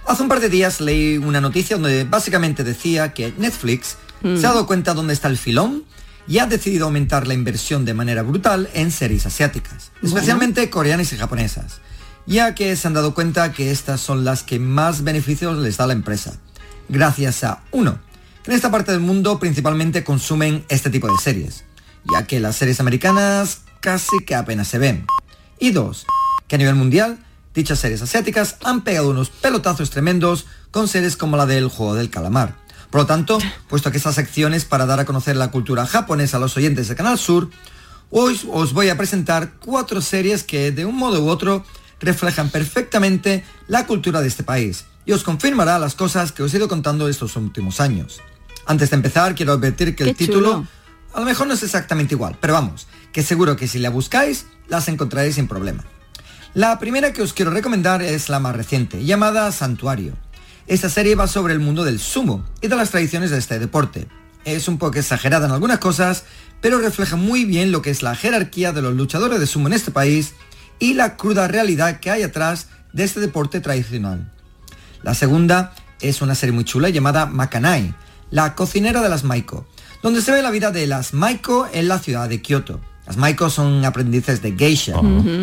Hace 0.05 0.23
un 0.23 0.27
par 0.29 0.41
de 0.41 0.49
días 0.49 0.82
leí 0.82 1.17
una 1.17 1.39
noticia 1.39 1.77
donde 1.77 2.03
básicamente 2.03 2.63
decía 2.63 3.13
que 3.13 3.34
Netflix 3.38 3.97
Mm. 4.21 4.38
se 4.38 4.45
ha 4.45 4.49
dado 4.49 4.67
cuenta 4.67 4.93
dónde 4.93 5.13
está 5.13 5.27
el 5.27 5.38
filón 5.38 5.84
y 6.27 6.39
ha 6.39 6.45
decidido 6.45 6.86
aumentar 6.86 7.27
la 7.27 7.34
inversión 7.34 7.86
de 7.86 7.93
manera 7.93 8.21
brutal 8.21 8.69
en 8.73 8.91
series 8.91 9.25
asiáticas, 9.25 9.91
especialmente 10.03 10.69
coreanas 10.69 11.12
y 11.12 11.17
japonesas, 11.17 11.79
ya 12.27 12.53
que 12.53 12.75
se 12.75 12.88
han 12.88 12.93
dado 12.93 13.15
cuenta 13.15 13.51
que 13.51 13.71
estas 13.71 13.99
son 13.99 14.23
las 14.23 14.43
que 14.43 14.60
más 14.60 15.03
beneficios 15.03 15.58
les 15.58 15.77
da 15.77 15.88
la 15.88 15.93
empresa, 15.93 16.36
gracias 16.88 17.43
a, 17.43 17.63
uno, 17.71 17.99
que 18.43 18.51
en 18.51 18.58
esta 18.58 18.69
parte 18.69 18.91
del 18.91 19.01
mundo 19.01 19.39
principalmente 19.39 20.03
consumen 20.03 20.63
este 20.69 20.91
tipo 20.91 21.08
de 21.08 21.17
series, 21.17 21.63
ya 22.13 22.27
que 22.27 22.39
las 22.39 22.58
series 22.58 22.79
americanas 22.79 23.62
casi 23.79 24.19
que 24.25 24.36
apenas 24.36 24.67
se 24.67 24.77
ven, 24.77 25.08
y 25.58 25.71
dos, 25.71 26.05
que 26.47 26.55
a 26.55 26.60
nivel 26.60 26.75
mundial, 26.75 27.17
dichas 27.55 27.79
series 27.79 28.01
asiáticas 28.01 28.58
han 28.63 28.84
pegado 28.84 29.10
unos 29.10 29.29
pelotazos 29.29 29.89
tremendos 29.89 30.45
con 30.71 30.88
series 30.88 31.17
como 31.17 31.38
la 31.38 31.45
del 31.45 31.69
juego 31.69 31.95
del 31.95 32.10
calamar. 32.10 32.55
Por 32.89 33.02
lo 33.02 33.06
tanto, 33.06 33.38
puesto 33.67 33.91
que 33.91 33.97
estas 33.97 34.15
secciones 34.15 34.65
para 34.65 34.86
dar 34.86 34.99
a 34.99 35.06
conocer 35.06 35.36
la 35.36 35.52
cultura 35.52 35.86
japonesa 35.86 36.38
a 36.38 36.39
los 36.39 36.58
oyentes 36.58 36.88
de 36.88 36.95
Canal 36.95 37.19
Sur, 37.19 37.49
hoy 38.10 38.39
os 38.52 38.73
voy 38.73 38.89
a 38.89 38.97
presentar 38.97 39.54
cuatro 39.63 40.02
series 40.02 40.43
que 40.43 40.71
de 40.71 40.86
un 40.86 40.95
modo 40.95 41.23
u 41.23 41.30
otro 41.30 41.63
reflejan 41.99 42.49
perfectamente 42.49 43.43
la 43.67 43.86
cultura 43.86 44.21
de 44.21 44.28
este 44.28 44.43
país 44.43 44.86
y 45.06 45.12
os 45.12 45.23
confirmará 45.23 45.78
las 45.78 45.93
cosas 45.93 46.32
que 46.32 46.41
os 46.41 46.54
he 46.54 46.58
ido 46.58 46.67
contando 46.67 47.08
estos 47.08 47.36
últimos 47.36 47.80
años. 47.80 48.21
Antes 48.65 48.89
de 48.89 48.95
empezar, 48.95 49.36
quiero 49.36 49.54
advertir 49.54 49.95
que 49.95 50.04
el 50.04 50.15
título 50.15 50.52
chulo. 50.52 50.67
a 51.13 51.19
lo 51.19 51.25
mejor 51.25 51.47
no 51.47 51.54
es 51.54 51.63
exactamente 51.63 52.15
igual, 52.15 52.38
pero 52.41 52.54
vamos, 52.54 52.88
que 53.12 53.21
seguro 53.21 53.56
que 53.56 53.67
si 53.67 53.78
la 53.80 53.91
buscáis, 53.91 54.47
las 54.67 54.88
encontraréis 54.88 55.36
sin 55.36 55.47
problema. 55.47 55.84
La 56.56 56.80
primera 56.80 57.13
que 57.13 57.21
os 57.21 57.34
quiero 57.34 57.52
recomendar 57.52 58.02
es 58.02 58.30
la 58.30 58.39
más 58.39 58.56
reciente, 58.56 59.06
llamada 59.06 59.52
Santuario. 59.52 60.13
Esta 60.69 60.88
serie 60.88 61.15
va 61.15 61.25
sobre 61.25 61.53
el 61.53 61.60
mundo 61.60 61.84
del 61.84 61.97
sumo 61.97 62.45
y 62.62 62.67
de 62.67 62.75
las 62.75 62.91
tradiciones 62.91 63.32
de 63.32 63.39
este 63.39 63.58
deporte. 63.58 64.08
Es 64.45 64.67
un 64.67 64.77
poco 64.77 64.99
exagerada 64.99 65.47
en 65.47 65.51
algunas 65.51 65.79
cosas, 65.79 66.25
pero 66.62 66.77
refleja 66.77 67.15
muy 67.15 67.43
bien 67.43 67.71
lo 67.71 67.82
que 67.82 67.89
es 67.89 68.03
la 68.03 68.15
jerarquía 68.15 68.71
de 68.71 68.84
los 68.84 68.93
luchadores 68.93 69.39
de 69.39 69.47
sumo 69.47 69.65
en 69.65 69.73
este 69.73 69.89
país 69.89 70.34
y 70.77 70.93
la 70.93 71.17
cruda 71.17 71.47
realidad 71.47 71.99
que 71.99 72.12
hay 72.12 72.21
atrás 72.21 72.67
de 72.93 73.03
este 73.03 73.19
deporte 73.19 73.62
tradicional. 73.62 74.32
La 75.01 75.15
segunda 75.15 75.73
es 76.01 76.21
una 76.21 76.36
serie 76.36 76.53
muy 76.53 76.65
chula 76.65 76.89
llamada 76.89 77.25
Makanai, 77.25 77.95
la 78.29 78.53
cocinera 78.53 79.01
de 79.01 79.10
las 79.10 79.23
Maiko, 79.23 79.65
donde 80.03 80.21
se 80.21 80.32
ve 80.32 80.43
la 80.43 80.51
vida 80.51 80.69
de 80.69 80.86
las 80.86 81.15
Maiko 81.15 81.67
en 81.73 81.88
la 81.88 81.97
ciudad 81.97 82.29
de 82.29 82.43
Kioto. 82.43 82.79
Las 83.08 83.17
Maiko 83.17 83.49
son 83.49 83.84
aprendices 83.86 84.43
de 84.43 84.51
geisha, 84.51 84.93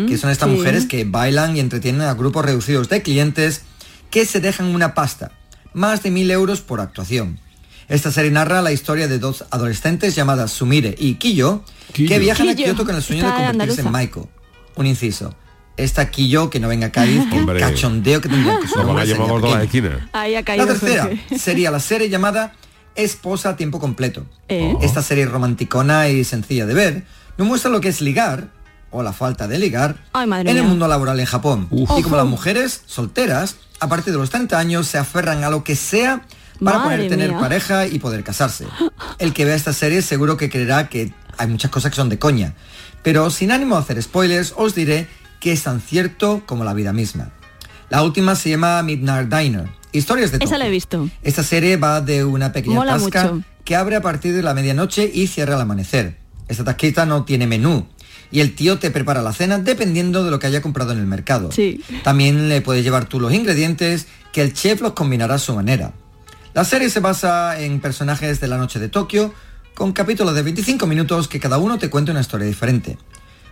que 0.07 0.17
son 0.17 0.29
estas 0.29 0.49
sí. 0.49 0.55
mujeres 0.55 0.85
que 0.85 1.03
bailan 1.03 1.57
y 1.57 1.59
entretienen 1.59 2.03
a 2.03 2.13
grupos 2.13 2.45
reducidos 2.45 2.87
de 2.87 3.01
clientes 3.01 3.63
que 4.09 4.25
se 4.25 4.39
dejan 4.39 4.67
una 4.67 4.93
pasta, 4.93 5.31
más 5.73 6.03
de 6.03 6.11
mil 6.11 6.29
euros 6.31 6.61
por 6.61 6.79
actuación. 6.81 7.39
Esta 7.87 8.11
serie 8.11 8.31
narra 8.31 8.61
la 8.61 8.71
historia 8.71 9.07
de 9.07 9.17
dos 9.19 9.45
adolescentes 9.49 10.13
llamadas 10.15 10.51
Sumire 10.51 10.93
y 10.97 11.15
Kiyo, 11.15 11.63
Kiyo. 11.93 12.09
que 12.09 12.19
viajan 12.19 12.49
a 12.49 12.55
Kioto 12.55 12.85
con 12.85 12.95
el 12.95 13.01
sueño 13.01 13.25
de 13.25 13.33
convertirse 13.47 13.81
en. 13.81 13.91
Maiko. 13.91 14.29
Un 14.75 14.85
inciso. 14.85 15.33
Esta 15.77 16.09
Kiyo 16.09 16.49
que 16.49 16.59
no 16.59 16.67
venga 16.67 16.87
a 16.87 16.91
Cádiz, 16.91 17.23
que 17.29 17.35
Hombre. 17.39 17.59
cachondeo 17.59 18.19
que 18.19 18.27
tendría 18.29 18.59
que 18.59 18.67
su 18.67 18.75
Nos 18.77 18.87
van 18.87 18.97
a 18.97 19.05
nombre 19.05 19.05
llamar 19.05 19.17
sería 19.27 19.31
por 19.31 19.41
todas 19.41 19.57
las 19.59 19.67
pequeño. 19.67 19.87
esquinas. 19.89 20.09
Ahí 20.13 20.35
ha 20.35 20.43
caído 20.43 20.65
La 20.65 20.71
tercera 20.73 21.09
sería 21.37 21.71
la 21.71 21.79
serie 21.79 22.09
llamada 22.09 22.53
Esposa 22.95 23.49
a 23.49 23.55
tiempo 23.55 23.79
completo. 23.79 24.25
¿Eh? 24.49 24.75
Esta 24.81 25.01
serie 25.03 25.25
romanticona 25.27 26.09
y 26.09 26.23
sencilla 26.23 26.65
de 26.65 26.73
ver 26.73 27.05
nos 27.37 27.47
muestra 27.47 27.69
lo 27.69 27.79
que 27.79 27.89
es 27.89 28.01
ligar, 28.01 28.49
o 28.89 29.03
la 29.03 29.13
falta 29.13 29.47
de 29.47 29.59
ligar, 29.59 30.03
Ay, 30.13 30.27
en 30.41 30.47
el 30.57 30.63
mundo 30.63 30.87
laboral 30.87 31.19
en 31.19 31.25
Japón. 31.27 31.67
Uf. 31.69 31.91
Y 31.99 32.01
como 32.01 32.15
las 32.17 32.25
mujeres 32.25 32.81
solteras, 32.87 33.57
a 33.79 33.87
partir 33.87 34.13
de 34.13 34.19
los 34.19 34.29
30 34.29 34.57
años, 34.57 34.87
se 34.87 34.97
aferran 34.97 35.43
a 35.43 35.49
lo 35.49 35.63
que 35.63 35.75
sea 35.75 36.21
para 36.63 36.79
Madre 36.79 36.95
poder 36.97 37.09
tener 37.09 37.29
mía. 37.31 37.39
pareja 37.39 37.87
y 37.87 37.99
poder 37.99 38.23
casarse. 38.23 38.65
El 39.19 39.33
que 39.33 39.45
vea 39.45 39.55
esta 39.55 39.73
serie 39.73 40.01
seguro 40.01 40.37
que 40.37 40.49
creerá 40.49 40.89
que 40.89 41.13
hay 41.37 41.47
muchas 41.47 41.69
cosas 41.69 41.91
que 41.91 41.95
son 41.95 42.09
de 42.09 42.17
coña. 42.17 42.55
Pero 43.03 43.29
sin 43.29 43.51
ánimo 43.51 43.75
de 43.75 43.81
hacer 43.81 44.01
spoilers, 44.01 44.53
os 44.57 44.73
diré 44.73 45.07
que 45.39 45.51
es 45.51 45.63
tan 45.63 45.81
cierto 45.81 46.43
como 46.45 46.63
la 46.63 46.73
vida 46.73 46.93
misma. 46.93 47.29
La 47.89 48.01
última 48.03 48.35
se 48.35 48.49
llama 48.49 48.81
Midnight 48.83 49.33
Diner. 49.33 49.69
Historias 49.91 50.31
de 50.31 50.37
Esa 50.37 50.45
Tokio. 50.45 50.57
la 50.57 50.67
he 50.67 50.71
visto. 50.71 51.09
Esta 51.21 51.43
serie 51.43 51.77
va 51.77 52.01
de 52.01 52.25
una 52.25 52.51
pequeña 52.51 52.75
Mola 52.75 52.93
tasca 52.97 53.31
mucho. 53.31 53.45
que 53.63 53.75
abre 53.75 53.95
a 53.95 54.01
partir 54.01 54.33
de 54.33 54.41
la 54.43 54.53
medianoche 54.53 55.09
y 55.13 55.27
cierra 55.27 55.55
al 55.55 55.61
amanecer. 55.61 56.17
Esta 56.47 56.63
tasquita 56.63 57.05
no 57.05 57.23
tiene 57.23 57.45
menú 57.47 57.87
y 58.31 58.39
el 58.41 58.55
tío 58.55 58.79
te 58.79 58.91
prepara 58.91 59.21
la 59.21 59.33
cena 59.33 59.59
dependiendo 59.59 60.23
de 60.23 60.31
lo 60.31 60.39
que 60.39 60.47
haya 60.47 60.61
comprado 60.61 60.91
en 60.91 60.99
el 60.99 61.05
mercado. 61.05 61.51
Sí. 61.51 61.81
También 62.03 62.49
le 62.49 62.61
puedes 62.61 62.83
llevar 62.83 63.05
tú 63.05 63.19
los 63.19 63.33
ingredientes 63.33 64.07
que 64.31 64.41
el 64.41 64.53
chef 64.53 64.81
los 64.81 64.93
combinará 64.93 65.35
a 65.35 65.39
su 65.39 65.53
manera. 65.55 65.93
La 66.53 66.65
serie 66.65 66.89
se 66.89 66.99
basa 66.99 67.59
en 67.59 67.79
personajes 67.79 68.39
de 68.39 68.47
la 68.47 68.57
noche 68.57 68.79
de 68.79 68.89
Tokio 68.89 69.33
con 69.75 69.93
capítulos 69.93 70.33
de 70.33 70.41
25 70.41 70.87
minutos 70.87 71.27
que 71.27 71.39
cada 71.39 71.59
uno 71.59 71.77
te 71.77 71.89
cuenta 71.89 72.11
una 72.11 72.21
historia 72.21 72.47
diferente. 72.47 72.97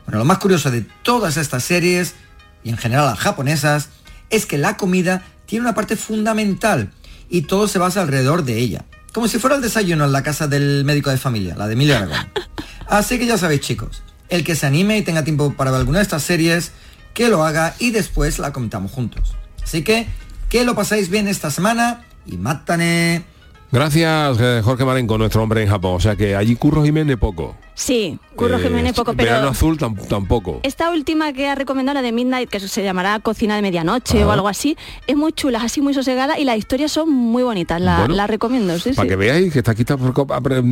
Bueno, 0.06 0.19
lo 0.19 0.25
más 0.25 0.39
curioso 0.39 0.71
de 0.71 0.86
todas 1.04 1.38
estas 1.38 1.63
series, 1.63 2.15
y 2.63 2.69
en 2.69 2.78
general 2.78 3.06
las 3.06 3.19
japonesas, 3.19 3.89
es 4.30 4.45
que 4.45 4.58
la 4.58 4.75
comida 4.75 5.23
tiene 5.45 5.65
una 5.65 5.75
parte 5.75 5.95
fundamental 5.95 6.91
y 7.30 7.43
todo 7.43 7.67
se 7.67 7.80
basa 7.80 8.01
alrededor 8.01 8.43
de 8.43 8.58
ella. 8.58 8.86
Como 9.13 9.28
si 9.28 9.39
fuera 9.39 9.56
el 9.56 9.62
desayuno 9.62 10.06
en 10.06 10.12
la 10.12 10.23
casa 10.23 10.47
del 10.47 10.84
médico 10.84 11.10
de 11.10 11.17
familia, 11.17 11.56
la 11.56 11.67
de 11.67 11.73
Emilio 11.73 11.95
Aragón. 11.95 12.28
Así 12.88 13.17
que 13.17 13.25
ya 13.25 13.38
sabéis 13.38 13.62
chicos, 13.62 14.04
el 14.30 14.44
que 14.44 14.56
se 14.56 14.66
anime 14.66 14.98
y 14.98 15.02
tenga 15.02 15.24
tiempo 15.24 15.54
para 15.54 15.72
ver 15.72 15.82
alguna 15.82 16.00
de 16.00 16.04
estas 16.04 16.24
series, 16.24 16.72
que 17.14 17.30
lo 17.30 17.44
haga 17.44 17.76
y 17.80 17.92
después 17.92 18.40
la 18.40 18.52
comentamos 18.52 18.92
juntos. 18.92 19.36
Así 19.64 19.84
que, 19.84 20.08
que 20.50 20.66
lo 20.66 20.76
pasáis 20.76 21.10
bien 21.10 21.28
esta 21.28 21.52
semana 21.52 22.04
y 22.26 22.38
mátane. 22.38 23.24
Gracias, 23.72 24.38
eh, 24.40 24.62
Jorge 24.64 24.86
Marenco, 24.86 25.18
nuestro 25.18 25.44
hombre 25.44 25.64
en 25.64 25.70
Japón. 25.70 25.96
O 25.96 26.00
sea 26.00 26.16
que 26.16 26.36
allí 26.36 26.56
Curro 26.56 26.84
Jiménez 26.84 27.18
poco. 27.18 27.56
Sí, 27.78 28.18
Curro 28.36 28.58
Eh, 28.58 28.64
Jiménez 28.64 28.94
poco, 28.94 29.14
pero... 29.14 29.30
Verano 29.32 29.50
azul 29.50 29.78
tam- 29.78 29.96
tampoco. 30.08 30.62
Esta 30.64 30.90
última 30.92 31.34
que 31.34 31.48
ha 31.50 31.56
recomendado, 31.56 31.94
la 31.96 32.02
de 32.02 32.12
Midnight, 32.14 32.50
que 32.50 32.60
se 32.62 32.84
llamará 32.84 33.20
Cocina 33.20 33.56
de 33.56 33.62
Medianoche 33.62 34.20
Ajá. 34.20 34.28
o 34.28 34.32
algo 34.32 34.48
así, 34.48 34.78
es 35.08 35.16
muy 35.18 35.34
chula, 35.34 35.62
así 35.62 35.82
muy 35.82 35.94
sosegada 35.94 36.40
y 36.40 36.46
las 36.46 36.58
historias 36.58 36.92
son 36.94 37.10
muy 37.12 37.44
bonitas, 37.44 37.82
la, 37.82 38.00
Bueno, 38.00 38.16
la 38.16 38.28
recomiendo, 38.28 38.80
sí, 38.80 38.94
Para 38.94 39.04
sí. 39.06 39.10
que 39.10 39.16
veáis 39.18 39.52
que 39.54 39.60
está 39.60 39.72
aquí 39.72 39.82
está 39.82 39.96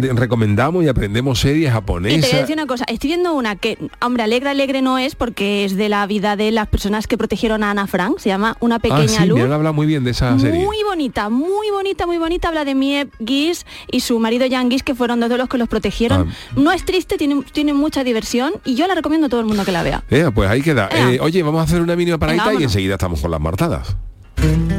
recomendamos 0.01 0.83
y 0.83 0.87
aprendemos 0.87 1.39
series 1.39 1.57
Y 1.57 1.63
te 1.63 1.69
voy 1.69 1.69
a 1.69 1.73
japonesas. 1.73 2.31
decir 2.31 2.55
una 2.55 2.65
cosa, 2.67 2.85
estoy 2.87 3.09
viendo 3.09 3.33
una 3.33 3.55
que, 3.55 3.77
hombre, 4.01 4.23
alegre, 4.23 4.49
alegre 4.49 4.81
no 4.81 4.97
es 4.97 5.15
porque 5.15 5.65
es 5.65 5.75
de 5.75 5.89
la 5.89 6.05
vida 6.07 6.35
de 6.35 6.51
las 6.51 6.67
personas 6.67 7.07
que 7.07 7.17
protegieron 7.17 7.63
a 7.63 7.71
Ana 7.71 7.87
Frank, 7.87 8.19
se 8.19 8.29
llama 8.29 8.57
Una 8.59 8.75
Ah, 8.75 8.79
pequeña 8.79 9.07
sí, 9.07 9.25
luz. 9.27 9.39
me 9.39 9.53
hablado 9.53 9.73
muy 9.73 9.85
bien 9.87 10.03
de 10.03 10.11
esa 10.11 10.37
serie. 10.39 10.63
Muy 10.63 10.77
bonita, 10.87 11.29
muy 11.29 11.69
bonita, 11.71 12.05
muy 12.05 12.17
bonita. 12.17 12.47
Habla 12.47 12.65
de 12.65 12.75
Miep 12.75 13.13
Gies 13.25 13.65
y 13.91 13.99
su 14.01 14.19
marido 14.19 14.45
Jan 14.49 14.69
Gies, 14.69 14.83
que 14.83 14.95
fueron 14.95 15.19
dos 15.19 15.29
de 15.29 15.37
los 15.37 15.47
que 15.49 15.57
los 15.57 15.67
protegieron. 15.69 16.29
Ah. 16.29 16.33
No 16.55 16.71
es 16.71 16.83
triste, 16.93 17.17
tiene, 17.17 17.43
tiene 17.51 17.73
mucha 17.73 18.03
diversión 18.03 18.53
y 18.65 18.75
yo 18.75 18.85
la 18.85 18.93
recomiendo 18.93 19.25
a 19.25 19.29
todo 19.29 19.39
el 19.39 19.47
mundo 19.47 19.65
que 19.65 19.71
la 19.71 19.81
vea. 19.81 20.03
Eh, 20.11 20.29
pues 20.33 20.47
ahí 20.47 20.61
queda. 20.61 20.89
Eh, 20.91 21.17
oye, 21.19 21.41
vamos 21.41 21.59
a 21.59 21.63
hacer 21.63 21.81
una 21.81 21.95
mínima 21.95 22.19
paradita 22.19 22.53
y 22.53 22.61
enseguida 22.61 22.93
estamos 22.93 23.19
con 23.19 23.31
las 23.31 23.41
martadas. 23.41 23.95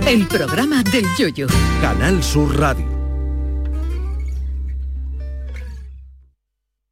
El 0.07 0.25
programa 0.29 0.85
del 0.85 1.07
yoyo. 1.19 1.49
Canal 1.81 2.23
Sur 2.23 2.57
Radio. 2.57 2.94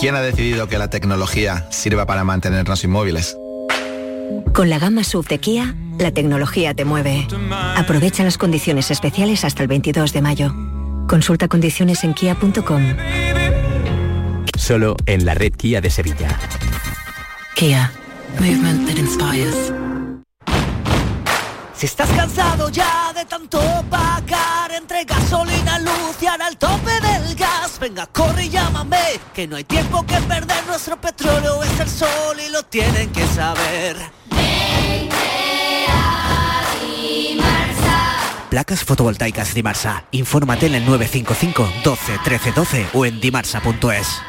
¿Quién 0.00 0.14
ha 0.14 0.22
decidido 0.22 0.66
que 0.66 0.78
la 0.78 0.88
tecnología 0.88 1.66
sirva 1.68 2.06
para 2.06 2.24
mantenernos 2.24 2.82
inmóviles? 2.84 3.36
Con 4.54 4.70
la 4.70 4.78
gama 4.78 5.04
SUV 5.04 5.28
de 5.28 5.38
Kia, 5.38 5.74
la 5.98 6.10
tecnología 6.10 6.72
te 6.72 6.86
mueve. 6.86 7.28
Aprovecha 7.76 8.24
las 8.24 8.38
condiciones 8.38 8.90
especiales 8.90 9.44
hasta 9.44 9.62
el 9.62 9.68
22 9.68 10.14
de 10.14 10.22
mayo. 10.22 10.54
Consulta 11.06 11.48
condiciones 11.48 12.02
en 12.02 12.14
kia.com. 12.14 12.96
Solo 14.56 14.96
en 15.04 15.26
la 15.26 15.34
red 15.34 15.52
Kia 15.52 15.82
de 15.82 15.90
Sevilla. 15.90 16.38
Kia. 17.54 17.92
Movement 18.38 18.88
that 18.88 18.96
inspires. 18.96 19.70
Si 21.74 21.84
estás 21.84 22.08
cansado 22.10 22.70
ya 22.70 23.09
tanto 23.24 23.60
pagar 23.90 24.72
entre 24.72 25.04
gasolina, 25.04 25.78
luz 25.78 26.16
y 26.20 26.26
ahora 26.26 26.48
el 26.48 26.56
tope 26.56 26.92
del 27.00 27.34
gas, 27.34 27.78
venga, 27.78 28.06
corre 28.06 28.44
y 28.44 28.48
llámame, 28.50 29.20
que 29.34 29.46
no 29.46 29.56
hay 29.56 29.64
tiempo 29.64 30.04
que 30.06 30.16
perder, 30.22 30.66
nuestro 30.66 31.00
petróleo 31.00 31.62
es 31.62 31.80
el 31.80 31.88
sol 31.88 32.36
y 32.46 32.50
lo 32.50 32.62
tienen 32.64 33.10
que 33.10 33.26
saber. 33.26 33.96
Placas 38.50 38.82
fotovoltaicas 38.82 39.54
Dimarsa. 39.54 40.04
Infórmate 40.10 40.66
en 40.66 40.74
el 40.74 40.84
955 40.84 41.72
12 41.84 42.18
13 42.24 42.52
12 42.52 42.86
o 42.94 43.06
en 43.06 43.20
dimarsa.es. 43.20 44.20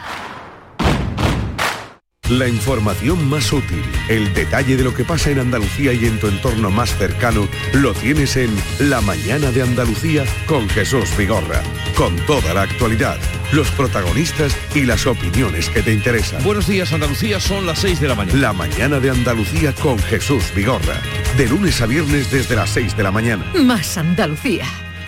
La 2.31 2.47
información 2.47 3.27
más 3.27 3.51
útil, 3.51 3.83
el 4.07 4.33
detalle 4.33 4.77
de 4.77 4.85
lo 4.85 4.93
que 4.93 5.03
pasa 5.03 5.31
en 5.31 5.39
Andalucía 5.39 5.91
y 5.91 6.05
en 6.05 6.17
tu 6.17 6.27
entorno 6.27 6.71
más 6.71 6.95
cercano, 6.95 7.45
lo 7.73 7.93
tienes 7.93 8.37
en 8.37 8.55
La 8.79 9.01
Mañana 9.01 9.51
de 9.51 9.61
Andalucía 9.61 10.23
con 10.45 10.69
Jesús 10.69 11.09
Vigorra. 11.17 11.61
Con 11.93 12.15
toda 12.25 12.53
la 12.53 12.61
actualidad, 12.61 13.17
los 13.51 13.69
protagonistas 13.71 14.55
y 14.73 14.85
las 14.85 15.05
opiniones 15.07 15.67
que 15.67 15.81
te 15.81 15.91
interesan. 15.91 16.41
Buenos 16.41 16.67
días 16.67 16.93
Andalucía, 16.93 17.41
son 17.41 17.65
las 17.65 17.79
6 17.79 17.99
de 17.99 18.07
la 18.07 18.15
mañana. 18.15 18.39
La 18.39 18.53
Mañana 18.53 19.01
de 19.01 19.09
Andalucía 19.09 19.75
con 19.75 19.99
Jesús 19.99 20.53
Vigorra. 20.55 21.01
De 21.35 21.49
lunes 21.49 21.81
a 21.81 21.85
viernes 21.85 22.31
desde 22.31 22.55
las 22.55 22.69
6 22.69 22.95
de 22.95 23.03
la 23.03 23.11
mañana. 23.11 23.43
Más 23.55 23.97
Andalucía. 23.97 24.63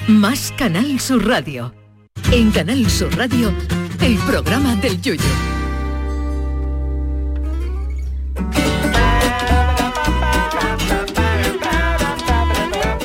Más 0.10 0.54
Canal 0.58 1.00
Sur 1.00 1.26
Radio. 1.26 1.74
En 2.34 2.52
Canal 2.52 2.90
Sur 2.90 3.16
Radio, 3.16 3.54
el 4.02 4.18
programa 4.18 4.76
del 4.76 5.02
yoyo. 5.02 5.53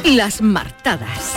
Las 0.05 0.41
martadas. 0.41 1.37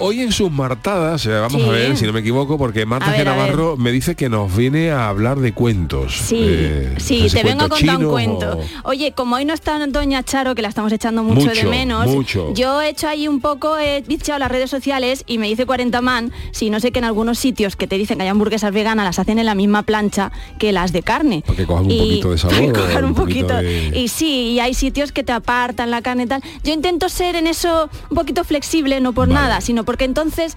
Hoy 0.00 0.20
en 0.20 0.32
sus 0.32 0.50
martadas, 0.50 1.26
vamos 1.26 1.52
Sí. 1.62 1.68
a 1.68 1.72
ver 1.72 1.96
si 1.96 2.04
no 2.06 2.12
me 2.12 2.20
equivoco, 2.20 2.58
porque 2.58 2.86
Marta 2.86 3.10
ver, 3.10 3.20
G. 3.22 3.24
Navarro 3.24 3.76
me 3.76 3.92
dice 3.92 4.14
que 4.14 4.28
nos 4.28 4.54
viene 4.56 4.90
a 4.90 5.08
hablar 5.08 5.38
de 5.40 5.52
cuentos. 5.52 6.16
Sí, 6.26 6.38
Eh, 6.40 6.94
sí, 6.98 7.26
te 7.32 7.42
vengo 7.42 7.64
a 7.64 7.68
contar 7.68 7.96
un 7.98 8.10
cuento. 8.10 8.58
o- 8.84 8.88
Oye, 8.90 9.12
como 9.12 9.36
hoy 9.36 9.44
no 9.44 9.54
está 9.54 9.78
Doña 9.86 10.22
Charo, 10.22 10.54
que 10.54 10.62
la 10.62 10.68
estamos 10.68 10.92
echando 10.92 11.22
mucho, 11.22 11.50
de 11.50 11.64
menos, 11.64 12.06
mucho. 12.08 12.52
yo 12.54 12.80
he 12.82 12.88
hecho 12.90 13.08
ahí 13.08 13.28
un 13.28 13.40
poco, 13.40 13.78
he 13.78 14.02
bicheado 14.06 14.38
las 14.38 14.50
redes 14.50 14.70
sociales 14.70 15.24
y 15.26 15.38
me 15.38 15.46
dice 15.46 15.66
40 15.66 16.00
man, 16.00 16.32
si 16.52 16.70
no 16.70 16.80
sé 16.80 16.90
que 16.90 16.98
en 16.98 17.04
algunos 17.04 17.38
sitios 17.38 17.76
que 17.76 17.86
te 17.86 17.96
dicen 17.96 18.16
que 18.18 18.24
hay 18.24 18.28
hamburguesas 18.28 18.72
veganas 18.72 19.04
las 19.04 19.18
hacen 19.18 19.38
en 19.38 19.46
la 19.46 19.54
misma 19.54 19.82
plancha 19.82 20.32
que 20.58 20.72
las 20.72 20.92
de 20.92 21.02
carne. 21.02 21.42
Para 21.46 21.56
que 21.56 21.66
cojan 21.66 21.84
un 21.84 21.90
Y- 21.90 21.98
poquito 21.98 22.30
de 22.32 22.38
sabor. 22.38 22.56
para 22.56 22.72
que 22.72 22.78
o 22.80 22.82
cojan 22.86 23.04
un 23.04 23.14
poquito. 23.14 23.54
de- 23.54 23.92
Y 23.94 24.08
sí, 24.08 24.52
y 24.52 24.60
hay 24.60 24.74
sitios 24.74 25.12
que 25.12 25.22
te 25.22 25.32
apartan 25.32 25.90
la 25.90 26.02
carne 26.02 26.24
y 26.24 26.26
tal. 26.26 26.42
Yo 26.64 26.72
intento 26.72 27.08
ser 27.08 27.36
en 27.36 27.46
eso 27.46 27.88
un 28.10 28.14
poquito 28.16 28.42
flexible, 28.44 29.00
no 29.00 29.12
por 29.12 29.28
nada, 29.28 29.60
sino 29.60 29.77
porque 29.84 30.04
entonces 30.04 30.56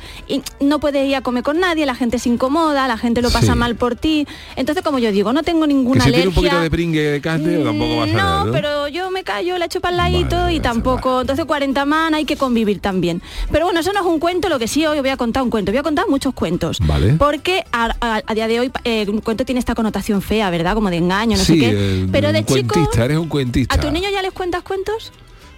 no 0.60 0.80
puedes 0.80 1.08
ir 1.08 1.16
a 1.16 1.22
comer 1.22 1.44
con 1.44 1.60
nadie, 1.60 1.86
la 1.86 1.96
gente 1.96 2.20
se 2.20 2.30
incomoda, 2.30 2.88
la 2.88 2.98
gente 2.98 3.22
lo 3.22 3.30
pasa 3.32 3.54
Sí. 3.54 3.58
mal 3.60 3.76
por 3.76 3.96
ti. 3.96 4.28
Entonces, 4.56 4.84
como 4.84 5.00
yo 5.00 5.12
digo, 5.12 5.34
no 5.34 5.44
tengo 5.44 5.62
Que 5.62 5.74
ninguna 5.74 6.04
si 6.04 6.10
tiene 6.12 6.24
alergia. 6.24 6.30
un 6.30 6.36
poquito 6.46 6.62
de 6.62 6.72
pringue 6.72 7.02
de 7.12 7.22
carne, 7.22 7.58
tampoco 7.64 7.96
va 7.98 8.04
a 8.04 8.08
salir, 8.08 8.16
No, 8.16 8.46
¿no? 8.46 8.52
pero 8.52 8.88
yo 8.88 9.10
me 9.12 9.24
callo, 9.24 9.58
la 9.58 9.66
echo 9.66 9.82
para 9.82 9.92
el 9.92 9.98
ladito 9.98 10.50
y 10.50 10.60
tampoco. 10.60 11.22
Entonces 11.22 11.46
40 11.46 11.86
man 11.86 12.14
hay 12.14 12.26
que 12.26 12.36
convivir 12.38 12.80
también. 12.80 13.22
Pero 13.52 13.66
bueno, 13.66 13.80
eso 13.80 13.92
no 13.94 14.00
es 14.02 14.06
un 14.06 14.20
cuento, 14.20 14.50
lo 14.50 14.60
que 14.60 14.68
sí 14.68 14.86
hoy 14.86 15.00
voy 15.00 15.10
a 15.10 15.18
contar 15.18 15.44
un 15.44 15.50
cuento. 15.50 15.72
Voy 15.72 15.80
a 15.80 15.84
contar 15.84 16.08
muchos 16.10 16.34
cuentos. 16.34 16.80
Vale. 16.82 17.14
Porque 17.14 17.64
a, 17.72 17.96
a- 18.02 18.22
a 18.26 18.34
día 18.34 18.48
de 18.48 18.60
hoy 18.60 18.72
eh, 18.84 19.06
un 19.10 19.22
cuento 19.22 19.46
tiene 19.46 19.60
esta 19.60 19.76
connotación 19.76 20.22
fea, 20.22 20.50
¿verdad? 20.50 20.74
Como 20.76 20.90
de 20.90 20.98
engaño, 20.98 21.38
no 21.38 21.44
sí, 21.44 21.54
sé 21.54 21.60
qué. 21.60 21.72
eh, 21.74 22.08
Pero 22.12 22.32
de 22.32 22.46
chico, 22.46 22.74
cuentista, 22.74 23.06
eres 23.06 23.18
un 23.18 23.28
cuentista. 23.30 23.76
¿a 23.76 23.80
tus 23.80 23.92
niños 23.92 24.12
ya 24.12 24.22
les 24.22 24.32
cuentas 24.32 24.64
cuentos? 24.64 25.12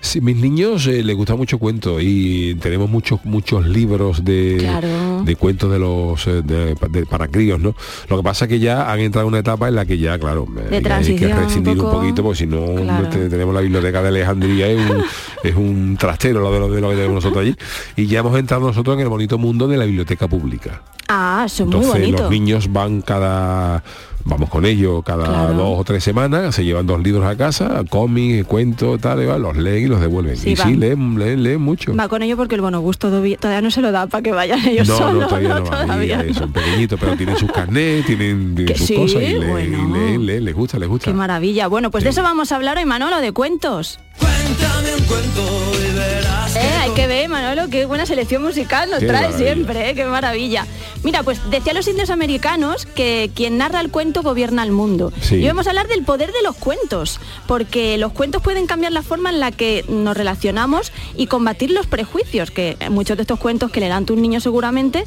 Sí, 0.05 0.19
mis 0.19 0.35
niños 0.35 0.85
eh, 0.87 1.01
les 1.01 1.15
gusta 1.15 1.35
mucho 1.37 1.57
cuento 1.57 2.01
y 2.01 2.55
tenemos 2.55 2.89
muchos 2.89 3.23
muchos 3.23 3.65
libros 3.65 4.25
de, 4.25 4.57
Claro. 4.59 5.23
de 5.23 5.35
cuentos 5.37 5.71
de 5.71 5.79
los 5.79 6.27
eh, 6.27 6.41
de, 6.43 6.75
de- 6.89 7.05
para 7.05 7.29
críos, 7.29 7.57
¿no? 7.61 7.73
Lo 8.09 8.17
que 8.17 8.23
pasa 8.23 8.43
es 8.45 8.49
que 8.49 8.59
ya 8.59 8.91
han 8.91 8.99
entrado 8.99 9.25
en 9.27 9.29
una 9.29 9.39
etapa 9.39 9.69
en 9.69 9.75
la 9.75 9.85
que 9.85 9.97
ya, 9.97 10.19
claro, 10.19 10.45
eh, 10.69 10.81
ya 10.83 10.97
hay 10.97 11.15
que 11.15 11.25
un 11.27 11.31
rescindir 11.37 11.79
un, 11.79 11.89
poquito, 11.89 12.21
porque 12.21 12.39
si 12.39 12.45
no 12.47 12.65
Claro. 12.75 13.07
tenemos 13.09 13.55
la 13.55 13.61
biblioteca 13.61 14.01
de 14.01 14.09
Alejandría, 14.09 14.67
es 14.67 14.89
un, 14.91 15.03
es 15.43 15.55
un 15.55 15.95
trastero 15.97 16.41
lo 16.41 16.51
de, 16.51 16.59
lo 16.59 16.67
de 16.69 16.81
lo 16.81 16.89
que 16.89 16.95
tenemos 16.95 17.15
nosotros 17.23 17.41
allí. 17.41 17.55
Y 17.95 18.07
ya 18.07 18.19
hemos 18.19 18.37
entrado 18.37 18.67
nosotros 18.67 18.95
en 18.95 19.03
el 19.03 19.07
bonito 19.09 19.37
mundo 19.37 19.69
de 19.69 19.77
la 19.77 19.85
biblioteca 19.85 20.27
pública. 20.27 20.81
Ah, 21.07 21.45
muy 21.59 21.63
Entonces 21.65 21.91
bonito. 21.93 22.23
los 22.23 22.31
niños 22.31 22.71
van 22.73 23.01
cada, 23.01 23.81
vamos 24.25 24.49
con 24.49 24.65
ellos 24.65 25.03
cada 25.03 25.25
Claro. 25.25 25.53
dos 25.53 25.79
o 25.79 25.83
tres 25.83 26.03
semanas, 26.03 26.55
se 26.55 26.63
llevan 26.63 26.85
dos 26.87 27.01
libros 27.01 27.25
a 27.25 27.35
casa, 27.35 27.83
cómics, 27.89 28.45
cuentos, 28.47 28.99
tal, 29.01 29.21
y 29.21 29.25
va, 29.25 29.37
los 29.37 29.55
leen 29.57 29.83
y 29.85 29.87
los 29.87 29.99
devuelven. 30.01 30.37
Sí, 30.37 30.51
y 30.51 30.55
van. 30.55 30.67
sí, 30.69 30.75
leen, 30.75 31.17
leen, 31.19 31.43
leen 31.43 31.61
mucho. 31.61 31.95
Va 31.95 32.07
con 32.07 32.21
ello 32.23 32.37
porque 32.37 32.55
el 32.55 32.61
bono 32.61 32.79
gusto 32.81 33.09
todavía, 33.09 33.37
no 33.61 33.71
se 33.71 33.81
lo 33.81 33.91
da 33.91 34.07
para 34.07 34.21
que 34.21 34.31
vayan 34.31 34.65
ellos 34.67 34.87
no, 34.87 34.97
solos. 34.97 35.21
no, 35.21 35.27
todavía 35.27 35.49
no, 35.59 35.63
Todavía 35.63 36.19
ahí, 36.19 36.27
no. 36.29 36.33
son 36.33 36.51
pequeñitos, 36.51 36.99
pero 36.99 37.15
tienen 37.15 37.37
sus 37.37 37.51
carnets, 37.51 38.05
tienen, 38.05 38.55
sus 38.75 38.87
sí, 38.87 38.95
cosas 38.95 39.21
y 39.21 39.27
leen, 39.27 39.49
bueno. 39.49 39.89
y 39.89 39.93
leen, 39.93 40.25
leen, 40.25 40.45
les 40.45 40.55
gusta, 40.55 40.79
les 40.79 40.87
gusta. 40.89 41.05
Qué 41.05 41.13
maravilla. 41.13 41.67
Bueno, 41.67 41.91
pues 41.91 42.03
de 42.03 42.09
eso 42.11 42.23
vamos 42.23 42.51
a 42.51 42.55
hablar 42.55 42.77
hoy, 42.77 42.85
Manolo, 42.85 43.19
de 43.19 43.31
cuentos. 43.31 43.99
Cuéntame 44.19 44.95
un 44.95 45.03
cuento 45.05 45.41
y 45.79 45.93
verás. 45.95 46.55
Eh, 46.55 46.59
hay 46.79 46.91
que 46.91 47.07
ver, 47.07 47.29
Manolo, 47.29 47.69
qué 47.69 47.85
buena 47.85 48.05
selección 48.05 48.41
musical 48.43 48.89
nos 48.89 48.99
Qué 48.99 49.07
trae 49.07 49.23
maravilla. 49.29 49.53
siempre, 49.53 49.89
eh, 49.89 49.95
qué 49.95 50.05
maravilla. 50.05 50.65
Mira, 51.03 51.23
pues 51.23 51.39
decía 51.49 51.73
los 51.73 51.87
indios 51.87 52.09
americanos 52.09 52.85
que 52.85 53.29
quien 53.35 53.57
narra 53.57 53.81
el 53.81 53.89
cuento 53.89 54.21
gobierna 54.21 54.63
el 54.63 54.71
mundo. 54.71 55.11
Sí. 55.21 55.35
Y 55.35 55.47
vamos 55.47 55.67
a 55.67 55.71
hablar 55.71 55.87
del 55.87 56.03
poder 56.03 56.31
de 56.31 56.41
los 56.43 56.55
cuentos, 56.55 57.19
porque 57.45 57.97
los 57.97 58.13
cuentos 58.13 58.41
pueden 58.41 58.67
cambiar 58.67 58.93
la 58.93 59.01
forma 59.01 59.29
en 59.29 59.39
la 59.41 59.51
que 59.51 59.83
nos 59.89 60.15
relacionamos 60.15 60.93
y 61.17 61.27
combatir 61.27 61.71
los 61.71 61.87
prejuicios, 61.87 62.51
que 62.51 62.77
muchos 62.89 63.17
de 63.17 63.23
estos 63.23 63.39
cuentos 63.39 63.69
que 63.71 63.81
le 63.81 63.89
dan 63.89 64.05
tu 64.05 64.15
niño 64.15 64.39
seguramente 64.39 65.05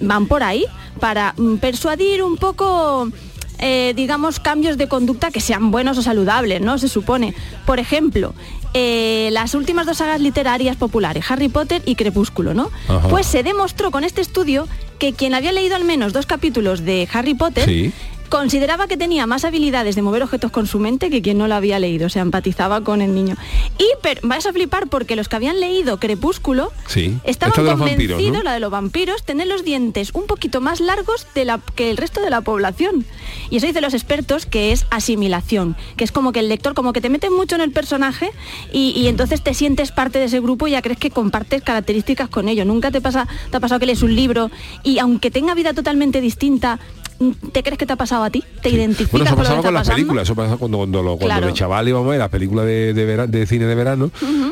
van 0.00 0.26
por 0.26 0.42
ahí, 0.42 0.66
para 1.00 1.32
mm, 1.38 1.56
persuadir 1.56 2.22
un 2.22 2.36
poco 2.36 3.08
eh, 3.58 3.92
digamos, 3.96 4.40
cambios 4.40 4.76
de 4.76 4.88
conducta 4.88 5.30
que 5.30 5.40
sean 5.40 5.70
buenos 5.70 5.98
o 5.98 6.02
saludables, 6.02 6.60
¿no? 6.60 6.78
Se 6.78 6.88
supone. 6.88 7.34
Por 7.66 7.78
ejemplo, 7.78 8.34
eh, 8.74 9.30
las 9.32 9.54
últimas 9.54 9.86
dos 9.86 9.98
sagas 9.98 10.20
literarias 10.20 10.76
populares, 10.76 11.24
Harry 11.30 11.48
Potter 11.48 11.82
y 11.84 11.94
Crepúsculo, 11.94 12.54
¿no? 12.54 12.70
Ajá. 12.88 13.08
Pues 13.08 13.26
se 13.26 13.42
demostró 13.42 13.90
con 13.90 14.04
este 14.04 14.20
estudio 14.20 14.68
que 14.98 15.12
quien 15.12 15.34
había 15.34 15.52
leído 15.52 15.76
al 15.76 15.84
menos 15.84 16.12
dos 16.12 16.26
capítulos 16.26 16.84
de 16.84 17.08
Harry 17.12 17.34
Potter 17.34 17.64
Sí. 17.64 17.92
Consideraba 18.28 18.86
que 18.86 18.96
tenía 18.96 19.26
más 19.26 19.44
habilidades 19.44 19.94
de 19.96 20.02
mover 20.02 20.22
objetos 20.22 20.50
con 20.50 20.66
su 20.66 20.78
mente 20.78 21.10
que 21.10 21.22
quien 21.22 21.38
no 21.38 21.48
lo 21.48 21.54
había 21.54 21.78
leído, 21.78 22.06
o 22.06 22.10
sea, 22.10 22.22
empatizaba 22.22 22.82
con 22.82 23.02
el 23.02 23.14
niño. 23.14 23.36
Y 23.78 23.86
pero, 24.02 24.20
vais 24.24 24.46
a 24.46 24.52
flipar 24.52 24.88
porque 24.88 25.16
los 25.16 25.28
que 25.28 25.36
habían 25.36 25.60
leído 25.60 25.98
Crepúsculo 25.98 26.72
Sí. 26.86 27.16
estaban 27.24 27.54
convencidos, 27.54 28.16
vampiros, 28.16 28.32
¿no? 28.32 28.42
la 28.42 28.52
de 28.52 28.60
los 28.60 28.70
vampiros, 28.70 29.22
tener 29.24 29.46
los 29.46 29.64
dientes 29.64 30.10
un 30.14 30.26
poquito 30.26 30.60
más 30.60 30.80
largos 30.80 31.26
de 31.34 31.44
la, 31.44 31.60
que 31.74 31.90
el 31.90 31.96
resto 31.96 32.20
de 32.20 32.30
la 32.30 32.40
población. 32.40 33.04
Y 33.50 33.56
eso 33.56 33.66
dicen 33.66 33.82
los 33.82 33.94
expertos 33.94 34.46
que 34.46 34.72
es 34.72 34.86
asimilación, 34.90 35.76
que 35.96 36.04
es 36.04 36.12
como 36.12 36.32
que 36.32 36.40
el 36.40 36.48
lector, 36.48 36.74
como 36.74 36.92
que 36.92 37.00
te 37.00 37.08
mete 37.08 37.30
mucho 37.30 37.54
en 37.54 37.62
el 37.62 37.70
personaje 37.70 38.30
y, 38.72 38.92
y 38.96 39.08
entonces 39.08 39.42
te 39.42 39.54
sientes 39.54 39.92
parte 39.92 40.18
de 40.18 40.26
ese 40.26 40.40
grupo 40.40 40.66
y 40.66 40.72
ya 40.72 40.82
crees 40.82 40.98
que 40.98 41.10
compartes 41.10 41.62
características 41.62 42.28
con 42.28 42.48
ellos. 42.48 42.66
Nunca 42.66 42.90
te 42.90 43.00
pasa, 43.00 43.26
te 43.50 43.56
ha 43.56 43.60
pasado 43.60 43.80
que 43.80 43.86
lees 43.86 44.02
un 44.02 44.14
libro 44.14 44.50
y 44.82 44.98
aunque 44.98 45.30
tenga 45.30 45.54
vida 45.54 45.72
totalmente 45.72 46.20
distinta, 46.20 46.78
¿te 47.52 47.62
crees 47.62 47.78
que 47.78 47.86
te 47.86 47.92
ha 47.92 47.96
pasado 47.96 48.24
a 48.24 48.30
ti? 48.30 48.44
¿Te 48.62 48.70
identificas 48.70 49.10
Bueno, 49.12 49.24
eso 49.26 49.34
con 49.34 49.44
lo 49.44 49.48
que 49.50 49.54
está 49.56 49.62
con 49.68 49.74
las 49.74 49.80
pasando? 49.82 49.96
películas, 49.96 50.22
eso 50.22 50.34
pasaba 50.34 50.56
cuando, 50.56 50.78
cuando, 50.78 51.02
cuando 51.02 51.18
Claro. 51.26 51.46
de 51.46 51.52
chaval 51.52 51.88
íbamos 51.88 52.06
a 52.06 52.10
ver 52.10 52.18
las 52.20 52.28
películas 52.28 52.66
de, 52.66 52.94
de, 52.94 53.04
vera- 53.04 53.26
de 53.26 53.46
cine 53.46 53.64
de 53.66 53.74
verano, 53.74 54.10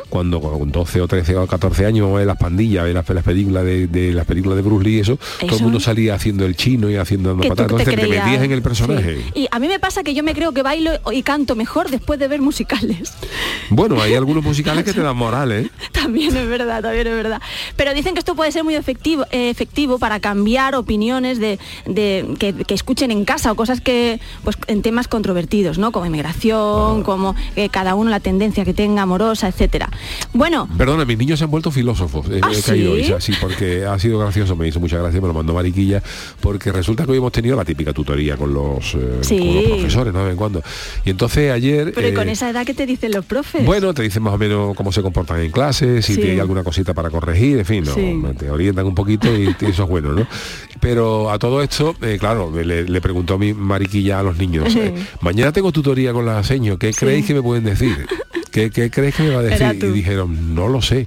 cuando 0.08 0.40
con 0.40 0.70
12 0.72 1.00
o 1.00 1.08
13 1.08 1.36
o 1.36 1.46
14 1.46 1.86
años 1.86 1.98
íbamos 1.98 2.16
a 2.16 2.18
ver 2.18 2.26
las 2.26 2.36
pandillas, 2.38 2.82
a 2.82 2.84
ver 2.84 2.94
las, 2.94 3.08
las 3.08 3.24
películas 3.24 3.64
de, 3.64 3.86
de- 3.86 4.12
las 4.12 4.26
películas 4.26 4.56
de 4.56 4.62
Bruce 4.62 4.84
Lee 4.84 4.96
y 4.96 5.00
eso, 5.00 5.18
todo 5.40 5.56
el 5.56 5.62
mundo 5.62 5.80
salía 5.80 6.14
haciendo 6.14 6.44
el 6.46 6.56
chino 6.56 6.90
y 6.90 6.96
haciendo 6.96 7.36
te 7.36 7.46
Entonces 7.48 7.84
te, 7.88 7.96
metías 7.96 8.42
en 8.42 8.52
el 8.52 8.62
personaje. 8.62 9.16
Sí. 9.16 9.30
Y 9.42 9.48
a 9.50 9.58
mí 9.58 9.68
me 9.68 9.78
pasa 9.78 10.02
que 10.02 10.14
yo 10.14 10.22
me 10.22 10.34
creo 10.34 10.52
que 10.52 10.62
bailo 10.62 10.90
y 11.12 11.22
canto 11.22 11.54
mejor 11.56 11.90
después 11.90 12.18
de 12.18 12.28
ver 12.28 12.40
musicales. 12.40 13.12
Bueno, 13.70 14.00
hay 14.00 14.14
algunos 14.14 14.42
musicales 14.44 14.84
que 14.84 14.92
te 14.92 15.00
dan 15.00 15.16
moral, 15.16 15.52
¿eh? 15.52 15.70
También 15.92 16.36
es 16.36 16.48
verdad, 16.48 16.82
también 16.82 17.06
es 17.06 17.14
verdad. 17.14 17.40
Pero 17.76 17.92
dicen 17.94 18.14
que 18.14 18.20
esto 18.20 18.34
puede 18.36 18.52
ser 18.52 18.62
muy 18.64 18.74
efectivo, 18.74 19.24
eh, 19.30 19.50
efectivo 19.50 19.98
para 19.98 20.20
cambiar 20.20 20.74
opiniones 20.76 21.38
de, 21.40 21.58
de- 21.86 22.34
que, 22.38 22.54
que 22.66 22.74
escuchen 22.74 23.10
en 23.10 23.24
casa 23.24 23.52
o 23.52 23.54
cosas 23.54 23.80
que, 23.80 24.20
pues 24.44 24.56
en 24.66 24.82
temas 24.82 25.08
controvertidos, 25.08 25.78
¿no? 25.78 25.92
Como 25.92 26.06
inmigración, 26.06 27.02
como 27.02 27.34
eh, 27.56 27.68
cada 27.68 27.94
uno 27.94 28.10
la 28.10 28.20
tendencia 28.20 28.64
que 28.64 28.74
tenga 28.74 29.02
amorosa, 29.02 29.48
etcétera. 29.48 29.90
Bueno, 30.32 30.68
Perdona, 30.76 31.04
mis 31.04 31.18
niños 31.18 31.38
se 31.38 31.44
han 31.44 31.50
vuelto 31.50 31.70
filósofos. 31.70 32.26
He- 32.30 32.40
¿Ah, 32.42 32.50
he 32.52 32.62
caído 32.62 32.96
sí? 32.96 33.12
sí, 33.18 33.32
porque 33.40 33.84
ha 33.84 33.98
sido 33.98 34.18
gracioso, 34.18 34.56
me 34.56 34.68
hizo 34.68 34.80
mucha 34.80 34.98
gracia, 34.98 35.20
me 35.20 35.26
lo 35.28 35.34
mandó 35.34 35.54
Mariquilla, 35.54 36.02
porque 36.40 36.72
resulta 36.72 37.04
que 37.04 37.12
hoy 37.12 37.18
hemos 37.18 37.32
tenido 37.32 37.56
la 37.56 37.64
típica 37.64 37.92
tutoría 37.92 38.36
con 38.36 38.52
los, 38.52 38.94
eh, 38.94 39.18
Sí. 39.22 39.38
con 39.38 39.54
los 39.54 39.64
profesores, 39.64 40.12
¿no? 40.12 40.18
De 40.20 40.24
vez 40.26 40.32
en 40.32 40.38
cuando. 40.38 40.62
Y 41.04 41.10
entonces 41.10 41.50
ayer... 41.52 41.92
pero 41.94 42.08
¿y 42.08 42.14
con 42.14 42.28
eh, 42.28 42.32
esa 42.32 42.50
edad 42.50 42.64
que 42.66 42.74
te 42.74 42.86
dicen 42.86 43.12
los 43.12 43.24
profes? 43.24 43.64
Bueno, 43.64 43.92
te 43.94 44.02
dicen 44.02 44.22
más 44.22 44.34
o 44.34 44.38
menos 44.38 44.74
cómo 44.76 44.92
se 44.92 45.02
comportan 45.02 45.40
en 45.40 45.50
clase, 45.50 46.02
si 46.02 46.14
Sí. 46.14 46.22
hay 46.22 46.40
alguna 46.40 46.64
cosita 46.64 46.94
para 46.94 47.10
corregir, 47.10 47.58
en 47.58 47.64
fin, 47.66 47.84
te 48.38 48.50
orientan 48.50 48.86
un 48.86 48.94
poquito 48.94 49.28
y, 49.34 49.54
y 49.60 49.64
eso 49.66 49.84
es 49.84 49.88
bueno, 49.88 50.12
¿no? 50.12 50.26
Pero 50.80 51.30
a 51.30 51.38
todo 51.38 51.62
esto, 51.62 51.94
eh, 52.02 52.18
claro, 52.50 52.64
le, 52.64 52.84
le 52.84 53.00
preguntó 53.00 53.38
mi 53.38 53.52
mariquilla 53.54 54.20
a 54.20 54.22
los 54.22 54.36
niños, 54.36 54.74
eh, 54.76 54.94
mañana 55.20 55.52
tengo 55.52 55.72
tutoría 55.72 56.12
con 56.12 56.26
la 56.26 56.42
seño, 56.44 56.78
¿qué 56.78 56.92
creéis 56.92 57.26
que 57.26 57.34
me 57.34 57.42
pueden 57.42 57.64
decir? 57.64 58.06
¿Qué, 58.50 58.70
qué 58.70 58.90
creéis 58.90 59.14
que 59.16 59.22
me 59.24 59.30
va 59.30 59.40
a 59.40 59.42
decir? 59.42 59.84
Y 59.84 59.92
dijeron, 59.92 60.54
no 60.54 60.68
lo 60.68 60.80
sé. 60.80 61.06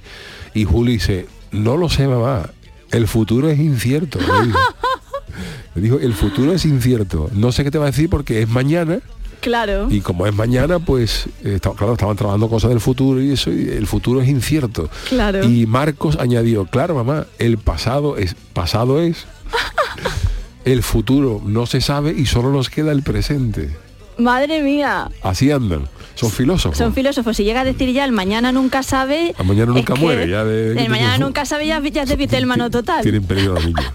Y 0.54 0.64
Juli 0.64 0.92
dice, 0.94 1.26
no 1.50 1.76
lo 1.76 1.88
sé, 1.88 2.06
mamá, 2.06 2.50
el 2.92 3.06
futuro 3.08 3.48
es 3.48 3.58
incierto. 3.58 4.18
Le 5.74 5.82
dijo. 5.82 5.98
El 5.98 6.14
futuro 6.14 6.52
es 6.52 6.64
incierto. 6.64 7.30
No 7.32 7.52
sé 7.52 7.62
qué 7.64 7.70
te 7.70 7.78
va 7.78 7.84
a 7.86 7.90
decir 7.90 8.10
porque 8.10 8.42
es 8.42 8.48
mañana 8.48 9.00
claro. 9.40 9.86
y 9.90 10.00
como 10.00 10.26
es 10.26 10.34
mañana, 10.34 10.78
pues, 10.80 11.26
eh, 11.44 11.54
está- 11.56 11.70
claro, 11.72 11.92
estaban 11.94 12.16
trabajando 12.16 12.48
cosas 12.48 12.70
del 12.70 12.80
futuro 12.80 13.20
y 13.22 13.32
eso, 13.32 13.50
y 13.52 13.68
el 13.68 13.86
futuro 13.86 14.20
es 14.20 14.28
incierto. 14.28 14.90
Claro. 15.08 15.44
Y 15.44 15.66
Marcos 15.66 16.16
añadió, 16.20 16.66
claro, 16.66 16.94
mamá, 16.94 17.26
el 17.38 17.58
pasado 17.58 18.16
es, 18.16 18.34
pasado 18.52 19.00
es, 19.00 19.26
el 20.64 20.82
futuro 20.82 21.40
no 21.44 21.66
se 21.66 21.80
sabe 21.80 22.12
y 22.16 22.26
solo 22.26 22.50
nos 22.52 22.68
queda 22.70 22.92
el 22.92 23.02
presente. 23.02 23.70
Madre 24.18 24.62
mía. 24.62 25.10
Así 25.22 25.50
andan, 25.50 25.88
son 26.14 26.30
filósofos. 26.30 26.76
Son 26.76 26.92
filósofos. 26.92 27.36
Si 27.36 27.44
llega 27.44 27.62
a 27.62 27.64
decir 27.64 27.90
ya 27.92 28.04
el 28.04 28.12
mañana 28.12 28.52
nunca 28.52 28.82
sabe. 28.82 29.34
El 29.38 29.46
mañana 29.46 29.72
nunca 29.72 29.94
muere, 29.94 30.28
ya 30.28 30.44
de- 30.44 30.72
El 30.82 30.90
mañana 30.90 31.16
nunca 31.18 31.46
sabe 31.46 31.66
ya, 31.66 31.80
ya 31.80 32.02
es 32.02 32.08
de 32.08 32.16
Vitelmano 32.16 32.70
total. 32.70 33.02
Tienen 33.02 33.24
peligro 33.24 33.54
los 33.54 33.64
niños. 33.64 33.84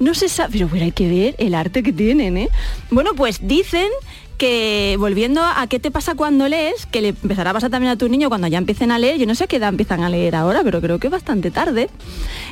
No 0.00 0.14
se 0.14 0.28
sabe, 0.28 0.50
pero 0.52 0.68
bueno, 0.68 0.84
hay 0.84 0.92
que 0.92 1.08
ver 1.08 1.34
el 1.38 1.54
arte 1.54 1.82
que 1.82 1.92
tienen, 1.92 2.36
¿eh? 2.38 2.48
Bueno, 2.90 3.10
pues 3.16 3.40
dicen 3.42 3.88
que 4.38 4.96
volviendo 4.98 5.42
a 5.44 5.66
qué 5.66 5.78
te 5.80 5.90
pasa 5.90 6.14
cuando 6.14 6.48
lees, 6.48 6.86
que 6.86 7.02
le 7.02 7.08
empezará 7.08 7.50
a 7.50 7.52
pasar 7.52 7.70
también 7.70 7.92
a 7.92 7.96
tu 7.96 8.08
niño 8.08 8.28
cuando 8.28 8.46
ya 8.46 8.56
empiecen 8.58 8.90
a 8.92 8.98
leer, 8.98 9.18
yo 9.18 9.26
no 9.26 9.34
sé 9.34 9.48
qué 9.48 9.56
edad 9.56 9.68
empiezan 9.68 10.02
a 10.04 10.08
leer 10.08 10.36
ahora, 10.36 10.60
pero 10.64 10.80
creo 10.80 10.98
que 10.98 11.08
es 11.08 11.10
bastante 11.10 11.50
tarde, 11.50 11.90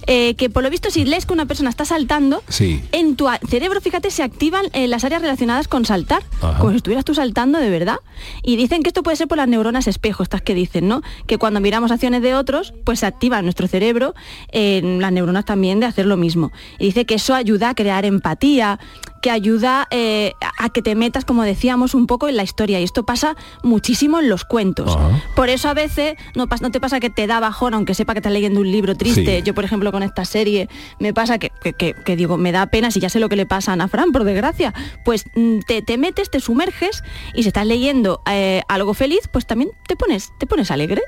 eh, 0.07 0.34
que 0.34 0.51
por 0.51 0.62
lo 0.64 0.70
visto 0.70 0.91
si 0.91 1.05
lees 1.05 1.26
que 1.26 1.32
una 1.32 1.47
persona 1.47 1.70
está 1.70 1.84
saltando, 1.84 2.43
Sí. 2.49 2.82
en 2.93 3.14
tu 3.16 3.26
cerebro, 3.49 3.80
fíjate, 3.80 4.11
se 4.11 4.22
activan 4.24 4.66
eh, 4.72 4.89
las 4.89 5.05
áreas 5.05 5.22
relacionadas 5.22 5.68
con 5.68 5.84
saltar, 5.84 6.22
Ajá. 6.43 6.59
como 6.59 6.70
si 6.72 6.76
estuvieras 6.78 7.05
tú 7.05 7.14
saltando 7.14 7.59
de 7.61 7.70
verdad. 7.70 7.99
Y 8.43 8.57
dicen 8.57 8.82
que 8.82 8.89
esto 8.91 9.03
puede 9.05 9.16
ser 9.16 9.28
por 9.28 9.39
las 9.39 9.49
neuronas 9.49 9.87
espejo, 9.87 10.22
estas 10.24 10.43
que 10.43 10.55
dicen, 10.55 10.89
¿no? 10.89 11.03
Que 11.28 11.39
cuando 11.39 11.61
miramos 11.61 11.93
acciones 11.93 12.20
de 12.20 12.34
otros, 12.34 12.74
pues 12.84 13.01
se 13.01 13.07
activa 13.07 13.39
en 13.39 13.45
nuestro 13.45 13.68
cerebro 13.68 14.14
en 14.51 15.01
las 15.01 15.12
neuronas 15.12 15.45
también 15.45 15.78
de 15.80 15.87
hacer 15.87 16.07
lo 16.07 16.16
mismo. 16.16 16.51
Y 16.80 16.87
dice 16.87 17.05
que 17.07 17.14
eso 17.14 17.34
ayuda 17.34 17.70
a 17.70 17.74
crear 17.74 18.05
empatía, 18.05 18.80
que 19.27 19.31
ayuda 19.33 19.89
eh, 19.91 20.35
a 20.57 20.68
que 20.70 20.83
te 20.83 20.95
metas, 20.95 21.24
como 21.24 21.43
decíamos, 21.43 21.95
un 21.95 22.07
poco 22.07 22.29
en 22.29 22.37
la 22.37 22.45
historia. 22.45 22.79
Y 22.79 22.85
esto 22.85 23.05
pasa 23.05 23.35
muchísimo 23.64 24.20
en 24.20 24.29
los 24.29 24.45
cuentos. 24.45 24.97
Por 25.35 25.49
eso 25.49 25.68
a 25.68 25.74
veces 25.74 26.14
no, 26.37 26.47
no 26.61 26.70
te 26.70 26.79
pasa 26.81 27.01
que 27.01 27.11
te 27.11 27.27
da 27.27 27.41
bajón, 27.41 27.74
aunque 27.74 27.95
sepa 27.95 28.12
que 28.14 28.20
estás 28.20 28.33
leyendo 28.33 28.61
un 28.61 28.70
libro 28.70 28.95
triste. 28.95 29.39
Sí. 29.39 29.43
Yo, 29.43 29.53
por 29.53 29.64
ejemplo, 29.64 29.91
con 29.91 30.05
esta 30.05 30.24
serie 30.24 30.68
me 31.01 31.12
pasa 31.12 31.39
que, 31.41 31.51
que- 31.61 31.72
que- 31.72 31.95
que 32.05 32.14
digo, 32.14 32.37
me 32.37 32.53
da 32.53 32.66
pena 32.66 32.93
si 32.93 33.01
ya 33.01 33.09
sé 33.09 33.18
lo 33.18 33.29
que 33.29 33.35
le 33.35 33.47
pasa 33.47 33.72
a 33.72 33.74
Ana 33.74 33.89
Fran, 33.89 34.12
por 34.12 34.22
desgracia. 34.22 34.72
Pues 35.05 35.24
mm, 35.35 35.59
te, 35.66 35.83
te 35.83 35.99
metes, 35.99 36.31
te 36.31 36.39
sumerges 36.39 37.03
y 37.35 37.43
si 37.43 37.49
estás 37.49 37.66
leyendo 37.66 38.22
eh, 38.31 38.62
algo 38.68 38.95
feliz, 38.95 39.29
pues 39.33 39.45
también 39.45 39.70
te 39.89 39.97
pones, 39.97 40.31
te 40.39 40.47
pones 40.47 40.70
alegre. 40.70 41.03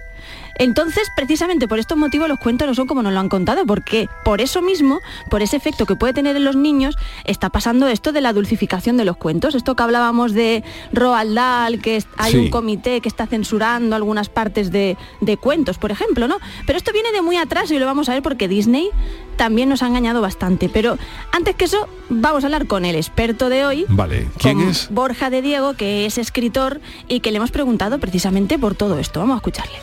Entonces, 0.61 1.09
precisamente 1.15 1.69
por 1.69 1.79
estos 1.79 1.97
motivos 1.97 2.29
los 2.29 2.39
cuentos 2.41 2.67
no 2.67 2.75
son 2.75 2.87
como 2.89 3.03
nos 3.03 3.13
lo 3.13 3.21
han 3.21 3.29
contado, 3.29 3.65
porque 3.65 4.09
por 4.25 4.41
eso 4.41 4.61
mismo, 4.61 5.01
por 5.31 5.41
ese 5.43 5.57
efecto 5.57 5.87
que 5.87 5.95
puede 5.95 6.13
tener 6.13 6.35
en 6.37 6.45
los 6.45 6.57
niños, 6.57 6.97
está 7.25 7.49
pasando 7.49 7.87
esto 7.87 8.11
de 8.13 8.21
la 8.21 8.33
dulcificación 8.33 8.97
de 8.97 9.05
los 9.05 9.17
cuentos. 9.17 9.55
Esto 9.55 9.77
que 9.77 9.83
hablábamos 9.85 10.33
de 10.33 10.65
Roald 10.93 11.35
Dahl, 11.35 11.81
que 11.81 12.03
hay 12.17 12.33
Sí. 12.33 12.39
un 12.39 12.51
comité 12.51 13.01
que 13.01 13.09
está 13.09 13.27
censurando 13.29 13.95
algunas 13.95 14.29
partes 14.29 14.73
de, 14.73 14.97
de 15.21 15.37
cuentos, 15.37 15.79
por 15.79 15.93
ejemplo, 15.93 16.27
¿no? 16.27 16.39
Pero 16.67 16.77
esto 16.77 16.93
viene 16.93 17.13
de 17.13 17.23
muy 17.23 17.37
atrás 17.37 17.71
y 17.71 17.79
lo 17.79 17.87
vamos 17.87 18.09
a 18.09 18.15
ver 18.15 18.23
porque 18.23 18.49
Disney 18.49 18.91
también 19.37 19.69
nos 19.69 19.85
ha 19.85 19.87
engañado 19.87 20.21
bastante. 20.21 20.69
Pero 20.69 20.99
antes 21.31 21.55
que 21.55 21.67
eso, 21.67 21.87
vamos 22.09 22.43
a 22.43 22.49
hablar 22.49 22.67
con 22.67 22.85
el 22.85 22.97
experto 22.97 23.49
de 23.49 23.65
hoy, 23.65 23.85
Vale, 23.89 24.29
¿quién 24.39 24.59
con 24.59 24.69
es? 24.71 24.89
Borja 24.91 25.31
de 25.31 25.41
Diego, 25.41 25.75
que 25.75 26.05
es 26.07 26.19
escritor 26.19 26.81
y 27.07 27.21
que 27.21 27.31
le 27.31 27.37
hemos 27.37 27.53
preguntado 27.53 27.99
precisamente 28.01 28.59
por 28.59 28.75
todo 28.75 28.99
esto. 28.99 29.21
Vamos 29.21 29.35
a 29.35 29.39
escucharle. 29.39 29.79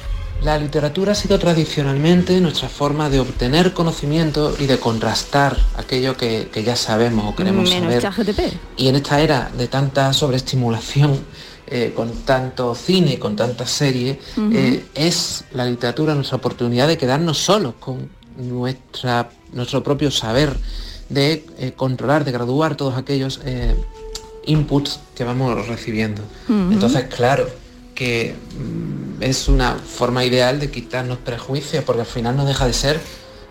La 0.45 0.59
literatura 0.59 1.13
ha 1.13 1.15
sido 1.15 1.39
tradicionalmente 1.39 2.39
nuestra 2.39 2.69
forma 2.69 3.09
de 3.09 3.19
obtener 3.19 3.73
conocimiento 3.73 4.55
y 4.59 4.67
de 4.67 4.77
contrastar 4.77 5.57
aquello 5.75 6.15
que, 6.15 6.49
que 6.53 6.63
ya 6.63 6.75
sabemos 6.75 7.25
o 7.25 7.35
queremos 7.35 7.67
Menos 7.67 8.03
saber. 8.03 8.59
Y 8.77 8.87
en 8.87 8.95
esta 8.95 9.19
era 9.21 9.49
de 9.57 9.67
tanta 9.67 10.13
sobreestimulación, 10.13 11.19
eh, 11.65 11.93
con 11.95 12.11
tanto 12.25 12.75
cine 12.75 13.13
y 13.13 13.17
con 13.17 13.35
tanta 13.35 13.65
serie, 13.65 14.19
Ujú. 14.37 14.51
eh, 14.53 14.85
es 14.93 15.45
la 15.51 15.65
literatura 15.65 16.13
nuestra 16.13 16.37
oportunidad 16.37 16.87
de 16.87 16.99
quedarnos 16.99 17.39
solos 17.39 17.73
con 17.79 18.07
nuestra, 18.37 19.31
nuestro 19.51 19.81
propio 19.81 20.11
saber, 20.11 20.55
de 21.09 21.43
eh, 21.57 21.73
controlar, 21.75 22.23
de 22.23 22.31
graduar 22.31 22.75
todos 22.75 22.95
aquellos 22.97 23.39
inputs 24.45 24.99
que 25.15 25.23
vamos 25.23 25.67
recibiendo. 25.67 26.21
Entonces, 26.47 27.05
claro, 27.05 27.47
que 27.95 28.35
mm, 28.59 29.23
es 29.23 29.47
una 29.47 29.75
forma 29.75 30.23
ideal 30.23 30.59
de 30.59 30.69
quitarnos 30.69 31.17
prejuicios, 31.17 31.83
porque 31.83 32.01
al 32.01 32.07
final 32.07 32.37
no 32.37 32.45
deja 32.45 32.67
de 32.67 32.73
ser 32.73 32.99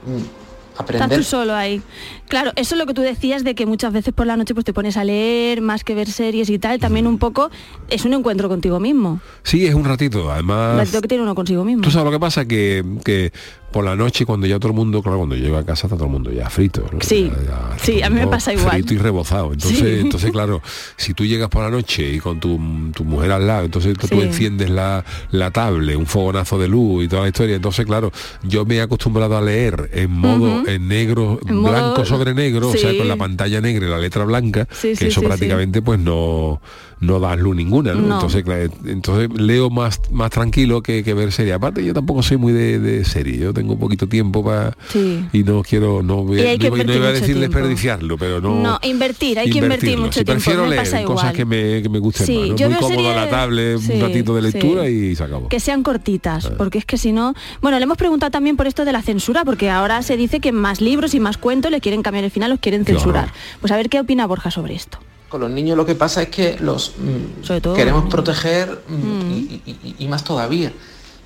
mm, 0.07 0.45
Estás 0.74 0.80
aprender 0.80 1.18
tú 1.18 1.24
solo 1.24 1.55
ahí. 1.55 1.82
Claro, 2.28 2.51
eso 2.57 2.74
es 2.74 2.78
lo 2.78 2.86
que 2.86 2.95
tú 2.95 3.03
decías 3.03 3.45
de 3.45 3.55
que 3.55 3.64
muchas 3.64 3.92
veces 3.92 4.12
por 4.12 4.26
la 4.26 4.36
noche 4.36 4.55
pues 4.55 4.64
te 4.64 4.72
pones 4.72 4.97
a 4.97 5.05
leer 5.05 5.61
más 5.61 5.84
que 5.84 5.95
ver 5.95 6.11
series 6.11 6.51
y 6.51 6.59
tal, 6.59 6.80
también 6.80 7.07
un 7.07 7.18
poco 7.18 7.51
es 7.90 8.05
un 8.05 8.12
encuentro 8.12 8.49
contigo 8.49 8.80
mismo. 8.80 9.20
Sí, 9.45 9.66
es 9.66 9.74
un 9.74 9.84
ratito, 9.84 10.24
Un 10.24 10.30
además... 10.30 10.76
ratito 10.78 11.01
que 11.01 11.09
tiene 11.09 11.22
uno 11.22 11.36
consigo 11.36 11.64
mismo. 11.64 11.82
Tú 11.82 11.92
sabes 11.92 12.07
lo 12.07 12.11
que 12.11 12.18
pasa, 12.18 12.45
que, 12.45 12.84
que 13.05 13.32
por 13.75 13.85
la 13.85 13.97
noche 13.97 14.25
cuando 14.25 14.47
ya 14.47 14.61
todo 14.61 14.68
el 14.70 14.77
mundo, 14.77 15.03
claro, 15.03 15.18
cuando 15.18 15.35
llego 15.35 15.57
a 15.59 15.64
casa 15.64 15.89
está 15.89 15.97
todo 15.97 16.07
el 16.07 16.12
mundo 16.12 16.31
ya 16.31 16.49
frito. 16.49 16.87
¿no? 16.93 17.01
Sí, 17.01 17.29
Ya- 17.31 17.43
ya 17.72 17.79
sí, 17.83 18.03
a 18.03 18.09
mí 18.09 18.20
me 18.20 18.29
pasa 18.29 18.53
igual. 18.53 18.70
Frito 18.70 18.95
y 18.95 18.99
rebozado. 18.99 19.53
Entonces, 19.53 19.79
Sí. 19.81 19.85
entonces 20.01 20.31
claro, 20.31 20.62
si 20.97 21.12
tú 21.12 21.25
llegas 21.27 21.49
por 21.49 21.64
la 21.64 21.70
noche 21.70 22.09
y 22.14 22.20
con 22.20 22.39
tu, 22.39 22.57
tu 22.95 23.05
mujer 23.05 23.33
al 23.33 23.47
lado, 23.49 23.64
entonces 23.64 23.99
tú 23.99 24.22
enciendes 24.22 24.70
la, 24.70 25.05
la 25.33 25.51
tablet, 25.51 25.97
un 25.97 26.07
fogonazo 26.07 26.57
de 26.57 26.68
luz 26.68 27.05
y 27.05 27.09
toda 27.09 27.22
la 27.22 27.29
historia. 27.29 27.57
Entonces, 27.57 27.85
claro, 27.85 28.12
yo 28.45 28.64
me 28.64 28.77
he 28.77 28.81
acostumbrado 28.81 29.37
a 29.37 29.43
leer 29.43 29.91
en 29.93 30.11
modo 30.12 30.66
en 30.68 30.87
negro, 30.87 31.41
En 31.45 31.57
modo- 31.57 31.72
blanco 31.72 32.05
sobre 32.05 32.33
negro, 32.33 32.68
o 32.68 32.77
sea, 32.77 32.97
con 32.97 33.09
la 33.09 33.16
pantalla 33.16 33.61
negra 33.61 33.87
y 33.87 33.91
la 33.91 33.99
letra 33.99 34.25
blanca, 34.25 34.68
que 34.81 34.93
eso 34.93 35.20
prácticamente 35.20 35.83
pues 35.83 35.99
no 35.99 36.61
no 37.01 37.20
das 37.20 37.38
luz 37.38 37.55
ninguna, 37.57 37.95
¿no? 37.95 38.01
No. 38.03 38.14
Entonces, 38.14 38.42
claro, 38.45 38.68
entonces 38.86 39.28
leo 39.38 39.70
más 39.70 40.01
más 40.11 40.30
tranquilo 40.30 40.82
que, 40.82 41.03
que 41.05 41.14
ver 41.14 41.32
serie. 41.32 41.53
Aparte 41.53 41.84
yo 41.84 41.92
tampoco 41.95 42.22
soy 42.22 42.36
muy 42.36 42.53
de, 42.53 42.78
de 42.78 43.05
serie, 43.05 43.38
yo 43.38 43.53
tengo 43.53 43.78
poquito 43.78 44.07
tiempo 44.09 44.45
para 44.45 44.76
Sí. 44.88 45.24
y 45.32 45.42
no 45.42 45.62
quiero 45.62 46.03
no, 46.03 46.24
ve- 46.24 46.42
Y 46.42 46.47
hay 46.47 46.59
que 46.59 46.70
no, 46.70 46.76
no 46.76 46.82
invertir 46.82 46.97
iba 47.03 47.09
a 47.09 47.12
decir 47.12 47.38
desperdiciarlo, 47.38 48.16
pero 48.18 48.40
no 48.40 48.61
No, 48.61 48.78
invertir, 48.82 49.38
hay 49.38 49.51
que 49.51 49.59
invertir 49.59 49.99
mucho 49.99 50.24
tiempo. 50.24 50.32
prefiero 50.32 50.66
leer 50.66 50.82
pasa 50.82 51.03
cosas 51.05 51.32
igual. 51.32 51.36
que 51.36 51.45
me, 51.45 51.82
que 51.82 51.88
me 51.88 51.99
gusten 51.99 52.26
Sí, 52.26 52.36
más, 52.36 52.49
Muy 52.61 52.74
cómodo 52.78 52.88
series- 52.88 53.16
la 53.16 53.30
tablet, 53.30 53.78
sí, 53.80 53.92
un 53.95 54.01
ratito 54.01 54.34
de 54.34 54.42
lectura 54.42 54.88
y 54.88 55.14
se 55.16 55.22
acabó. 55.24 55.49
Que 55.49 55.61
sean 55.61 55.82
cortitas, 55.82 56.51
porque 56.57 56.78
es 56.78 56.84
que 56.84 56.97
si 56.99 57.12
no... 57.12 57.34
Bueno, 57.61 57.78
le 57.78 57.84
hemos 57.84 57.97
preguntado 57.97 58.30
también 58.30 58.57
por 58.57 58.66
esto 58.66 58.84
de 58.84 58.92
la 58.92 59.03
censura, 59.03 59.45
porque 59.45 59.70
ahora 59.70 60.03
se 60.03 60.16
dice 60.16 60.40
que 60.40 60.53
más 60.53 60.80
libros 60.80 61.14
y 61.14 61.20
más 61.20 61.36
cuentos 61.38 61.70
le 61.70 61.80
quieren 61.80 62.03
cambiar 62.03 62.24
el 62.24 62.30
final, 62.30 62.51
los 62.51 62.61
quieren 62.61 62.84
censurar. 62.84 63.32
Pues 63.61 63.72
a 63.72 63.76
ver 63.76 63.88
qué 63.88 64.01
opina 64.01 64.26
Borja 64.26 64.51
sobre 64.51 64.74
esto. 64.74 64.99
Con 65.35 65.41
los 65.41 65.51
niños 65.51 65.76
lo 65.76 65.85
que 65.85 65.97
pasa 65.97 66.22
es 66.22 66.28
que 66.28 66.57
los 66.61 66.93
mm, 66.97 67.45
Sobre 67.45 67.61
todo 67.61 67.74
queremos 67.74 68.05
proteger 68.09 68.82
mm, 68.87 69.30
y, 69.32 69.62
y- 69.66 69.97
y 69.99 70.07
más 70.07 70.22
todavía. 70.22 70.70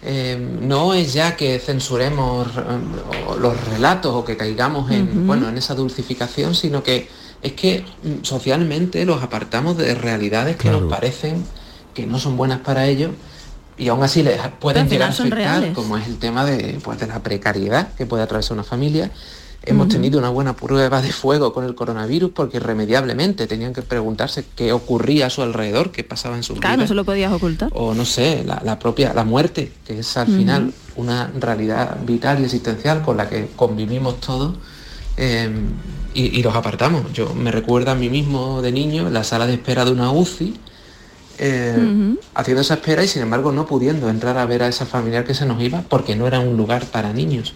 Eh, 0.03 0.39
no 0.63 0.95
es 0.95 1.13
ya 1.13 1.37
que 1.37 1.59
censuremos 1.59 2.47
eh, 2.57 2.61
los 3.39 3.63
relatos 3.67 4.15
o 4.15 4.25
que 4.25 4.35
caigamos 4.39 4.91
en, 4.91 5.27
bueno, 5.27 5.47
en 5.51 5.59
esa 5.59 5.75
dulcificación, 5.75 6.55
sino 6.55 6.83
que 6.83 7.07
es 7.43 7.53
que 7.53 7.85
mm, 8.03 8.23
socialmente 8.25 9.05
los 9.05 9.23
apartamos 9.23 9.77
de 9.77 9.95
realidades 9.95 10.57
que 10.57 10.71
nos 10.71 10.85
parecen 10.89 11.45
que 11.93 12.07
no 12.07 12.19
son 12.19 12.39
buenas 12.39 12.61
para 12.61 12.87
ellos 12.87 13.11
y 13.77 13.89
aún 13.89 14.03
así 14.03 14.23
les 14.23 14.41
pueden 14.59 14.89
llegar 14.89 15.11
a 15.11 15.13
afectar, 15.35 15.39
reales. 15.61 15.75
como 15.75 15.99
es 15.99 16.07
el 16.07 16.17
tema 16.19 16.47
de, 16.47 16.79
pues, 16.83 16.99
de 16.99 17.09
la 17.09 17.23
precariedad 17.23 17.93
que 17.93 18.07
puede 18.07 18.23
atravesar 18.23 18.55
una 18.55 18.65
familia. 18.65 19.11
Hemos 19.65 19.89
tenido 19.89 20.19
una 20.19 20.31
buena 20.31 20.57
prueba 20.57 21.03
de 21.03 21.13
fuego 21.13 21.53
con 21.53 21.65
el 21.65 21.75
coronavirus 21.75 22.31
porque 22.31 22.57
irremediablemente 22.57 23.47
tenían 23.47 23.75
que 23.75 23.83
preguntarse 23.83 24.45
qué 24.57 24.73
ocurría 24.73 25.27
a 25.27 25.31
su 25.31 25.43
alrededor, 25.43 25.91
qué 25.91 26.05
pasaba 26.05 26.37
en 26.37 26.43
sus 26.43 26.59
Claro, 26.59 26.83
no 26.83 26.89
se 26.89 26.95
lo 26.95 27.05
podías 27.05 27.33
ocultar. 27.33 27.69
O 27.75 27.93
no 27.93 28.07
sé, 28.07 28.45
la, 28.47 28.63
la 28.65 28.79
propia, 28.79 29.13
la 29.13 29.25
muerte, 29.25 29.73
que 29.85 29.99
es 29.99 30.17
al 30.17 30.27
final 30.27 30.73
una 30.97 31.31
realidad 31.39 31.99
vital 32.07 32.41
y 32.41 32.45
existencial 32.45 33.03
con 33.03 33.19
la 33.19 33.29
que 33.29 33.49
convivimos 33.57 34.21
todos 34.21 34.55
eh, 35.19 35.51
y, 36.15 36.39
y 36.39 36.43
los 36.43 36.55
apartamos. 36.55 37.13
Yo 37.13 37.35
me 37.35 37.51
recuerdo 37.51 37.91
a 37.91 37.95
mí 37.95 38.09
mismo 38.09 38.63
de 38.63 38.73
niño 38.73 39.09
en 39.09 39.13
la 39.13 39.25
sala 39.25 39.47
de 39.47 39.55
espera 39.55 39.85
de 39.85 39.91
una 39.91 40.11
UCI, 40.13 40.55
eh, 41.39 41.77
Ujú. 41.79 42.19
haciendo 42.35 42.63
esa 42.63 42.75
espera 42.75 43.05
y 43.05 43.09
sin 43.09 43.23
embargo 43.23 43.53
no 43.53 43.67
pudiendo 43.67 44.09
entrar 44.09 44.39
a 44.39 44.47
ver 44.47 44.63
a 44.63 44.69
esa 44.69 44.87
familiar 44.87 45.25
que 45.25 45.35
se 45.35 45.47
nos 45.47 45.63
iba 45.63 45.83
porque 45.83 46.17
no 46.17 46.27
era 46.27 46.41
un 46.41 46.57
lugar 46.57 46.87
para 46.87 47.13
niños. 47.13 47.55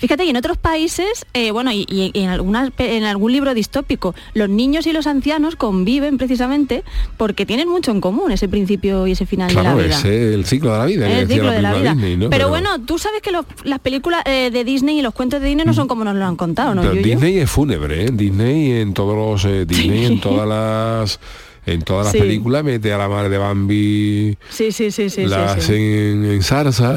Fíjate, 0.00 0.24
y 0.24 0.30
en 0.30 0.36
otros 0.36 0.56
países, 0.56 1.26
eh, 1.34 1.50
bueno, 1.52 1.70
y, 1.72 1.84
y 1.88 2.10
en, 2.14 2.30
algunas, 2.30 2.70
pe- 2.72 2.96
en 2.96 3.04
algún 3.04 3.32
libro 3.32 3.54
distópico, 3.54 4.14
los 4.34 4.48
niños 4.48 4.86
y 4.86 4.92
los 4.92 5.06
ancianos 5.06 5.56
conviven 5.56 6.16
precisamente 6.18 6.82
porque 7.18 7.44
tienen 7.46 7.68
mucho 7.68 7.90
en 7.92 8.00
común 8.00 8.32
ese 8.32 8.48
principio 8.48 9.06
y 9.06 9.12
ese 9.12 9.26
final 9.26 9.50
Claro, 9.52 9.76
de 9.76 9.76
la 9.76 9.86
vida. 9.88 9.96
es 9.98 10.04
el 10.34 10.44
ciclo 10.46 10.72
de 10.72 10.78
la 10.78 10.86
vida, 10.86 11.18
el 11.20 11.28
ciclo 11.28 11.50
de 11.50 11.62
la 11.62 11.74
vida. 11.74 11.92
Disney, 11.92 12.16
¿no? 12.16 12.30
pero, 12.30 12.48
bueno, 12.48 12.80
tú 12.84 12.98
sabes 12.98 13.20
que 13.22 13.30
los- 13.30 13.44
las 13.64 13.78
películas 13.80 14.22
eh, 14.24 14.50
de 14.50 14.64
Disney 14.64 14.98
y 14.98 15.02
los 15.02 15.12
cuentos 15.14 15.40
de 15.40 15.46
Disney 15.48 15.66
no 15.66 15.74
son 15.74 15.86
como 15.86 16.02
nos 16.02 16.16
lo 16.16 16.24
han 16.24 16.36
contado, 16.36 16.74
¿no? 16.74 16.82
Yuyu? 16.82 17.02
Disney 17.02 17.38
es 17.38 17.50
fúnebre, 17.50 18.06
¿eh? 18.06 18.10
Disney 18.12 18.72
en 18.80 18.94
todos 18.94 19.14
los 19.16 19.44
eh, 19.44 19.66
Disney 19.66 20.06
en 20.06 20.20
todas 20.20 20.48
las 20.48 21.20
en 21.66 21.82
todas 21.82 22.06
las 22.06 22.12
Sí. 22.14 22.20
películas 22.20 22.64
mete 22.64 22.90
a 22.92 22.96
la 22.96 23.06
madre 23.08 23.28
de 23.28 23.36
Bambi 23.38 24.38
Sí, 24.48 24.72
sí, 24.72 24.90
sí, 24.90 25.10
sí. 25.10 25.26
la 25.26 25.52
hacen 25.52 26.24
en 26.24 26.42
zarza 26.42 26.96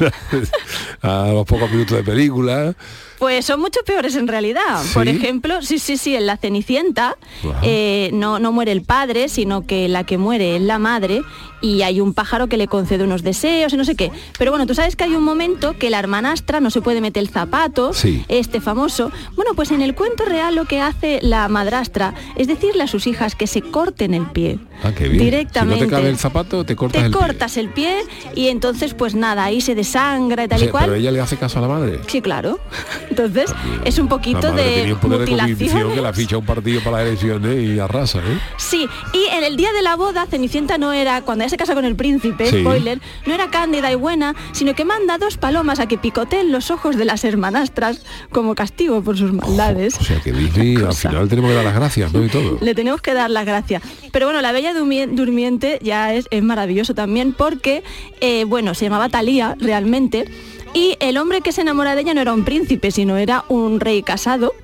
a 1.02 1.28
los 1.32 1.46
pocos 1.46 1.70
minutos 1.70 1.96
de 1.96 2.02
película. 2.04 2.74
Pues 3.18 3.44
son 3.44 3.60
mucho 3.60 3.80
peores 3.86 4.16
en 4.16 4.26
realidad. 4.26 4.82
Por 4.94 5.06
ejemplo, 5.06 5.62
sí, 5.62 5.78
sí, 5.78 5.96
sí, 5.96 6.16
en 6.16 6.26
la 6.26 6.36
Cenicienta 6.36 7.16
eh, 7.62 8.10
no, 8.12 8.40
no 8.40 8.50
muere 8.50 8.72
el 8.72 8.82
padre, 8.82 9.28
sino 9.28 9.64
que 9.64 9.88
la 9.88 10.02
que 10.04 10.18
muere 10.18 10.56
es 10.56 10.62
la 10.62 10.80
madre 10.80 11.22
y 11.60 11.82
hay 11.82 12.00
un 12.00 12.14
pájaro 12.14 12.48
que 12.48 12.56
le 12.56 12.66
concede 12.66 13.04
unos 13.04 13.22
deseos 13.22 13.72
y 13.72 13.76
no 13.76 13.84
sé 13.84 13.94
qué. 13.94 14.10
Pero 14.38 14.50
bueno, 14.50 14.66
tú 14.66 14.74
sabes 14.74 14.96
que 14.96 15.04
hay 15.04 15.14
un 15.14 15.22
momento 15.22 15.78
que 15.78 15.88
la 15.88 16.00
hermanastra 16.00 16.58
no 16.58 16.70
se 16.70 16.80
puede 16.80 17.00
meter 17.00 17.22
el 17.22 17.28
zapato, 17.28 17.92
Sí. 17.92 18.24
este 18.26 18.60
famoso. 18.60 19.12
Bueno, 19.36 19.52
pues 19.54 19.70
en 19.70 19.82
el 19.82 19.94
cuento 19.94 20.24
real 20.24 20.56
lo 20.56 20.64
que 20.64 20.80
hace 20.80 21.20
la 21.22 21.46
madrastra 21.48 22.14
es 22.34 22.48
decirle 22.48 22.82
a 22.82 22.86
sus 22.88 23.06
hijas 23.06 23.36
que 23.36 23.46
se 23.46 23.62
corten 23.62 24.14
el 24.14 24.26
pie. 24.26 24.58
Ah, 24.82 24.90
qué 24.92 25.06
bien. 25.06 25.22
Directamente. 25.22 25.76
Si 25.76 25.80
no 25.82 25.86
te 25.90 25.94
cabe 25.94 26.08
el 26.10 26.18
zapato, 26.18 26.64
te 26.64 26.74
cortas 26.74 27.00
Te 27.02 27.06
el 27.06 27.12
pie. 27.12 27.20
cortas 27.20 27.56
el 27.56 27.68
pie 27.68 28.02
y 28.34 28.48
entonces 28.48 28.94
pues 28.94 29.14
nada, 29.14 29.44
ahí 29.44 29.60
se 29.60 29.76
desangra 29.76 30.42
y 30.42 30.46
O 30.46 30.48
tal 30.48 30.58
sea, 30.58 30.68
y 30.68 30.70
cual. 30.72 30.90
Pero 30.92 31.00
ella 31.00 31.10
le 31.10 31.20
hace 31.20 31.36
caso 31.38 31.58
a 31.58 31.62
la 31.62 31.68
madre. 31.68 32.00
Sí, 32.06 32.20
claro. 32.20 32.60
Entonces, 33.08 33.52
es 33.84 33.98
un 33.98 34.04
La 34.06 34.10
poquito 34.10 34.42
madre 34.50 34.62
de 34.64 34.74
tenía 34.80 34.94
un 34.94 35.00
poder 35.00 35.20
de 35.20 35.24
convicción 35.26 35.48
mutilación. 35.70 35.94
que 35.94 36.00
la 36.02 36.12
ficha 36.12 36.36
un 36.36 36.44
partido 36.44 36.80
para 36.82 36.98
las 36.98 37.06
elecciones 37.06 37.62
y 37.64 37.78
arrasa, 37.78 38.18
¿eh? 38.18 38.38
Sí, 38.58 38.86
y 39.14 39.34
en 39.34 39.42
el 39.44 39.56
día 39.56 39.72
de 39.72 39.80
la 39.82 39.96
boda, 39.96 40.26
Cenicienta 40.26 40.76
no 40.76 40.92
era, 40.92 41.22
cuando 41.22 41.44
ella 41.44 41.50
se 41.50 41.56
casa 41.56 41.74
con 41.74 41.84
el 41.86 41.96
príncipe, 41.96 42.46
Sí. 42.46 42.60
spoiler, 42.60 43.00
no 43.26 43.32
era 43.34 43.48
cándida 43.50 43.90
y 43.90 43.94
buena, 43.94 44.34
sino 44.52 44.74
que 44.74 44.84
manda 44.84 45.16
dos 45.18 45.38
palomas 45.38 45.80
a 45.80 45.86
que 45.86 45.96
picoteen 45.96 46.52
los 46.52 46.70
ojos 46.70 46.96
de 46.96 47.04
las 47.06 47.24
hermanastras 47.24 48.02
como 48.30 48.54
castigo 48.54 49.02
por 49.02 49.16
sus 49.16 49.32
maldades. 49.32 49.96
O 49.98 50.04
sea 50.04 50.20
que 50.20 50.32
Disney 50.32 50.76
al 50.76 50.92
final 50.94 51.28
tenemos 51.28 51.50
que 51.50 51.54
dar 51.56 51.64
las 51.64 51.74
gracias, 51.74 52.12
¿no? 52.12 52.22
Y 52.24 52.28
todo. 52.28 52.58
Le 52.60 52.74
tenemos 52.74 53.00
que 53.00 53.14
dar 53.14 53.30
las 53.30 53.46
gracias. 53.46 53.82
Pero 54.12 54.26
bueno, 54.26 54.42
la 54.42 54.52
Bella 54.52 54.74
Durmi- 54.74 55.08
Durmiente 55.08 55.78
ya 55.82 56.12
es, 56.14 56.26
es 56.30 56.42
maravilloso 56.42 56.94
también 56.94 57.32
porque, 57.32 57.82
eh, 58.20 58.44
bueno, 58.44 58.74
se 58.74 58.84
llamaba 58.84 59.08
Talía 59.08 59.56
realmente. 59.58 60.26
Y 60.74 60.96
el 61.00 61.18
hombre 61.18 61.40
que 61.42 61.52
se 61.52 61.60
enamora 61.60 61.94
de 61.94 62.00
ella 62.02 62.14
no 62.14 62.20
era 62.22 62.32
un 62.32 62.44
príncipe, 62.44 62.90
sino 62.90 63.16
era 63.16 63.44
un 63.48 63.78
rey 63.80 64.02
casado, 64.02 64.54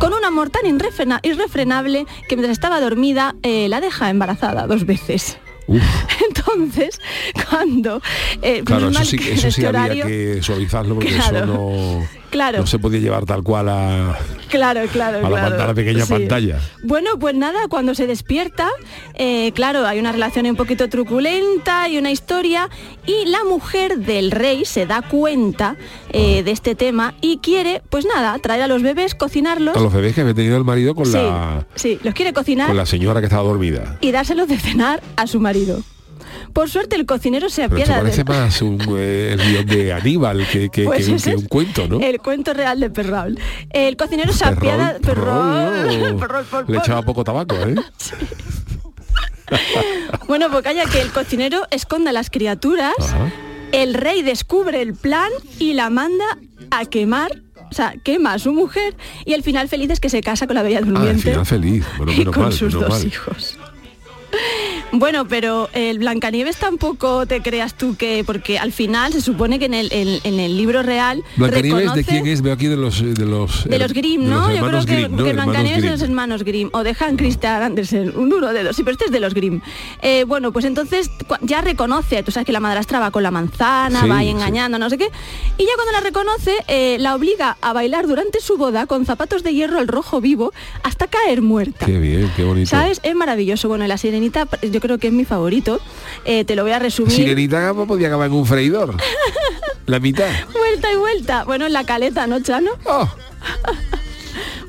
con 0.00 0.12
un 0.12 0.24
amor 0.24 0.50
tan 0.50 0.64
irrefrena- 0.66 1.20
irrefrenable 1.22 2.06
que 2.28 2.36
mientras 2.36 2.52
estaba 2.52 2.80
dormida 2.80 3.34
eh, 3.42 3.68
la 3.68 3.80
deja 3.80 4.08
embarazada 4.10 4.66
dos 4.66 4.86
veces. 4.86 5.38
Entonces, 6.28 7.00
cuando... 7.50 8.00
eh, 8.42 8.62
Claro, 8.64 8.88
eso 8.90 9.04
sí, 9.04 9.16
eso 9.30 9.48
este 9.48 9.66
había 9.66 10.06
que 10.06 10.38
suavizarlo 10.42 10.94
porque 10.94 11.12
Claro. 11.14 11.36
eso 11.38 11.46
no, 11.46 12.08
Claro. 12.30 12.58
no 12.58 12.66
se 12.66 12.78
podía 12.78 13.00
llevar 13.00 13.24
tal 13.24 13.42
cual 13.42 13.68
a, 13.68 14.18
Claro, 14.48 14.80
claro, 14.92 15.18
a 15.18 15.22
la, 15.22 15.28
claro. 15.28 15.50
pan- 15.56 15.60
a 15.60 15.66
la 15.68 15.74
pequeña 15.74 16.04
Sí. 16.06 16.12
pantalla. 16.12 16.58
Bueno, 16.82 17.18
pues 17.18 17.34
nada, 17.34 17.68
cuando 17.68 17.94
se 17.94 18.06
despierta, 18.06 18.68
eh, 19.14 19.52
claro, 19.52 19.86
hay 19.86 19.98
una 19.98 20.12
relación 20.12 20.46
un 20.46 20.56
poquito 20.56 20.88
truculenta 20.88 21.88
y 21.88 21.98
una 21.98 22.10
historia, 22.10 22.68
y 23.06 23.26
la 23.26 23.44
mujer 23.44 23.98
del 23.98 24.30
rey 24.30 24.64
se 24.64 24.86
da 24.86 25.02
cuenta 25.02 25.76
eh, 26.10 26.42
de 26.42 26.50
este 26.50 26.74
tema 26.74 27.14
y 27.20 27.38
quiere, 27.38 27.82
pues 27.90 28.06
nada, 28.06 28.38
traer 28.38 28.62
a 28.62 28.68
los 28.68 28.82
bebés, 28.82 29.14
cocinarlos. 29.14 29.76
A 29.76 29.80
los 29.80 29.92
bebés 29.92 30.14
que 30.14 30.22
había 30.22 30.34
tenido 30.34 30.56
el 30.56 30.64
marido 30.64 30.94
con, 30.94 31.06
sí, 31.06 31.12
la, 31.12 31.66
sí, 31.74 31.98
los 32.02 32.14
quiere 32.14 32.32
cocinar 32.32 32.68
con 32.68 32.76
la 32.76 32.86
señora 32.86 33.20
que 33.20 33.26
estaba 33.26 33.42
dormida. 33.42 33.96
y 34.00 34.12
dárselos 34.12 34.48
de 34.48 34.58
cenar 34.58 35.02
a 35.16 35.26
su 35.26 35.40
marido. 35.40 35.82
Por 36.52 36.68
suerte 36.70 36.96
el 36.96 37.06
cocinero 37.06 37.48
se 37.50 37.68
Pero 37.68 37.82
apiada 37.82 38.00
parece 38.00 38.24
de... 38.24 38.32
más 38.32 38.62
un, 38.62 38.78
eh, 38.98 39.30
el 39.34 39.40
guion 39.40 39.66
de 39.66 39.92
Aníbal 39.92 40.46
que, 40.50 40.68
que- 40.70 40.84
Pues 40.84 41.06
que- 41.06 41.16
que 41.16 41.36
un 41.36 41.46
cuento, 41.46 41.86
¿no? 41.88 42.00
El 42.00 42.18
cuento 42.20 42.52
real 42.54 42.80
de 42.80 42.90
Perraul. 42.90 43.38
El 43.70 43.96
cocinero 43.96 44.32
se 44.32 44.44
apiada... 44.44 44.98
Perrol, 45.00 46.16
por- 46.18 46.68
Le 46.70 46.78
echaba 46.78 47.02
poco 47.02 47.22
tabaco, 47.24 47.54
¿eh? 47.56 47.74
Bueno, 50.26 50.50
pues 50.50 50.62
calla 50.62 50.84
que 50.84 51.00
el 51.00 51.10
cocinero 51.10 51.62
esconde 51.70 52.10
a 52.10 52.12
las 52.12 52.28
criaturas, 52.28 52.92
el 53.72 53.94
rey 53.94 54.22
descubre 54.22 54.82
el 54.82 54.94
plan 54.94 55.30
y 55.58 55.72
la 55.72 55.88
manda 55.88 56.24
a 56.70 56.84
quemar, 56.84 57.32
o 57.70 57.74
sea, 57.74 57.94
quema 58.04 58.34
a 58.34 58.38
su 58.38 58.52
mujer 58.52 58.94
y 59.24 59.32
al 59.32 59.42
final 59.42 59.68
feliz 59.68 59.90
es 59.90 60.00
que 60.00 60.10
se 60.10 60.20
casa 60.20 60.46
con 60.46 60.56
la 60.56 60.62
bella 60.62 60.78
Ah, 60.78 60.80
al 60.80 60.84
durmiente 60.92 61.22
final 61.30 61.46
feliz. 61.46 61.86
Bueno, 61.96 62.12
y 62.16 62.24
con 62.26 62.42
mal, 62.42 62.52
sus 62.52 62.74
dos 62.74 62.88
mal. 62.90 63.06
hijos. 63.06 63.56
Bueno, 64.90 65.28
pero 65.28 65.68
el 65.74 65.98
Blancanieves 65.98 66.56
tampoco 66.56 67.26
te 67.26 67.42
creas 67.42 67.74
tú 67.74 67.94
que, 67.96 68.24
porque 68.24 68.58
al 68.58 68.72
final 68.72 69.12
se 69.12 69.20
supone 69.20 69.58
que 69.58 69.66
en 69.66 69.74
el, 69.74 69.92
en- 69.92 70.20
en 70.24 70.40
el 70.40 70.56
libro 70.56 70.82
real 70.82 71.22
Blancanieves, 71.36 71.92
¿de 71.92 72.04
quién 72.04 72.26
es? 72.26 72.40
Veo 72.40 72.54
aquí 72.54 72.68
de 72.68 72.76
los... 72.78 73.02
De 73.02 73.26
los, 73.26 73.64
de 73.68 73.78
los 73.78 73.92
Grimm, 73.92 74.22
de 74.24 74.30
los 74.30 74.48
¿no? 74.48 74.54
Yo 74.54 74.66
creo 74.66 74.84
que, 74.86 74.94
Grimm, 74.96 75.16
¿no? 75.16 75.24
que 75.24 75.32
Blancanieves 75.34 75.70
es 75.70 75.82
de 75.82 75.88
Grimm. 75.88 75.92
los 75.92 76.02
hermanos 76.02 76.42
Grimm 76.42 76.70
o 76.72 76.82
de 76.84 76.96
Hans 76.98 77.18
Christian 77.18 77.62
Andersen, 77.62 78.16
un 78.16 78.32
uno 78.32 78.52
de 78.52 78.64
dos. 78.64 78.76
Sí, 78.76 78.82
pero 78.82 78.92
este 78.92 79.04
es 79.06 79.10
de 79.10 79.20
los 79.20 79.34
Grimm. 79.34 79.60
Eh, 80.00 80.24
bueno, 80.26 80.52
pues 80.52 80.64
entonces 80.64 81.10
ya 81.42 81.60
reconoce, 81.60 82.22
tú 82.22 82.32
sabes 82.32 82.46
que 82.46 82.52
la 82.52 82.60
madrastra 82.60 82.98
va 82.98 83.10
con 83.10 83.22
la 83.22 83.30
manzana, 83.30 84.02
Sí, 84.02 84.08
va 84.08 84.18
ahí 84.18 84.26
sí. 84.28 84.32
engañando, 84.32 84.78
no 84.78 84.88
sé 84.88 84.96
qué. 84.96 85.10
Y 85.58 85.64
ya 85.64 85.72
cuando 85.76 85.92
la 85.92 86.00
reconoce, 86.00 86.52
eh, 86.66 86.96
la 86.98 87.14
obliga 87.14 87.58
a 87.60 87.74
bailar 87.74 88.06
durante 88.06 88.40
su 88.40 88.56
boda 88.56 88.86
con 88.86 89.04
zapatos 89.04 89.42
de 89.42 89.52
hierro 89.52 89.78
al 89.80 89.86
rojo 89.88 90.22
vivo 90.22 90.52
hasta 90.82 91.08
caer 91.08 91.42
muerta. 91.42 91.84
Qué 91.84 91.98
bien, 91.98 92.30
qué 92.36 92.44
bonito. 92.44 92.70
¿Sabes? 92.70 93.00
Es 93.02 93.14
maravilloso. 93.14 93.68
Bueno, 93.68 93.86
la 93.86 93.98
sirenita 93.98 94.48
yo 94.62 94.77
creo 94.80 94.98
que 94.98 95.08
es 95.08 95.12
mi 95.12 95.24
favorito. 95.24 95.80
Eh, 96.24 96.44
te 96.44 96.54
lo 96.56 96.62
voy 96.62 96.72
a 96.72 96.78
resumir. 96.78 97.12
Sirenita 97.12 97.72
podía 97.74 98.08
acabar 98.08 98.26
en 98.28 98.32
un 98.34 98.46
freidor. 98.46 98.96
La 99.86 100.00
mitad. 100.00 100.28
Vuelta 100.52 100.92
y 100.92 100.96
vuelta. 100.96 101.44
Bueno, 101.44 101.64
en 101.66 101.72
la 101.72 101.84
caleta, 101.84 102.26
¿no, 102.26 102.40
Chano? 102.40 102.70
Oh. 102.84 103.08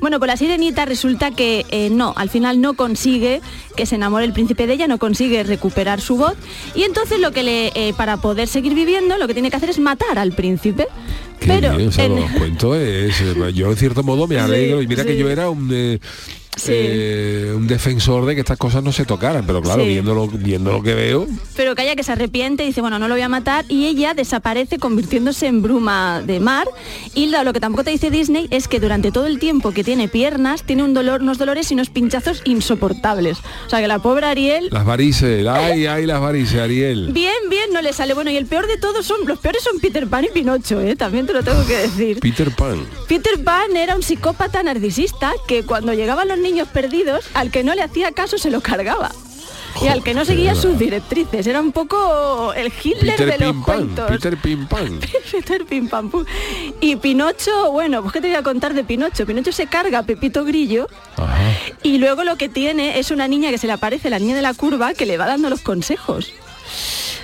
Bueno, 0.00 0.18
pues 0.18 0.28
la 0.28 0.36
sirenita 0.38 0.86
resulta 0.86 1.30
que 1.30 1.66
eh, 1.70 1.90
no, 1.90 2.14
al 2.16 2.30
final 2.30 2.60
no 2.62 2.72
consigue 2.72 3.42
que 3.76 3.84
se 3.84 3.96
enamore 3.96 4.24
el 4.24 4.32
príncipe 4.32 4.66
de 4.66 4.72
ella, 4.72 4.88
no 4.88 4.96
consigue 4.98 5.42
recuperar 5.42 6.00
su 6.00 6.16
voz 6.16 6.32
y 6.74 6.84
entonces 6.84 7.20
lo 7.20 7.32
que 7.32 7.42
le, 7.42 7.66
eh, 7.74 7.92
para 7.94 8.16
poder 8.16 8.48
seguir 8.48 8.74
viviendo, 8.74 9.18
lo 9.18 9.26
que 9.26 9.34
tiene 9.34 9.50
que 9.50 9.56
hacer 9.58 9.68
es 9.68 9.78
matar 9.78 10.18
al 10.18 10.32
príncipe. 10.32 10.88
Qué 11.38 11.48
Pero 11.48 11.76
bien, 11.76 11.90
en- 11.98 12.16
los 12.16 12.30
cuentos 12.30 12.76
es... 12.78 13.22
Yo 13.54 13.70
en 13.70 13.76
cierto 13.76 14.02
modo 14.02 14.26
me 14.26 14.38
alegro 14.40 14.80
y 14.80 14.86
mira 14.86 15.04
que 15.04 15.12
sí. 15.12 15.18
yo 15.18 15.28
era 15.28 15.50
un... 15.50 15.68
eh, 15.70 16.00
Sí. 16.56 16.72
eh, 16.74 17.52
un 17.56 17.66
defensor 17.66 18.26
de 18.26 18.34
que 18.34 18.40
estas 18.40 18.58
cosas 18.58 18.82
no 18.82 18.92
se 18.92 19.04
tocaran, 19.04 19.46
pero 19.46 19.62
claro, 19.62 19.82
Sí. 19.82 19.88
viendo, 19.88 20.14
lo, 20.14 20.26
viendo 20.26 20.72
lo 20.72 20.82
que 20.82 20.94
veo, 20.94 21.26
Pero 21.56 21.74
calla 21.74 21.94
que 21.94 22.02
se 22.02 22.12
arrepiente 22.12 22.64
y 22.64 22.66
dice, 22.68 22.80
bueno, 22.80 22.98
no 22.98 23.06
lo 23.08 23.14
voy 23.14 23.22
a 23.22 23.28
matar. 23.28 23.64
Y 23.68 23.86
ella 23.86 24.14
desaparece 24.14 24.78
convirtiéndose 24.78 25.46
en 25.46 25.62
bruma 25.62 26.22
de 26.26 26.40
mar. 26.40 26.66
Y 27.14 27.26
lo, 27.26 27.52
que 27.52 27.60
tampoco 27.60 27.84
te 27.84 27.90
dice 27.90 28.10
Disney 28.10 28.48
es 28.50 28.66
que 28.68 28.80
durante 28.80 29.12
todo 29.12 29.26
el 29.26 29.38
tiempo 29.38 29.72
que 29.72 29.84
tiene 29.84 30.08
piernas, 30.08 30.62
tiene 30.64 30.82
un 30.82 30.92
dolor, 30.94 31.22
unos 31.22 31.38
dolores 31.38 31.70
y 31.70 31.74
unos 31.74 31.90
pinchazos 31.90 32.42
insoportables. 32.44 33.38
O 33.66 33.70
sea 33.70 33.80
que 33.80 33.88
la 33.88 33.98
pobre 34.00 34.26
Ariel... 34.26 34.68
las 34.70 34.84
varices, 34.84 35.46
ay, 35.46 35.86
ay, 35.86 36.06
las 36.06 36.20
varices, 36.20 36.58
Ariel. 36.60 37.10
Bien, 37.12 37.29
no 37.80 37.88
le 37.88 37.92
sale. 37.92 38.14
Bueno, 38.14 38.30
y 38.30 38.36
el 38.36 38.46
peor 38.46 38.66
de 38.66 38.76
todos 38.76 39.06
son, 39.06 39.26
los 39.26 39.38
peores 39.38 39.62
son 39.62 39.80
Peter 39.80 40.06
Pan 40.06 40.24
y 40.24 40.28
Pinocho, 40.28 40.80
¿eh? 40.80 40.96
También 40.96 41.26
te 41.26 41.32
lo 41.32 41.42
tengo 41.42 41.66
que 41.66 41.76
decir. 41.76 42.20
Peter 42.20 42.50
Pan. 42.50 42.86
Peter 43.08 43.42
Pan 43.42 43.74
era 43.76 43.96
un 43.96 44.02
psicópata 44.02 44.62
narcisista 44.62 45.32
que 45.48 45.64
cuando 45.64 45.94
llegaban 45.94 46.28
los 46.28 46.38
niños 46.38 46.68
perdidos, 46.68 47.26
al 47.34 47.50
que 47.50 47.64
no 47.64 47.74
le 47.74 47.82
hacía 47.82 48.12
caso 48.12 48.38
se 48.38 48.50
lo 48.50 48.60
cargaba. 48.60 49.10
Y 49.82 49.86
al 49.86 50.02
que 50.02 50.14
no 50.14 50.24
seguía 50.24 50.54
sus 50.56 50.78
directrices. 50.78 51.46
Era 51.46 51.60
un 51.60 51.72
poco 51.72 52.52
el 52.54 52.72
Hitler 52.82 53.16
Peter 53.16 53.38
de 53.38 53.44
los 53.46 53.52
Pim 53.52 53.64
Pan, 53.64 53.76
cuentos. 53.76 54.10
Peter 54.10 54.36
Pim 54.36 54.66
Pan. 54.66 55.00
Peter 55.32 55.64
Pim 55.64 55.88
Pam 55.88 56.10
Pum. 56.10 56.24
Y 56.80 56.96
Pinocho, 56.96 57.70
bueno, 57.70 58.02
pues 58.02 58.12
qué 58.12 58.20
te 58.20 58.26
voy 58.26 58.36
a 58.36 58.42
contar 58.42 58.74
de 58.74 58.84
Pinocho. 58.84 59.24
Pinocho 59.24 59.52
se 59.52 59.68
carga 59.68 60.00
a 60.00 60.02
Pepito 60.02 60.44
Grillo 60.44 60.88
y 61.82 61.98
luego 61.98 62.24
lo 62.24 62.36
que 62.36 62.48
tiene 62.48 62.98
es 62.98 63.10
una 63.10 63.28
niña 63.28 63.50
que 63.50 63.58
se 63.58 63.68
le 63.68 63.72
aparece, 63.72 64.10
la 64.10 64.18
niña 64.18 64.34
de 64.34 64.42
la 64.42 64.54
curva, 64.54 64.92
que 64.92 65.06
le 65.06 65.16
va 65.16 65.26
dando 65.26 65.48
los 65.48 65.60
consejos. 65.60 66.32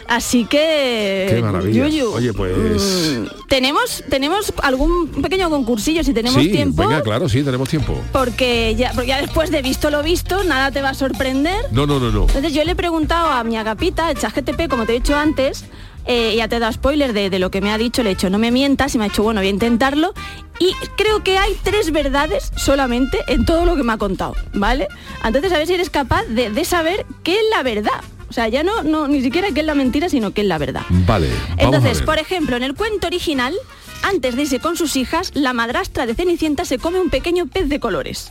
Así 0.09 0.45
que... 0.45 1.27
Qué 1.29 1.43
maravilla. 1.43 1.89
Yuyu, 1.89 2.13
Oye, 2.13 2.33
pues... 2.33 3.19
tenemos, 3.49 4.05
tenemos 4.09 4.53
algún 4.63 5.09
pequeño 5.09 5.51
concursillo 5.51 6.05
si 6.05 6.13
tenemos 6.13 6.41
sí, 6.43 6.51
tiempo. 6.51 6.83
venga, 6.83 7.03
claro, 7.03 7.29
sí, 7.29 7.43
tenemos 7.43 7.69
tiempo. 7.69 8.01
Porque 8.13 8.75
ya, 8.77 8.93
porque 8.93 9.09
ya 9.09 9.21
después 9.21 9.51
de 9.51 9.63
visto 9.63 9.91
lo 9.91 10.03
visto, 10.03 10.45
nada 10.45 10.71
te 10.71 10.83
va 10.83 10.91
a 10.91 10.95
sorprender. 10.95 11.67
No, 11.73 11.87
no, 11.87 11.99
no, 11.99 12.11
no. 12.11 12.23
Entonces 12.23 12.53
yo 12.53 12.65
le 12.65 12.73
he 12.73 12.77
preguntado 12.77 13.29
a 13.31 13.43
mi 13.45 13.57
agapita, 13.57 14.11
el 14.11 14.19
ChatGTP, 14.19 14.69
como 14.69 14.87
te 14.87 14.93
he 14.93 15.01
dicho 15.01 15.17
antes, 15.17 15.65
eh, 16.07 16.35
ya 16.37 16.47
te 16.47 16.57
he 16.57 16.59
dado 16.61 16.73
spoiler 16.73 17.13
de, 17.13 17.31
de 17.31 17.39
lo 17.41 17.51
que 17.51 17.61
me 17.61 17.73
ha 17.73 17.79
dicho, 17.79 18.03
le 18.05 18.11
he 18.11 18.15
dicho 18.15 18.31
no 18.31 18.39
me 18.39 18.53
mientas 18.53 18.95
y 18.95 18.99
me 18.99 19.07
ha 19.07 19.09
dicho 19.09 19.25
bueno 19.25 19.41
voy 19.41 19.49
a 19.49 19.51
intentarlo 19.51 20.15
y 20.61 20.73
creo 20.97 21.25
que 21.25 21.37
hay 21.37 21.59
tres 21.65 21.91
verdades 21.91 22.53
solamente 22.57 23.19
en 23.27 23.45
todo 23.45 23.65
lo 23.65 23.75
que 23.75 23.83
me 23.83 23.93
ha 23.93 23.99
contado, 23.99 24.35
¿vale? 24.55 24.87
Entonces 25.25 25.53
a 25.53 25.59
ver 25.59 25.67
si 25.67 25.75
eres 25.75 25.91
capaz 25.91 26.23
de, 26.27 26.51
de 26.51 26.65
saber 26.65 27.05
qué 27.25 27.33
es 27.35 27.45
la 27.51 27.65
verdad. 27.65 28.01
O 28.37 28.39
sea, 28.39 28.49
ya 28.49 28.63
no, 28.63 28.83
no 28.83 29.09
ni 29.09 29.23
siquiera 29.23 29.49
qué 29.55 29.61
es 29.61 29.67
la 29.67 29.75
mentira, 29.75 30.11
sino 30.11 30.33
qué 30.33 30.43
es 30.43 30.47
la 30.47 30.59
verdad. 30.59 30.83
Vale. 30.91 31.31
Entonces, 31.57 32.03
por 32.03 32.19
ejemplo, 32.19 32.55
en 32.55 32.65
el 32.65 32.75
cuento 32.75 33.07
original, 33.07 33.55
antes 34.03 34.37
de 34.37 34.43
irse 34.43 34.61
con 34.61 34.77
sus 34.77 34.97
hijas, 34.97 35.31
la 35.33 35.55
madrastra 35.55 36.05
de 36.05 36.15
Cenicienta 36.15 36.67
se 36.67 36.79
come 36.79 37.01
un 37.01 37.09
pequeño 37.09 37.47
pez 37.47 37.71
de 37.71 37.81
colores. 37.81 38.31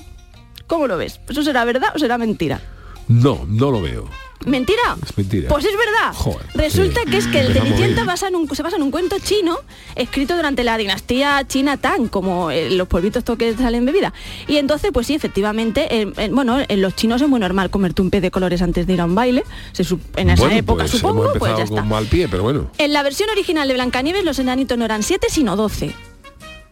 ¿Cómo 0.68 0.86
lo 0.86 0.98
ves? 0.98 1.20
¿Eso 1.28 1.42
será 1.42 1.66
verdad 1.66 1.90
o 1.96 1.98
será 1.98 2.20
mentira? 2.20 2.62
No, 3.08 3.48
no 3.48 3.72
lo 3.72 3.82
veo. 3.82 4.08
¿Mentira? 4.46 4.98
Es 5.04 5.18
mentira. 5.18 5.48
Pues 5.50 5.66
es 5.66 5.72
verdad. 5.78 6.14
Joder, 6.14 6.46
Resulta 6.54 7.02
sí. 7.06 7.10
que 7.12 7.18
es 7.18 7.28
que 7.28 7.40
el 7.40 7.54
Cenicienta 7.54 7.96
bien. 7.96 8.06
basa 8.06 8.28
en 8.28 8.36
un- 8.36 8.48
se 8.56 8.62
basa 8.64 8.76
en 8.78 8.84
un 8.84 8.92
cuento 8.92 9.18
chino 9.20 9.58
escrito 9.96 10.36
durante 10.36 10.64
la 10.64 10.78
dinastía 10.78 11.44
china 11.48 11.78
Tang, 11.78 12.08
como 12.10 12.52
eh, 12.52 12.70
los 12.72 12.88
polvitos 12.88 13.22
estos 13.22 13.38
que 13.38 13.54
salen 13.56 13.80
en 13.80 13.86
bebida. 13.86 14.14
Y 14.48 14.58
entonces, 14.58 14.92
pues 14.94 15.08
sí, 15.08 15.16
efectivamente, 15.16 15.88
eh, 16.02 16.12
eh, 16.18 16.30
bueno, 16.32 16.58
en 16.68 16.82
los 16.82 16.96
chinos 16.96 17.22
es 17.22 17.28
muy 17.28 17.40
normal 17.40 17.70
comerte 17.70 18.02
un 18.02 18.10
pez 18.10 18.22
de 18.22 18.32
colores 18.32 18.62
antes 18.62 18.88
de 18.88 18.94
ir 18.94 19.02
a 19.02 19.06
un 19.06 19.16
baile. 19.16 19.44
Se 19.72 19.84
en 20.16 20.30
esa 20.30 20.44
bueno, 20.44 20.58
época, 20.58 20.84
pues 20.84 20.92
supongo, 20.92 21.24
hemos 21.26 21.38
pues 21.38 21.50
empezado 21.52 21.58
ya 21.58 21.64
está. 21.64 21.82
con 21.82 21.90
mal 21.90 22.06
pie, 22.06 22.28
pero 22.28 22.44
bueno, 22.44 22.70
En 22.78 22.94
la 22.94 23.04
versión 23.04 23.30
original 23.30 23.68
de 23.68 23.74
Blancanieves 23.74 24.24
los 24.24 24.40
enanitos 24.40 24.78
no 24.78 24.86
eran 24.86 25.04
siete, 25.04 25.28
sino 25.30 25.56
12. 25.56 25.92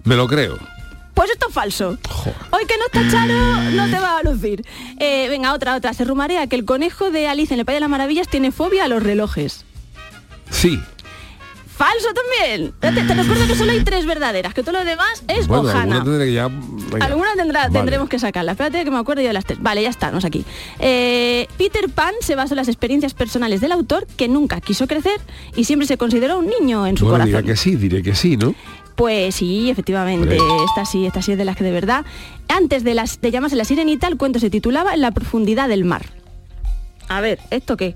me 0.04 0.16
lo 0.16 0.28
creo. 0.28 0.58
Pues 1.14 1.30
esto 1.30 1.47
es 1.49 1.53
falso. 1.53 1.97
Hoy 2.51 2.66
que 2.68 2.76
no 2.78 2.86
está 2.86 3.09
Charo, 3.11 3.61
no 3.72 3.86
te 3.89 3.99
va 3.99 4.18
a 4.18 4.24
lucir. 4.24 4.66
Eh, 4.99 5.28
venga, 5.30 5.53
otra, 5.53 5.76
otra. 5.76 5.93
Se 5.93 6.03
rumorea 6.05 6.47
que 6.47 6.55
el 6.55 6.66
conejo 6.66 7.11
de 7.11 7.28
Alice 7.28 7.53
en 7.53 7.59
el 7.59 7.66
País 7.66 7.76
de 7.78 7.82
las 7.82 7.89
Maravillas 7.89 8.28
tiene 8.28 8.51
fobia 8.51 8.86
a 8.86 8.88
los 8.88 9.03
relojes. 9.03 9.64
Sí. 10.49 10.80
Falso 11.76 12.07
también. 12.14 12.72
Te, 12.80 12.91
te 12.91 13.14
recuerdo 13.16 13.47
que 13.47 13.55
solo 13.55 13.72
hay 13.72 13.84
tres 13.84 14.05
verdaderas, 14.05 14.53
que 14.53 14.61
todo 14.61 14.74
lo 14.80 14.86
demás 14.86 15.24
es 15.28 15.47
bueno, 15.47 15.64
hojana. 15.64 15.97
alguna 15.97 16.03
tendré 16.03 16.26
que 16.28 16.34
ya... 16.34 16.47
venga. 16.47 17.05
Alguna 17.05 17.34
tendrá, 17.36 17.61
Vale. 17.64 17.74
tendremos 17.74 18.09
que 18.09 18.20
sacarla. 18.20 18.51
Espérate 18.51 18.84
que 18.84 18.91
me 18.91 18.97
acuerdo 18.97 19.22
yo 19.24 19.28
de 19.30 19.34
las 19.34 19.45
tres. 19.45 19.59
Vale, 19.61 19.82
ya 19.82 19.89
estamos 19.89 20.24
aquí. 20.24 20.45
Eh, 20.80 21.47
Peter 21.57 21.89
Pan 21.89 22.14
se 22.22 22.36
basó 22.36 22.53
en 22.53 22.57
las 22.57 22.68
experiencias 22.68 23.14
personales 23.16 23.59
del 23.59 23.72
autor, 23.72 24.05
que 24.18 24.28
nunca 24.28 24.61
quiso 24.61 24.88
crecer 24.88 25.20
y 25.55 25.64
siempre 25.64 25.88
se 25.88 25.97
consideró 25.97 26.38
un 26.39 26.47
niño 26.47 26.86
en 26.86 26.95
su 26.97 27.05
Bueno, 27.05 27.24
corazón. 27.26 27.41
diré 27.41 27.53
que 27.53 27.57
sí, 27.57 27.76
diré 27.76 28.03
que 28.03 28.14
sí, 28.16 28.38
¿no? 28.38 28.53
Pues 28.96 29.36
sí, 29.36 29.70
efectivamente, 29.72 30.38
Hombre. 30.39 30.64
esta 30.70 30.86
sí, 30.86 31.06
esta 31.06 31.22
sí 31.22 31.32
es 31.32 31.38
de 31.38 31.46
las 31.46 31.56
que 31.56 31.64
de 31.64 31.72
verdad. 31.72 32.06
Antes 32.48 32.84
de 32.84 32.94
las 32.94 33.20
de 33.22 33.32
llamarse 33.32 33.56
La 33.56 33.66
Sirenita, 33.66 34.08
el 34.08 34.18
cuento 34.18 34.39
se 34.39 34.50
titulaba 34.50 34.94
En 34.94 35.02
la 35.02 35.12
profundidad 35.12 35.68
del 35.68 35.84
mar. 35.84 36.06
A 37.10 37.20
ver, 37.22 37.39
¿esto 37.50 37.76
qué? 37.78 37.96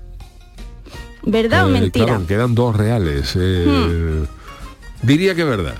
¿Verdad 1.22 1.66
o 1.66 1.68
Eh, 1.68 1.72
mentira? 1.72 2.06
Claro, 2.06 2.26
quedan 2.26 2.54
dos 2.54 2.74
reales. 2.76 3.34
eh, 3.38 4.24
Diría 5.02 5.34
que 5.34 5.44
verdad. 5.44 5.76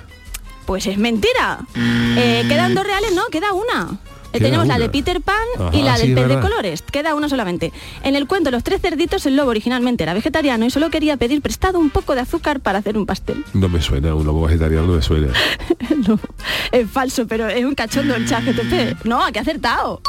Pues 0.67 0.87
es 0.87 0.99
mentira. 0.99 1.61
Eh, 1.75 2.45
quedan 2.49 2.75
dos 2.75 2.87
reales, 2.87 3.13
no, 3.15 3.25
queda 3.27 3.53
una. 3.55 3.99
Eh, 4.33 4.41
Tenemos 4.41 4.67
la 4.67 4.79
de 4.79 4.89
Peter 4.91 5.21
Pan 5.23 5.37
Ajá, 5.59 5.71
y 5.77 5.83
la 5.83 5.97
sí, 5.97 6.09
del 6.09 6.15
pez 6.15 6.29
de 6.29 6.41
colores. 6.41 6.83
Queda 6.83 7.15
una 7.15 7.29
solamente. 7.29 7.73
En 8.03 8.15
el 8.15 8.27
cuento 8.27 8.51
Los 8.51 8.63
tres 8.63 8.81
cerditos, 8.83 9.25
el 9.27 9.37
lobo 9.37 9.51
originalmente 9.51 10.03
era 10.05 10.13
vegetariano 10.15 10.67
y 10.67 10.71
solo 10.71 10.91
quería 10.91 11.17
pedir 11.17 11.41
prestado 11.41 11.79
un 11.79 11.91
poco 11.91 12.15
de 12.15 12.21
azúcar 12.21 12.61
para 12.61 12.79
hacer 12.81 12.99
un 12.99 13.07
pastel. 13.07 13.45
No 13.55 13.69
me 13.69 13.81
suena, 13.81 14.15
un 14.15 14.27
lobo 14.27 14.43
vegetariano 14.47 14.87
no 14.87 14.95
me 14.95 15.03
suena. 15.03 15.29
No, 16.07 16.19
es 16.71 16.89
falso, 16.91 17.27
pero 17.27 17.49
es 17.49 17.65
un 17.65 17.75
cachondo 17.75 18.15
el 18.15 18.27
chat 18.29 18.45
GTP. 18.45 19.05
No, 19.05 19.21
que 19.33 19.39
acertado. 19.41 20.01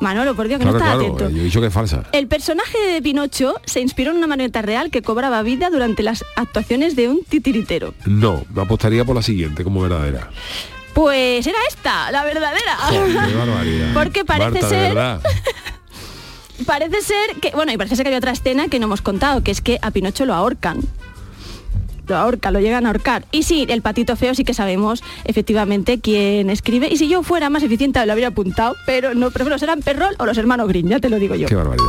Manolo, 0.00 0.34
por 0.34 0.48
Dios, 0.48 0.58
que 0.58 0.64
Claro, 0.64 0.78
no 0.78 0.84
estás 0.84 0.96
claro, 0.98 1.14
atento. 1.14 1.30
yo 1.36 1.40
he 1.42 1.44
dicho 1.44 1.60
que 1.60 1.66
es 1.68 1.72
falsa. 1.72 2.04
El 2.12 2.26
personaje 2.28 2.78
de 2.78 3.02
Pinocho 3.02 3.54
se 3.64 3.80
inspiró 3.80 4.10
en 4.12 4.16
una 4.18 4.26
marioneta 4.26 4.62
real 4.62 4.90
que 4.90 5.02
cobraba 5.02 5.42
vida 5.42 5.70
durante 5.70 6.02
las 6.02 6.24
actuaciones 6.36 6.96
de 6.96 7.08
un 7.08 7.20
titiritero. 7.28 7.94
No, 8.06 8.44
me 8.54 8.62
apostaría 8.62 9.04
por 9.04 9.16
la 9.16 9.22
siguiente 9.22 9.64
como 9.64 9.80
verdadera. 9.82 10.30
Pues 10.98 11.46
era 11.46 11.58
esta, 11.68 12.10
la 12.10 12.24
verdadera. 12.24 12.76
Barbaridad. 13.38 13.94
Porque 13.94 14.24
parece 14.24 14.50
Marta, 14.50 14.68
ser-. 14.68 15.34
Parece 16.66 17.02
ser 17.02 17.36
que, 17.40 17.52
bueno, 17.52 17.70
y 17.70 17.76
parece 17.76 17.94
ser 17.94 18.04
que 18.04 18.10
hay 18.10 18.16
otra 18.16 18.32
escena 18.32 18.66
que 18.66 18.80
no 18.80 18.86
hemos 18.86 19.00
contado, 19.00 19.44
que 19.44 19.52
es 19.52 19.60
que 19.60 19.78
a 19.80 19.92
Pinocho 19.92 20.26
lo 20.26 20.34
ahorcan. 20.34 20.80
Lo 22.08 22.16
ahorcan, 22.16 22.52
lo 22.52 22.58
llegan 22.58 22.84
a 22.84 22.88
ahorcar. 22.88 23.26
Y 23.30 23.44
sí, 23.44 23.64
el 23.68 23.80
patito 23.80 24.16
feo 24.16 24.34
sí 24.34 24.42
que 24.42 24.54
sabemos 24.54 25.04
efectivamente 25.24 26.00
quién 26.00 26.50
escribe. 26.50 26.88
Y 26.90 26.96
si 26.96 27.06
yo 27.06 27.22
fuera 27.22 27.48
más 27.48 27.62
eficiente 27.62 28.04
lo 28.04 28.10
habría 28.10 28.28
apuntado, 28.28 28.74
pero 28.84 29.14
no, 29.14 29.30
prefiero 29.30 29.56
serán 29.56 29.82
Perrol 29.82 30.16
o 30.18 30.26
los 30.26 30.36
hermanos 30.36 30.66
Green, 30.66 30.88
ya 30.88 30.98
te 30.98 31.08
lo 31.08 31.20
digo 31.20 31.36
yo. 31.36 31.46
Qué 31.46 31.54
barbaridad. 31.54 31.86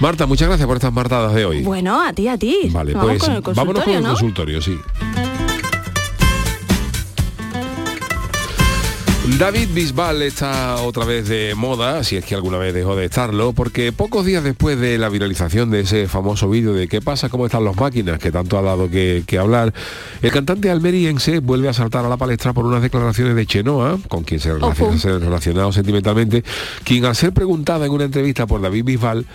Marta, 0.00 0.26
muchas 0.26 0.48
gracias 0.48 0.66
por 0.66 0.76
estas 0.76 0.92
martadas 0.92 1.36
de 1.36 1.44
hoy. 1.44 1.62
Bueno, 1.62 2.02
a 2.02 2.12
ti, 2.12 2.26
a 2.26 2.36
ti. 2.36 2.68
Vale, 2.72 2.94
Vamos 2.94 3.10
pues 3.10 3.22
con 3.22 3.32
el 3.32 3.42
vámonos 3.54 3.84
con 3.84 3.94
el 3.94 4.02
¿no? 4.02 4.08
consultorio, 4.08 4.60
sí. 4.60 4.76
David 9.38 9.68
Bisbal 9.72 10.22
está 10.22 10.76
otra 10.76 11.04
vez 11.04 11.28
de 11.28 11.54
moda, 11.54 12.04
si 12.04 12.16
es 12.16 12.24
que 12.24 12.34
alguna 12.34 12.58
vez 12.58 12.74
dejó 12.74 12.96
de 12.96 13.06
estarlo, 13.06 13.52
porque 13.52 13.92
pocos 13.92 14.26
días 14.26 14.44
después 14.44 14.78
de 14.78 14.98
la 14.98 15.08
viralización 15.08 15.70
de 15.70 15.80
ese 15.80 16.08
famoso 16.08 16.50
vídeo 16.50 16.74
de 16.74 16.88
qué 16.88 17.00
pasa, 17.00 17.28
cómo 17.28 17.46
están 17.46 17.64
las 17.64 17.76
máquinas, 17.76 18.18
que 18.18 18.30
tanto 18.32 18.58
ha 18.58 18.62
dado 18.62 18.90
que, 18.90 19.24
que 19.26 19.38
hablar, 19.38 19.72
el 20.20 20.30
cantante 20.30 20.70
almeriense 20.70 21.38
vuelve 21.38 21.68
a 21.68 21.72
saltar 21.72 22.04
a 22.04 22.08
la 22.08 22.16
palestra 22.16 22.52
por 22.52 22.66
unas 22.66 22.82
declaraciones 22.82 23.34
de 23.34 23.46
Chenoa, 23.46 23.98
con 24.08 24.24
quien 24.24 24.40
se 24.40 24.52
relaciona, 24.52 24.98
se 24.98 25.08
ha 25.08 25.18
relacionado 25.18 25.72
sentimentalmente, 25.72 26.44
quien 26.84 27.04
al 27.04 27.16
ser 27.16 27.32
preguntada 27.32 27.86
en 27.86 27.92
una 27.92 28.04
entrevista 28.04 28.46
por 28.46 28.60
David 28.60 28.84
Bisbal, 28.84 29.26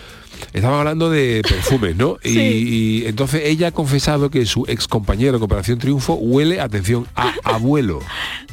Estaban 0.54 0.80
hablando 0.80 1.10
de 1.10 1.42
perfumes, 1.48 1.96
¿no? 1.96 2.18
Y- 2.24 2.30
Sí. 2.36 2.40
Y, 2.40 3.06
entonces 3.08 3.42
ella 3.46 3.68
ha 3.68 3.72
confesado 3.72 4.30
que 4.30 4.46
su 4.46 4.66
ex 4.68 4.88
compañero 4.88 5.38
de 5.40 5.46
Operación 5.46 5.80
Triunfo 5.80 6.14
huele, 6.16 6.60
atención, 6.62 7.08
a 7.16 7.34
abuelo. 7.44 8.00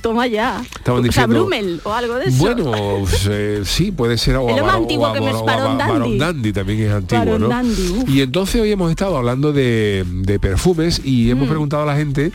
Toma 0.01 0.26
ya. 0.26 0.62
Estaban 0.76 1.01
o 1.09 1.12
sea, 1.12 1.26
diciendo- 1.26 1.80
o 1.85 1.93
algo 1.93 2.14
de 2.16 2.26
eso. 2.26 2.39
Bueno, 2.39 2.72
pues, 3.01 3.26
eh, 3.30 3.62
sí, 3.64 3.93
puede 3.93 4.18
ser. 4.18 4.37
o 4.37 4.49
lo 4.57 4.64
más 4.66 4.74
antiguo 4.76 5.09
o 5.09 5.12
que 5.12 5.20
me 5.20 5.30
es 5.30 5.35
o 5.37 5.41
a 5.49 5.57
Barón 5.57 5.78
Bar- 5.78 5.89
Dandy. 6.01 6.18
Dandy 6.18 6.53
también 6.53 6.80
es 6.83 6.93
antiguo, 6.93 7.39
¿no? 7.39 7.49
Dandy. 7.49 8.05
Y 8.09 8.20
entonces 8.20 8.61
hoy 8.61 8.72
hemos 8.72 8.91
estado 8.91 9.16
hablando 9.16 9.53
de, 9.53 10.05
de 10.07 10.39
perfumes 10.41 11.01
y 11.05 11.30
hemos 11.30 11.47
Mm. 11.47 11.51
preguntado 11.51 11.83
a 11.85 11.87
la 11.87 11.97
gente 11.97 12.33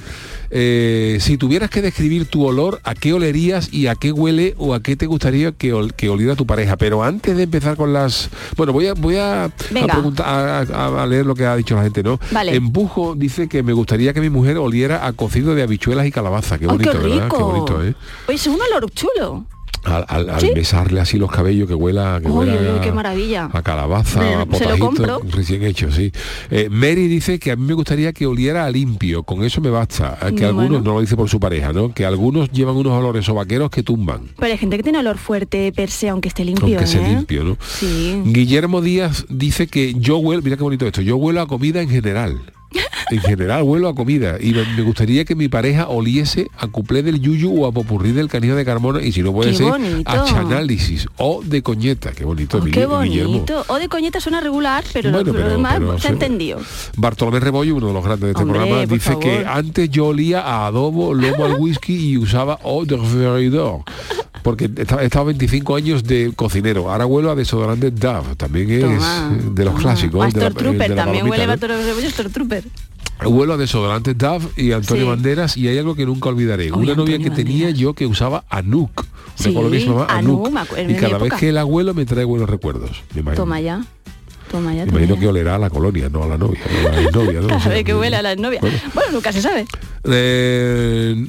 eh, 0.50 1.18
si 1.22 1.38
tuvieras 1.38 1.70
que 1.70 1.82
describir 1.82 2.26
tu 2.26 2.46
olor, 2.46 2.80
¿a 2.84 2.96
qué 2.96 3.14
olerías 3.14 3.74
y 3.74 3.88
a 3.88 3.96
qué 3.96 4.12
huele 4.12 4.56
o 4.58 4.74
a 4.74 4.82
qué 4.82 4.96
te 4.96 5.06
gustaría 5.06 5.52
que, 5.52 5.74
ol- 5.74 5.94
que 5.94 6.10
oliera 6.10 6.36
tu 6.36 6.46
pareja? 6.46 6.78
Pero 6.78 7.04
antes 7.04 7.36
de 7.38 7.44
empezar 7.44 7.76
con 7.78 7.94
las... 7.94 8.30
Bueno, 8.56 8.74
voy 8.74 8.88
a, 8.88 8.94
voy 8.94 9.16
a, 9.18 9.46
a 9.46 9.52
Venga. 9.72 9.94
preguntar, 9.94 10.68
a, 10.74 11.06
leer 11.08 11.26
lo 11.26 11.36
que 11.36 11.46
ha 11.46 11.56
dicho 11.56 11.76
la 11.76 11.84
gente, 11.84 12.04
¿no? 12.04 12.20
Vale. 12.32 12.56
Empujo 12.56 13.16
dice 13.16 13.48
que 13.48 13.64
me 13.64 13.74
gustaría 13.74 14.14
que 14.14 14.22
mi 14.22 14.30
mujer 14.30 14.58
oliera 14.58 15.06
a 15.06 15.14
cocido 15.14 15.56
de 15.56 15.64
habichuelas 15.64 16.06
y 16.08 16.12
calabaza. 16.12 16.58
Qué 16.58 16.66
¡Ay, 16.66 16.72
bonito, 16.72 17.00
¿verdad? 17.00 17.30
Qué 17.30 17.44
bonito, 17.44 17.84
¿eh? 17.86 17.96
Oye, 18.28 18.36
es 18.36 18.48
un 18.48 18.60
olor 18.62 18.90
chulo. 18.92 19.46
Al, 19.84 20.06
al- 20.08 20.30
al 20.30 20.42
¿Sí? 20.42 20.52
besarle 20.54 21.00
así 21.00 21.18
los 21.18 21.32
cabellos 21.32 21.68
que 21.68 21.74
huela, 21.76 22.20
que 22.22 22.30
qué 22.82 22.92
maravilla. 22.92 23.50
a 23.52 23.62
calabaza, 23.62 24.20
Me- 24.20 24.26
a 24.28 24.32
se 24.32 24.38
lo 24.40 24.48
potajito 24.48 24.86
compro. 24.86 25.22
recién 25.32 25.64
hecho, 25.64 25.92
sí. 25.92 26.12
Eh, 26.52 26.68
Mary 26.70 27.08
dice 27.08 27.40
que 27.40 27.52
a 27.52 27.56
mí 27.56 27.66
me 27.66 27.74
gustaría 27.74 28.14
que 28.14 28.26
oliera 28.26 28.66
a 28.66 28.70
limpio, 28.70 29.24
con 29.24 29.44
eso 29.44 29.62
me 29.62 29.70
basta. 29.70 30.18
Eh, 30.22 30.26
Que 30.36 30.44
Bueno. 30.46 30.48
algunos, 30.62 30.84
no 30.84 30.94
lo 30.96 31.02
dice 31.02 31.16
por 31.16 31.30
su 31.30 31.40
pareja, 31.40 31.74
¿no? 31.74 31.94
Que 31.94 32.06
algunos 32.06 32.52
llevan 32.52 32.76
unos 32.76 32.94
olores 32.94 33.26
sobaqueros 33.26 33.70
que 33.70 33.84
tumban. 33.84 34.30
Pero 34.38 34.52
hay 34.52 34.58
gente 34.58 34.78
que 34.78 34.84
tiene 34.84 35.00
olor 35.00 35.18
fuerte 35.18 35.72
per 35.72 35.90
se, 35.90 36.10
aunque 36.10 36.28
esté 36.30 36.44
limpio, 36.46 36.66
Aunque 36.68 36.88
sea 36.88 37.08
¿eh? 37.08 37.16
limpio, 37.16 37.44
¿no? 37.44 37.58
Sí. 37.62 38.22
Guillermo 38.26 38.82
Díaz 38.82 39.26
dice 39.30 39.68
que 39.68 39.94
yo 39.96 40.18
huelo, 40.18 40.42
mira 40.42 40.58
qué 40.58 40.64
bonito 40.64 40.86
esto, 40.86 41.02
yo 41.02 41.16
huelo 41.18 41.42
a 41.42 41.48
comida 41.48 41.82
en 41.82 41.90
general. 41.90 42.40
En 43.10 43.22
general 43.22 43.64
huelo 43.64 43.88
a 43.88 43.96
comida 43.96 44.36
y 44.40 44.52
me, 44.54 44.82
gustaría 44.82 45.24
que 45.24 45.34
mi 45.36 45.48
pareja 45.48 45.88
oliese 45.88 46.48
a 46.58 46.68
cuplé 46.68 47.04
del 47.04 47.22
yuyu 47.22 47.64
o 47.64 47.66
a 47.66 47.72
popurrí 47.72 48.12
del 48.12 48.28
canijo 48.28 48.56
de 48.56 48.66
Carmona 48.66 49.02
y 49.02 49.14
si 49.14 49.24
no 49.24 49.32
puede 49.32 49.52
Qué 49.52 49.58
ser 49.58 49.68
bonito. 49.68 50.12
a 50.12 50.26
chanálisis 50.26 51.08
o 51.18 51.42
de 51.44 51.62
coñeta, 51.64 52.12
qué 52.12 52.26
bonito, 52.26 52.58
Oh, 52.62 52.66
qué 52.66 52.86
bonito. 52.86 53.64
O 53.70 53.76
de 53.80 53.88
coñeta 53.88 54.20
suena 54.20 54.42
regular, 54.42 54.84
pero 54.92 55.12
Bueno, 55.12 55.28
lo, 55.28 55.34
lo 55.34 55.40
pero- 55.46 55.50
demás 55.52 55.76
pero 55.80 56.00
se 56.00 56.08
ha 56.10 56.12
entendido. 56.12 56.60
Bartolomé 56.98 57.40
Rebollo, 57.40 57.76
uno 57.78 57.88
de 57.88 57.94
los 57.94 58.04
grandes 58.04 58.26
de 58.26 58.32
este 58.32 58.44
Hombre, 58.44 58.60
programa, 58.60 58.86
dice 58.86 59.00
favor. 59.12 59.24
que 59.24 59.46
antes 59.48 59.90
yo 59.90 60.08
olía 60.08 60.42
a 60.42 60.68
adobo, 60.68 61.14
lomo 61.14 61.46
al 61.46 61.56
whisky 61.60 61.96
y 62.12 62.18
usaba 62.18 62.60
eau 62.66 62.86
de. 62.86 62.98
Porque 64.48 64.72
he 64.78 65.04
estado 65.04 65.26
25 65.26 65.76
años 65.76 66.06
de 66.06 66.32
cocinero. 66.34 66.90
Ahora 66.90 67.06
huelo 67.06 67.32
a 67.32 67.36
desodorante 67.36 67.92
Dove. 67.92 68.34
También 68.38 68.72
es 68.72 68.80
Toma, 68.82 69.38
de 69.52 69.66
los 69.66 69.76
clásicos. 69.78 70.24
A 70.24 70.28
de 70.30 70.32
la- 70.40 70.40
Stormtrooper, 70.52 70.90
de 70.90 70.96
la 70.96 71.04
también 71.04 71.30
huele 71.30 71.44
a 71.44 72.10
Stormtrooper. 72.12 72.64
Huelo 73.26 73.56
a 73.56 73.58
desodorante 73.58 74.14
Dove 74.14 74.48
y 74.56 74.72
Antonio 74.72 75.04
Sí. 75.04 75.10
Banderas 75.10 75.58
y 75.58 75.68
hay 75.68 75.78
algo 75.80 75.96
que 75.96 76.06
nunca 76.06 76.30
olvidaré. 76.30 76.72
Una 76.72 76.96
novia 76.96 77.18
Antonio 77.18 77.24
que 77.24 77.30
tenía 77.32 77.72
yo 77.72 77.94
que 77.94 78.06
usaba 78.06 78.46
Anuk. 78.50 79.06
Sí, 79.36 79.54
Anuk, 79.54 80.08
Anuk. 80.10 80.50
y 80.88 80.94
cada 80.94 81.18
vez 81.18 81.34
que 81.34 81.52
la 81.52 81.66
huelo 81.66 81.94
me 81.94 82.06
trae 82.06 82.24
buenos 82.24 82.50
recuerdos. 82.50 83.04
Me 83.14 83.34
Toma 83.34 83.60
ya. 83.60 83.84
Toma 84.50 84.74
ya. 84.74 84.86
me 84.86 84.92
imagino 84.92 85.16
ya. 85.16 85.20
que 85.20 85.28
olerá 85.28 85.56
a 85.56 85.60
la 85.60 85.70
colonia, 85.70 86.08
no 86.08 86.24
a 86.24 86.28
la 86.28 86.38
novia. 86.38 86.62
no 86.84 86.88
a 86.88 86.92
la 87.02 87.12
novia, 87.12 87.42
¿no? 87.42 87.50
A 87.54 87.58
O 87.58 87.60
sea, 87.60 87.74
ver 87.74 87.84
que 87.84 87.94
huele 87.94 88.16
a 88.16 88.22
las 88.22 88.38
novias. 88.38 88.62
Bueno. 88.62 88.78
Bueno, 88.94 89.12
nunca 89.12 89.34
se 89.34 89.42
sabe. 89.42 89.66
Eh, 90.06 91.28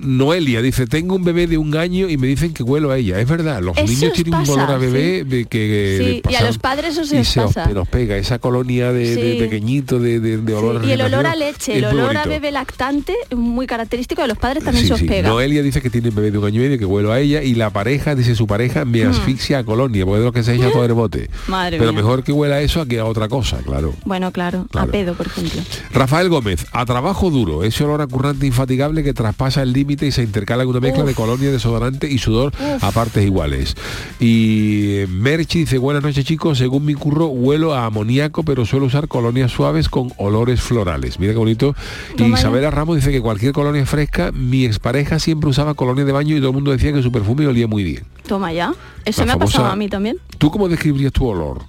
Noelia 0.00 0.62
dice, 0.62 0.86
tengo 0.86 1.16
un 1.16 1.24
bebé 1.24 1.46
de 1.46 1.58
un 1.58 1.76
año 1.76 2.08
y 2.08 2.16
me 2.16 2.26
dicen 2.28 2.52
que 2.54 2.62
huelo 2.62 2.90
a 2.92 2.98
ella. 2.98 3.18
Es 3.20 3.28
verdad, 3.28 3.60
los 3.60 3.76
Eso 3.76 3.86
niños 3.86 4.02
os 4.04 4.12
tienen 4.12 4.32
pasa, 4.32 4.52
un 4.52 4.60
olor 4.60 4.70
a 4.74 4.78
bebé 4.78 5.22
sí. 5.24 5.28
de 5.28 5.44
que... 5.46 5.96
Sí, 5.98 6.22
de 6.24 6.32
y 6.32 6.34
a 6.36 6.42
los 6.44 6.58
padres 6.58 6.92
eso 6.92 7.04
se 7.04 7.16
y 7.16 7.20
os 7.20 7.56
nos 7.74 7.88
pega 7.88 8.16
esa 8.16 8.38
colonia 8.38 8.92
de, 8.92 9.16
de 9.16 9.32
Sí. 9.32 9.38
pequeñito 9.40 9.98
de, 9.98 10.20
de, 10.20 10.38
de 10.38 10.54
olor 10.54 10.84
Y 10.84 10.92
el 10.92 11.00
olor 11.02 11.26
a 11.26 11.34
leche, 11.34 11.76
el 11.78 11.84
olor 11.84 12.16
a 12.16 12.24
bebé 12.24 12.52
lactante, 12.52 13.14
muy 13.34 13.66
característico 13.66 14.22
de 14.22 14.28
los 14.28 14.38
padres 14.38 14.62
también 14.64 14.86
se 14.86 14.94
os 14.94 15.02
pega. 15.02 15.28
Noelia 15.28 15.62
dice 15.62 15.80
que 15.82 15.90
tiene 15.90 16.10
un 16.10 16.14
bebé 16.14 16.30
de 16.30 16.38
un 16.38 16.44
año 16.46 16.60
y 16.60 16.64
medio 16.64 16.78
que 16.78 16.84
huelo 16.84 17.10
a 17.12 17.18
ella 17.20 17.42
y 17.42 17.54
la 17.54 17.70
pareja, 17.70 18.14
dice 18.14 18.34
su 18.34 18.46
pareja, 18.46 18.84
me 18.84 19.04
Mm. 19.04 19.10
asfixia 19.10 19.58
a 19.58 19.64
colonia, 19.64 20.04
porque 20.04 20.18
es 20.20 20.24
lo 20.24 20.32
que 20.32 20.42
se 20.44 20.54
echa 20.54 20.70
todo 20.72 20.84
el 20.84 20.92
bote. 20.92 21.28
Madre 21.48 21.78
Pero 21.78 21.92
mía. 21.92 22.02
mejor 22.02 22.22
que 22.22 22.32
huela 22.32 22.56
a 22.56 22.60
eso 22.60 22.80
a 22.80 22.86
que 22.86 22.98
a 23.00 23.04
otra 23.04 23.28
cosa, 23.28 23.58
claro. 23.64 23.94
Bueno, 24.04 24.30
claro, 24.32 24.66
Claro. 24.70 24.88
a 24.88 24.92
pedo, 24.92 25.14
por 25.14 25.26
ejemplo. 25.26 25.60
Rafael 25.92 26.28
Gómez, 26.28 26.66
a 26.72 26.84
trabajo 26.86 27.30
duro, 27.30 27.64
ese 27.64 27.84
olor 27.84 28.00
a 28.02 28.06
currante 28.06 28.46
infatigable 28.46 29.02
que 29.02 29.12
traspasa 29.38 29.62
el 29.62 29.72
límite 29.72 30.04
y 30.04 30.10
se 30.10 30.24
intercala 30.24 30.64
en 30.64 30.68
una 30.68 30.80
mezcla 30.80 31.04
Uf. 31.04 31.08
de 31.08 31.14
colonia, 31.14 31.50
desodorante 31.52 32.10
y 32.10 32.18
sudor 32.18 32.52
Uf. 32.58 32.82
a 32.82 32.90
partes 32.90 33.24
iguales. 33.24 33.76
Y 34.18 34.96
eh, 34.96 35.06
Merchi 35.08 35.60
dice, 35.60 35.78
buenas 35.78 36.02
noches 36.02 36.24
chicos, 36.24 36.58
según 36.58 36.84
mi 36.84 36.94
curro 36.94 37.26
huelo 37.26 37.72
a 37.72 37.86
amoníaco, 37.86 38.42
pero 38.42 38.66
suelo 38.66 38.86
usar 38.86 39.06
colonias 39.06 39.52
suaves 39.52 39.88
con 39.88 40.12
olores 40.16 40.60
florales. 40.60 41.20
Mira 41.20 41.34
qué 41.34 41.38
bonito. 41.38 41.76
Y. 42.18 42.24
Isabela 42.24 42.70
Ramos 42.72 42.96
dice 42.96 43.12
que 43.12 43.20
cualquier 43.20 43.52
colonia 43.52 43.86
fresca, 43.86 44.32
mi 44.32 44.64
expareja 44.64 45.20
siempre 45.20 45.48
usaba 45.48 45.74
colonia 45.74 46.04
de 46.04 46.12
baño 46.12 46.36
y 46.36 46.40
todo 46.40 46.48
el 46.48 46.54
mundo 46.54 46.72
decía 46.72 46.92
que 46.92 47.02
su 47.02 47.12
perfume 47.12 47.46
olía 47.46 47.68
muy 47.68 47.84
bien. 47.84 48.02
Toma 48.26 48.52
ya. 48.52 48.74
Eso 49.04 49.22
La 49.22 49.26
me 49.26 49.32
ha 49.32 49.38
pasado 49.38 49.66
a 49.66 49.76
mí 49.76 49.88
también. 49.88 50.18
¿Tú 50.38 50.50
cómo 50.50 50.68
describirías 50.68 51.12
tu 51.12 51.26
olor? 51.26 51.62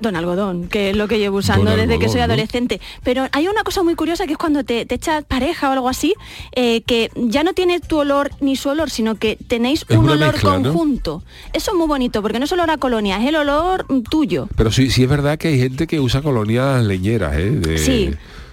Don 0.00 0.16
algodón, 0.16 0.68
que 0.68 0.90
es 0.90 0.96
lo 0.96 1.08
que 1.08 1.18
llevo 1.18 1.38
usando 1.38 1.70
Don 1.70 1.80
desde 1.80 1.98
que 1.98 2.08
soy 2.08 2.20
adolescente. 2.20 2.80
Pero 3.02 3.26
hay 3.32 3.48
una 3.48 3.62
cosa 3.64 3.82
muy 3.82 3.94
curiosa 3.94 4.26
que 4.26 4.32
es 4.32 4.38
cuando 4.38 4.64
te, 4.64 4.84
te 4.86 4.94
echas 4.96 5.24
pareja 5.24 5.70
o 5.70 5.72
algo 5.72 5.88
así, 5.88 6.14
eh, 6.54 6.82
que 6.82 7.10
ya 7.16 7.42
no 7.42 7.52
tiene 7.54 7.80
tu 7.80 7.98
olor 7.98 8.30
ni 8.40 8.54
su 8.56 8.68
olor, 8.68 8.90
sino 8.90 9.14
que 9.16 9.36
tenéis 9.48 9.84
Es 9.88 9.96
un 9.96 10.08
olor 10.08 10.32
mezcla, 10.32 10.58
¿no? 10.58 10.62
conjunto. 10.64 11.22
Eso 11.52 11.70
es 11.72 11.76
muy 11.78 11.86
bonito, 11.86 12.20
porque 12.22 12.38
no 12.38 12.44
es 12.44 12.52
olor 12.52 12.70
a 12.70 12.76
colonia, 12.76 13.18
es 13.20 13.26
el 13.28 13.36
olor 13.36 13.86
tuyo. 14.10 14.48
Pero 14.56 14.70
sí, 14.70 14.90
sí 14.90 15.04
es 15.04 15.08
verdad 15.08 15.38
que 15.38 15.48
hay 15.48 15.58
gente 15.58 15.86
que 15.86 16.00
usa 16.00 16.22
colonias 16.22 16.84
leñeras, 16.84 17.36
¿eh? 17.38 17.50
De- 17.50 17.78
Sí, 17.78 18.10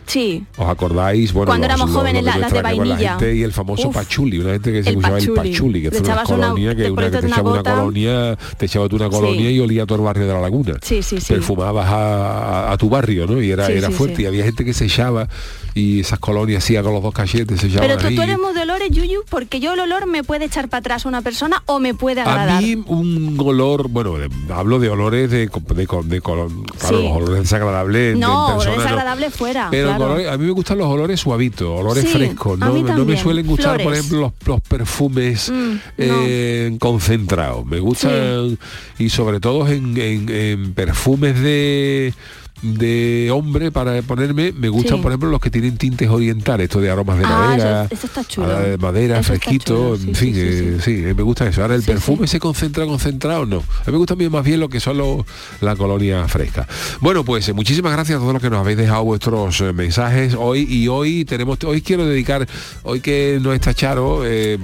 sí. 0.09 0.43
¿Os 0.57 0.67
acordáis? 0.67 1.31
Bueno, 1.31 1.47
Cuando 1.47 1.65
éramos 1.65 1.91
jóvenes, 1.91 2.23
la- 2.23 2.37
las 2.37 2.51
de 2.51 2.59
pues, 2.61 2.77
la 2.77 2.83
vainilla. 2.83 3.09
gente 3.19 3.35
y 3.35 3.43
el 3.43 3.53
famoso 3.53 3.87
Uf. 3.89 3.93
pachuli, 3.95 4.39
una 4.39 4.51
gente 4.51 4.71
que 4.73 4.83
se 4.83 4.89
El 4.89 4.97
usaba 4.97 5.17
el 5.17 5.31
pachuli. 5.31 5.81
que 5.81 5.87
es 5.89 6.01
una 6.01 6.23
colonia, 6.23 6.75
que 6.75 6.83
te 6.83 6.91
una, 6.91 6.95
ponías 6.95 7.11
que 7.11 7.17
te 7.19 7.25
una 7.27 7.35
echaba 7.35 7.51
una 7.51 7.63
colonia, 7.63 8.37
te 8.57 8.65
echaba 8.65 8.89
tú 8.89 8.95
una 8.97 9.09
colonia 9.09 9.49
Sí. 9.49 9.55
y 9.55 9.59
olía 9.59 9.85
todo 9.85 9.99
el 9.99 10.03
barrio 10.05 10.27
de 10.27 10.33
la 10.33 10.41
laguna. 10.41 10.73
Sí, 10.81 11.01
sí, 11.03 11.21
sí. 11.21 11.33
Perfumabas 11.33 11.87
a, 11.87 12.67
a- 12.69 12.71
a 12.73 12.77
tu 12.77 12.89
barrio, 12.89 13.27
¿no? 13.27 13.41
Y 13.41 13.51
era, 13.51 13.67
Sí, 13.67 13.73
era 13.73 13.89
fuerte. 13.91 14.17
sí. 14.17 14.23
Y 14.23 14.25
había 14.25 14.43
gente 14.43 14.65
que 14.65 14.73
se 14.73 14.85
echaba 14.85 15.27
y 15.75 15.99
esas 16.01 16.19
colonias 16.19 16.63
hacía 16.63 16.81
con 16.83 16.93
los 16.93 17.03
dos 17.03 17.13
cachetes, 17.13 17.59
se 17.61 17.67
echaban 17.67 17.87
Pero 17.87 17.99
tú, 18.01 18.07
ahí. 18.07 18.15
tú 18.15 18.21
eres 18.23 18.37
muy 18.37 18.53
de 18.53 18.61
olores, 18.63 18.89
Yuyu, 18.91 19.21
porque 19.29 19.59
yo 19.59 19.73
el 19.73 19.79
olor 19.79 20.07
me 20.07 20.23
puede 20.23 20.45
echar 20.45 20.67
para 20.67 20.79
atrás 20.79 21.05
una 21.05 21.21
persona 21.21 21.61
o 21.67 21.79
me 21.79 21.93
puede 21.93 22.21
A 22.21 22.25
agradar. 22.25 22.61
mí 22.63 22.83
un 22.87 23.37
olor, 23.39 23.87
bueno, 23.87 24.17
de- 24.17 24.29
hablo 24.53 24.79
de 24.79 24.89
olores 24.89 25.29
de, 25.29 25.47
de, 25.47 25.47
de 25.47 25.87
color- 25.87 26.49
claro, 26.79 27.01
los 27.01 27.11
olores 27.11 27.41
desagradables 27.43 28.17
no, 28.17 28.47
en 28.49 28.53
persona, 28.55 28.55
olor 28.55 28.65
no. 28.67 28.81
desagradable 28.83 29.29
fuera. 29.29 29.67
Pero 29.71 29.91
claro. 30.05 30.13
olores- 30.13 30.29
a 30.33 30.37
mí 30.37 30.45
me 30.45 30.51
gustan 30.51 30.77
los 30.77 30.87
olores 30.87 31.19
suavitos, 31.19 31.67
olores 31.67 32.03
Sí, 32.03 32.09
frescos. 32.09 32.57
No, 32.59 32.73
no 32.81 33.05
me 33.05 33.17
suelen 33.17 33.45
gustar, 33.47 33.81
por 33.83 33.93
ejemplo, 33.93 34.19
los, 34.19 34.33
los 34.47 34.61
perfumes 34.61 35.49
Mm, 35.49 35.75
eh, 35.97 36.75
concentrados. 36.79 37.65
Me 37.65 37.79
gustan, 37.79 38.57
y 38.97 39.09
sobre 39.09 39.39
todo 39.39 39.67
en, 39.67 39.95
en- 39.97 40.29
en 40.29 40.73
perfumes 40.73 41.39
de 41.41 42.13
de 42.61 43.29
hombre 43.33 43.71
para 43.71 44.01
ponerme 44.01 44.51
me 44.51 44.69
gustan 44.69 44.97
Sí. 44.97 45.01
por 45.03 45.11
ejemplo 45.11 45.29
los 45.29 45.39
que 45.39 45.49
tienen 45.49 45.77
tintes 45.77 46.09
orientales 46.09 46.65
esto 46.65 46.81
de 46.81 46.89
aromas 46.91 47.17
de 47.19 47.25
Ah, 47.25 47.29
madera 47.29 47.83
eso- 47.85 47.93
eso 47.95 48.07
está 48.07 48.23
chulo. 48.25 48.47
a- 48.55 48.59
de 48.61 48.77
madera 48.77 49.19
Eso 49.19 49.27
fresquito 49.27 49.95
chulo, 49.97 50.09
en 50.09 50.15
fin 50.15 50.33
sí, 50.35 50.41
eh, 50.43 50.77
sí, 50.83 50.91
eh, 51.05 51.13
me 51.13 51.23
gusta 51.23 51.47
eso 51.47 51.61
ahora 51.61 51.75
el 51.75 51.83
perfume 51.83 52.27
se 52.27 52.39
concentra 52.39 52.85
concentrado 52.85 53.45
no 53.45 53.57
a 53.57 53.59
mí 53.85 53.91
me 53.93 53.97
gusta 53.97 54.15
más 54.15 54.43
bien 54.43 54.59
lo 54.59 54.67
que 54.69 54.79
son 54.79 54.97
los- 54.97 55.25
la 55.61 55.75
colonia 55.75 56.27
fresca 56.27 56.67
bueno 57.01 57.23
pues 57.23 57.47
eh, 57.49 57.53
muchísimas 57.53 57.91
gracias 57.93 58.17
a 58.17 58.19
todos 58.19 58.33
los 58.33 58.41
que 58.41 58.49
nos 58.49 58.59
habéis 58.59 58.77
dejado 58.77 59.03
vuestros 59.05 59.61
eh, 59.61 59.71
mensajes 59.73 60.35
hoy 60.37 60.67
y 60.69 60.87
hoy 60.87 61.25
tenemos 61.25 61.57
hoy 61.65 61.81
quiero 61.81 62.05
dedicar 62.05 62.47
hoy 62.83 62.99
que 62.99 63.39
no 63.41 63.53
está 63.53 63.73
Charo 63.73 64.25
He, 64.25 64.57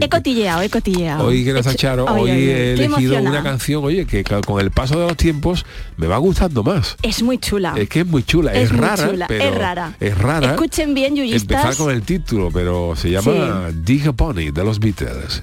he 0.00 0.08
cotilleado, 0.08 0.62
he 0.62 0.68
cotilleado. 0.70 1.26
Hoy 1.26 1.44
que 1.44 1.52
no 1.52 1.58
está 1.58 1.74
Charo, 1.74 2.04
hoy 2.06 2.30
he 2.30 2.72
elegido 2.74 2.96
emocionada. 3.14 3.30
una 3.30 3.42
canción, 3.42 3.84
oye, 3.84 4.06
que 4.06 4.22
con 4.24 4.60
el 4.60 4.70
paso 4.70 4.98
de 5.00 5.06
los 5.08 5.16
tiempos 5.16 5.64
me 5.96 6.06
va 6.06 6.16
gustando 6.18 6.62
más. 6.62 6.91
Es 7.02 7.22
muy 7.22 7.38
chula. 7.38 7.74
Es 7.76 7.88
que 7.88 8.00
es 8.00 8.06
muy 8.06 8.22
chula, 8.22 8.52
es, 8.52 8.64
Es 8.64 8.72
muy 8.72 8.80
rara, 8.80 9.08
chula, 9.08 9.26
pero 9.26 9.44
es 9.44 9.54
rara. 9.54 9.96
Es 10.00 10.18
rara. 10.18 10.50
Escuchen 10.50 10.94
bien, 10.94 11.16
yuyistas. 11.16 11.64
Empezar 11.64 11.76
con 11.76 11.94
el 11.94 12.02
título, 12.02 12.50
pero 12.52 12.94
se 12.96 13.10
llama 13.10 13.70
Dig 13.72 14.08
a 14.08 14.12
Pony 14.12 14.50
de 14.52 14.64
los 14.64 14.78
Beatles. 14.78 15.42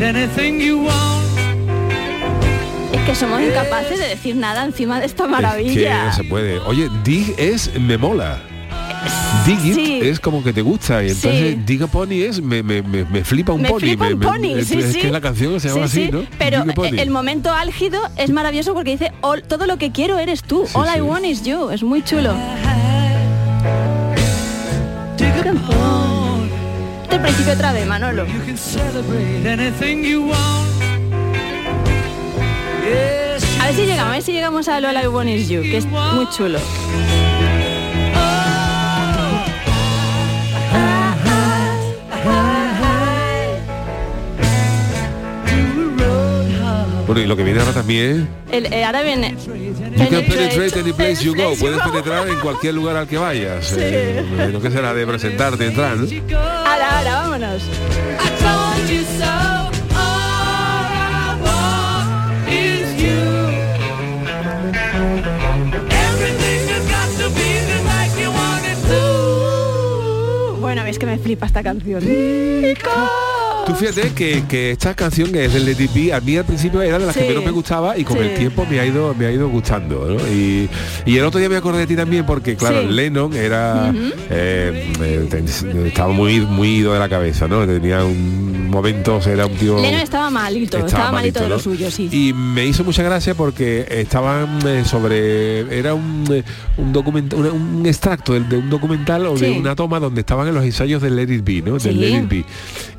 Es 0.00 0.30
que 3.06 3.14
somos 3.14 3.42
incapaces 3.42 3.98
de 3.98 4.08
decir 4.08 4.34
nada 4.34 4.64
encima 4.64 4.98
de 4.98 5.04
esta 5.04 5.24
Es 5.24 5.28
que 5.28 5.32
maravilla. 5.32 6.04
no 6.06 6.12
se 6.14 6.24
puede. 6.24 6.58
Oye, 6.60 6.88
Dig 7.04 7.34
es 7.36 7.70
me 7.78 7.98
mola. 7.98 8.38
Dig 9.46 9.58
it 9.66 9.74
Sí. 9.74 10.00
es 10.02 10.18
como 10.18 10.42
que 10.42 10.54
te 10.54 10.62
gusta 10.62 11.02
y 11.04 11.08
entonces 11.10 11.54
Sí. 11.54 11.60
Dig 11.66 11.82
a 11.82 11.86
Pony 11.86 12.22
es 12.26 12.40
me, 12.40 12.62
me, 12.62 12.80
me, 12.82 13.04
me 13.04 13.24
flipa 13.24 13.52
un 13.52 13.60
me 13.62 13.68
pony. 13.68 13.80
flipa 13.80 14.06
un 14.06 14.18
me- 14.18 14.26
pony, 14.26 14.54
es, 14.58 14.68
sí, 14.68 14.78
es 14.78 14.92
sí. 14.92 15.00
que 15.00 15.10
la 15.10 15.20
canción 15.20 15.60
se 15.60 15.68
llama 15.68 15.86
Sí, 15.88 16.02
así, 16.02 16.06
sí. 16.06 16.12
¿no? 16.12 16.22
Pero 16.38 16.64
el 16.96 17.10
momento 17.10 17.52
álgido 17.52 18.00
es 18.16 18.30
maravilloso 18.30 18.72
porque 18.72 18.92
dice 18.92 19.12
"All- 19.20 19.42
todo 19.42 19.66
lo 19.66 19.76
que 19.76 19.92
quiero 19.92 20.18
eres 20.18 20.42
tú. 20.42 20.64
Sí, 20.66 20.72
All 20.76 20.86
I 20.96 21.00
want 21.02 21.26
is 21.26 21.42
you. 21.44 21.68
Es 21.70 21.82
muy 21.82 22.02
chulo. 22.02 22.34
Pond 27.10 27.12
Este 27.12 27.16
el 27.16 27.22
principio 27.22 27.52
otra 27.54 27.72
vez, 27.72 27.86
Manolo. 27.86 28.24
you 28.26 28.40
can 28.44 28.56
celebrate 28.56 29.44
anything 29.44 30.04
you 30.04 30.28
want. 30.28 30.70
Yes, 32.84 33.44
A 33.60 33.66
ver 33.66 33.74
si 33.74 33.86
llegamos, 33.86 34.10
a 34.10 34.12
ver 34.12 34.22
si 34.22 34.32
llegamos 34.32 34.68
a 34.68 34.80
I 34.80 35.06
want 35.08 35.28
is 35.28 35.48
you, 35.48 35.62
que 35.62 35.78
es 35.78 35.86
muy 35.86 36.28
chulo. 36.30 36.58
Bueno, 47.10 47.22
y 47.24 47.26
lo 47.26 47.34
que 47.36 47.42
viene 47.42 47.58
ahora 47.58 47.72
también 47.72 48.28
El- 48.52 48.72
eh, 48.72 48.84
ahora 48.84 49.02
viene... 49.02 49.34
You 49.44 50.08
can 50.08 50.24
penetrate 50.26 50.78
any 50.78 50.92
place 50.92 51.24
you 51.24 51.34
go. 51.34 51.56
Puedes 51.58 51.82
penetrar 51.82 52.28
en 52.28 52.38
cualquier 52.38 52.74
lugar 52.74 52.96
al 52.96 53.08
que 53.08 53.18
vayas. 53.18 53.66
Sí. 53.66 53.80
Eh, 53.80 54.48
lo 54.52 54.60
que 54.60 54.70
será 54.70 54.94
de 54.94 55.04
presentarte, 55.08 55.66
entrar, 55.66 55.96
¿no? 55.96 56.06
Ahora, 56.38 56.98
ahora, 56.98 57.14
vámonos. 57.22 57.62
Bueno, 70.60 70.84
es 70.84 70.98
que 70.98 71.06
me 71.06 71.18
flipa 71.18 71.46
esta 71.46 71.62
canción. 71.62 72.02
Tú 73.70 73.76
fíjate 73.76 74.12
que, 74.14 74.42
que 74.48 74.72
esta 74.72 74.94
canción 74.94 75.30
que 75.30 75.44
es 75.44 75.52
del 75.54 75.76
Be, 75.94 76.12
a 76.12 76.20
mí 76.20 76.36
al 76.36 76.44
principio 76.44 76.82
era 76.82 76.98
de 76.98 77.06
las 77.06 77.16
que 77.16 77.28
menos 77.28 77.44
me 77.44 77.52
gustaba 77.52 77.96
y 77.96 78.02
con 78.02 78.16
Sí. 78.18 78.24
el 78.24 78.36
tiempo 78.36 78.66
me 78.68 78.80
ha 78.80 78.84
ido 78.84 79.14
me 79.14 79.26
ha 79.26 79.30
ido 79.30 79.48
gustando 79.48 80.06
¿no? 80.08 80.16
y, 80.28 80.68
y 81.06 81.16
el 81.16 81.24
otro 81.24 81.38
día 81.38 81.48
me 81.48 81.56
acordé 81.56 81.78
de 81.78 81.86
ti 81.86 81.94
también 81.94 82.26
porque 82.26 82.56
claro 82.56 82.82
Sí. 82.82 82.88
Lennon 82.88 83.32
era 83.34 83.92
eh, 84.28 84.92
eh, 85.00 85.28
estaba 85.86 86.12
muy 86.12 86.40
muy 86.40 86.78
ido 86.78 86.92
de 86.94 86.98
la 86.98 87.08
cabeza 87.08 87.46
no 87.46 87.64
tenía 87.64 88.04
un 88.04 88.68
momentos 88.70 89.26
era 89.28 89.46
un 89.46 89.54
tío 89.54 89.80
Lennon 89.80 90.00
estaba 90.00 90.30
malito, 90.30 90.78
estaba, 90.78 91.12
malito, 91.12 91.40
de 91.40 91.48
¿no? 91.48 91.54
lo 91.54 91.60
suyo, 91.60 91.90
sí. 91.90 92.08
Y 92.10 92.32
me 92.32 92.66
hizo 92.66 92.82
mucha 92.84 93.02
gracia 93.02 93.34
porque 93.34 93.86
estaban 93.88 94.58
eh, 94.66 94.82
sobre 94.84 95.78
era 95.78 95.94
un, 95.94 96.24
un 96.76 96.96
un, 96.96 97.86
extracto 97.86 98.32
de, 98.34 98.40
de 98.40 98.56
un 98.56 98.70
documental 98.70 99.26
o 99.26 99.36
de 99.36 99.50
una 99.50 99.74
toma 99.74 100.00
donde 100.00 100.20
estaban 100.20 100.48
en 100.48 100.54
los 100.54 100.64
ensayos 100.64 101.02
del 101.02 101.16
Let 101.16 101.34
It 101.34 101.44
Be, 101.44 101.62
¿no? 101.62 101.78
Del. 101.78 102.00
Let 102.00 102.18
It 102.22 102.28
Be. 102.28 102.44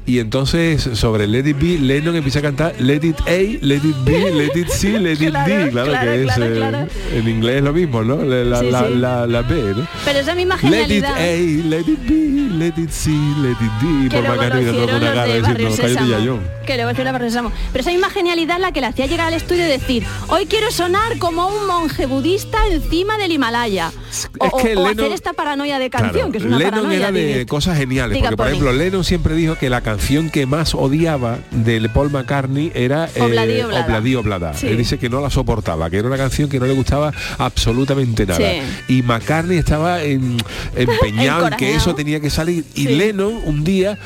Y 0.04 0.18
entonces 0.20 0.82
sobre 0.96 1.28
Let 1.28 1.48
It 1.48 1.58
Be, 1.60 1.78
Lennon 1.78 2.16
empieza 2.16 2.40
a 2.40 2.42
cantar 2.42 2.74
Let 2.80 3.02
It 3.08 3.20
A, 3.28 3.30
Let 3.66 3.76
It 3.78 3.96
B, 4.04 4.32
Let 4.32 4.60
It 4.60 4.68
C, 4.68 5.00
Let 5.00 5.12
It 5.14 5.20
D, 5.20 5.70
claro, 5.72 5.92
claro, 5.92 6.12
que 6.12 6.24
es 6.24 6.34
claro, 6.34 6.78
eh, 6.80 6.88
en 7.14 7.28
inglés 7.30 7.58
es 7.58 7.64
lo 7.64 7.72
mismo, 7.72 8.04
¿no? 8.04 8.18
La, 8.24 8.44
la, 8.44 8.60
Sí, 8.60 8.72
la, 8.72 8.88
sí. 8.88 8.94
la- 8.96 9.28
la 9.28 9.42
B, 9.44 9.56
¿no? 9.78 9.88
Pero 10.04 10.20
esa 10.20 10.34
misma 10.36 10.56
Let 10.56 10.62
it 10.68 10.72
genialidad... 11.04 11.16
A, 11.16 11.22
let 11.70 11.80
it 11.82 12.00
B, 12.08 12.50
let 12.58 12.74
it 12.82 12.90
C, 12.90 13.12
let 13.12 13.52
it 13.52 13.58
D. 13.80 14.10
que 14.10 14.18
Por 14.18 14.40
que 14.50 14.60
hicieron 14.62 14.96
una 14.96 15.14
cara 15.14 15.26
diciendo, 15.26 15.48
Barrio 15.48 15.70
cállate 15.70 15.88
Sésamo. 15.88 16.10
ya, 16.10 16.18
John. 16.26 16.40
Que 16.66 16.76
luego 16.76 16.92
hicieron 16.92 17.14
Barrio 17.14 17.30
Sésamo. 17.30 17.52
Pero 17.72 17.82
esa 17.82 17.92
misma 17.92 18.10
genialidad 18.10 18.60
la 18.60 18.72
que 18.72 18.82
le 18.82 18.88
hacía 18.88 19.06
llegar 19.06 19.28
al 19.28 19.34
estudio 19.36 19.66
y 19.66 19.70
decir, 19.70 20.04
hoy 20.30 20.46
quiero 20.48 20.72
sonar 20.72 21.20
como 21.20 21.48
un 21.48 21.68
monje 21.68 22.08
budista 22.08 22.58
encima 22.72 23.18
del 23.20 23.32
Himalaya. 23.32 23.92
O, 24.40 24.46
Es 24.58 24.64
que 24.64 24.76
o- 24.76 24.84
Lennon- 24.88 25.00
hacer 25.00 25.12
esta 25.14 25.34
paranoia 25.34 25.78
de 25.80 25.90
canción, 25.92 26.32
que 26.32 26.40
es 26.40 26.44
una 26.44 26.58
Lennon 26.58 26.72
paranoia. 26.74 26.98
era 26.98 27.12
de 27.12 27.46
diga- 27.46 27.48
cosas 27.48 27.78
geniales, 27.78 28.16
diga 28.16 28.30
porque 28.32 28.36
por 28.38 28.48
ejemplo 28.48 28.74
Lennon 28.74 29.04
siempre 29.04 29.36
dijo 29.36 29.56
que 29.56 29.70
la 29.70 29.80
canción 29.82 29.91
que 30.32 30.46
más 30.46 30.74
odiaba 30.76 31.40
de 31.52 31.88
Paul 31.90 32.12
McCartney 32.12 32.72
era 32.76 33.10
eh, 33.16 33.22
Obladí, 33.22 33.62
Oblada. 33.62 33.86
Obladí, 33.86 34.16
Oblada. 34.16 34.54
Sí. 34.54 34.68
Él 34.68 34.78
dice 34.78 34.98
que 34.98 35.10
no 35.10 35.22
la 35.22 35.30
soportaba, 35.30 35.90
que 35.90 35.98
era 35.98 36.08
una 36.08 36.18
canción 36.18 36.50
que 36.50 36.60
no 36.60 36.66
le 36.66 36.74
gustaba 36.74 37.12
absolutamente 37.38 38.26
nada. 38.26 38.40
Sí. 38.40 38.94
Y 38.98 39.02
McCartney 39.04 39.58
estaba 39.58 40.04
en- 40.04 40.38
empeñado 40.76 41.48
en 41.48 41.56
que 41.56 41.76
eso 41.76 41.96
tenía 41.96 42.20
que 42.20 42.30
salir. 42.30 42.64
Y 42.76 42.88
Sí. 42.88 42.96
Lennon 42.96 43.42
un 43.46 43.64
día 43.64 43.98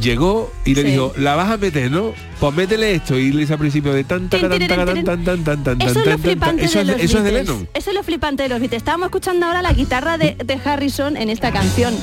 llegó 0.00 0.52
y 0.64 0.74
le 0.74 0.84
dijo, 0.84 1.12
la 1.16 1.34
vas 1.34 1.50
a 1.50 1.56
meter, 1.56 1.90
¿no? 1.90 2.12
Pues 2.40 2.54
métele 2.54 2.94
esto. 2.94 3.18
Y 3.18 3.32
le 3.32 3.40
dice 3.40 3.52
al 3.54 3.58
principio 3.58 3.92
de 3.92 4.04
tan 4.04 4.28
tan 4.28 4.40
tan 4.42 4.50
tan 4.66 4.68
tan 4.68 5.04
tan 5.04 5.24
tan 5.24 5.44
tan 5.44 5.64
tan 5.64 5.80
Eso 5.82 6.00
es 6.00 6.06
lo 6.06 6.18
flipante 6.18 6.66
de 6.68 6.84
los 6.84 6.96
eso 7.00 7.18
es 7.18 7.24
de. 7.24 7.32
Lennon. 7.32 7.68
Eso 7.74 7.90
es 7.90 7.96
lo 7.96 8.02
flipante 8.02 8.42
de 8.42 8.48
los 8.48 8.60
Beatles. 8.60 8.78
Estábamos 8.78 9.06
escuchando 9.06 9.46
ahora 9.46 9.62
la 9.62 9.72
guitarra 9.72 10.18
de 10.18 10.36
Harrison 10.64 11.16
en 11.16 11.30
esta 11.30 11.52
canción. 11.52 11.94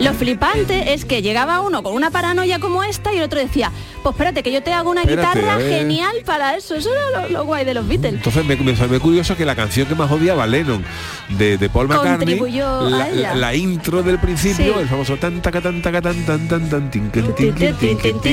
Lo 0.00 0.12
flipante 0.14 0.94
es 0.94 1.04
que 1.04 1.22
llegaba 1.22 1.60
uno 1.60 1.82
con 1.82 1.94
una 1.94 2.10
paranoia 2.10 2.58
como 2.58 2.82
esta 2.84 3.12
y 3.12 3.18
el 3.18 3.24
otro 3.24 3.38
decía, 3.40 3.70
pues 4.02 4.14
espérate 4.14 4.42
que 4.42 4.50
yo 4.52 4.62
te 4.62 4.72
hago 4.72 4.90
una 4.90 5.02
Espérate, 5.02 5.40
guitarra 5.40 5.58
genial 5.60 6.16
para 6.24 6.56
eso. 6.56 6.74
Eso 6.74 6.90
era 6.92 7.22
lo, 7.22 7.28
lo 7.30 7.44
guay 7.44 7.64
de 7.64 7.74
los 7.74 7.86
Beatles. 7.86 8.14
Entonces 8.14 8.44
me, 8.44 8.56
me, 8.56 8.72
me 8.72 9.00
curioso 9.00 9.36
que 9.36 9.44
la 9.44 9.54
canción 9.54 9.86
que 9.86 9.94
más 9.94 10.10
odiaba 10.10 10.46
Lennon 10.46 10.84
de, 11.30 11.56
de 11.58 11.68
Paul 11.68 11.88
McCartney, 11.88 12.38
la, 12.38 13.08
la- 13.10 13.34
la 13.34 13.54
intro 13.54 14.02
del 14.02 14.18
principio, 14.18 14.74
Sí. 14.74 14.80
el 14.80 14.88
famoso 14.88 15.16
tan 15.16 15.40
taca 15.42 15.60
tan 15.60 15.82
taca 15.82 16.00
tan 16.02 16.24
tan 16.26 16.48
tan 16.48 16.68
tan 16.68 16.90
tin, 16.90 17.10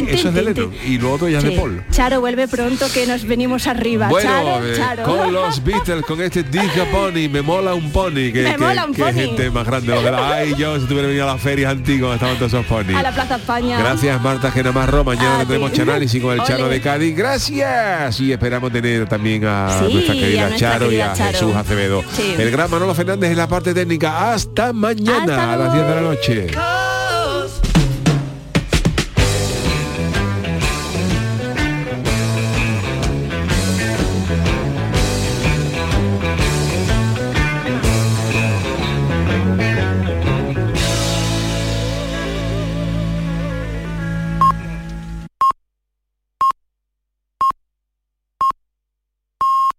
eso 0.09 0.27
es 0.29 0.33
de 0.33 0.41
Lennon 0.41 0.73
y 0.85 0.97
lo 0.97 1.13
otro 1.13 1.27
ya 1.29 1.39
es 1.39 1.43
de. 1.43 1.51
Paul. 1.51 1.83
Charo, 1.91 2.19
vuelve 2.21 2.47
pronto 2.47 2.85
que 2.93 3.05
nos 3.05 3.25
venimos 3.25 3.67
arriba. 3.67 4.07
Bueno, 4.09 4.29
Charo, 4.29 4.65
eh, 4.65 4.73
Charo. 4.77 5.03
con 5.03 5.33
los 5.33 5.63
Beatles, 5.63 6.05
con 6.05 6.21
este 6.21 6.43
Diga 6.43 6.85
Pony, 6.91 7.29
me 7.29 7.41
mola 7.41 7.73
un 7.73 7.91
pony, 7.91 8.31
que, 8.33 8.43
Me 8.43 8.51
que- 8.51 8.57
mola 8.57 8.85
un 8.85 8.93
que 8.93 9.03
pony. 9.03 9.13
gente 9.13 9.49
más 9.51 9.65
grande. 9.65 9.93
lo 9.93 10.01
de 10.01 10.11
la- 10.11 10.33
Ay, 10.35 10.53
yo 10.57 10.79
si 10.79 10.85
tuviera 10.85 11.07
venido 11.07 11.29
a 11.29 11.33
las 11.33 11.40
ferias 11.41 11.71
antiguas, 11.71 12.15
estaban 12.15 12.37
todos 12.37 12.53
esos 12.53 12.65
ponis. 12.65 12.95
A 12.95 13.03
la 13.03 13.11
Plaza 13.11 13.35
España. 13.35 13.77
Gracias 13.79 14.21
Marta 14.21 14.51
Genamarro, 14.51 15.03
mañana 15.03 15.39
tendremos 15.39 15.71
ti. 15.71 15.77
Chanálisis 15.77 16.21
con 16.21 16.33
el 16.39 16.43
Chano 16.43 16.65
Ole. 16.65 16.75
de 16.75 16.81
Cádiz. 16.81 17.15
Gracias. 17.15 18.19
Y 18.19 18.31
esperamos 18.31 18.71
tener 18.71 19.07
también 19.07 19.43
a 19.45 19.79
Sí, 19.79 19.93
nuestra 19.93 20.13
a 20.13 20.17
querida 20.17 20.47
nuestra 20.49 20.69
Charo 20.71 20.85
querida 20.85 21.05
y 21.05 21.09
a 21.09 21.13
Charo. 21.13 21.31
Jesús 21.31 21.55
Acevedo. 21.55 22.03
Sí. 22.15 22.35
El 22.37 22.51
gran 22.51 22.69
Manolo 22.69 22.93
Fernández 22.93 23.31
en 23.31 23.37
la 23.37 23.47
parte 23.47 23.73
técnica. 23.73 24.31
Hasta 24.31 24.73
mañana 24.73 25.19
Hasta 25.19 25.53
a 25.53 25.57
las 25.57 25.73
10 25.73 25.87
de 25.87 25.95
la 25.95 26.01
noche. 26.01 26.47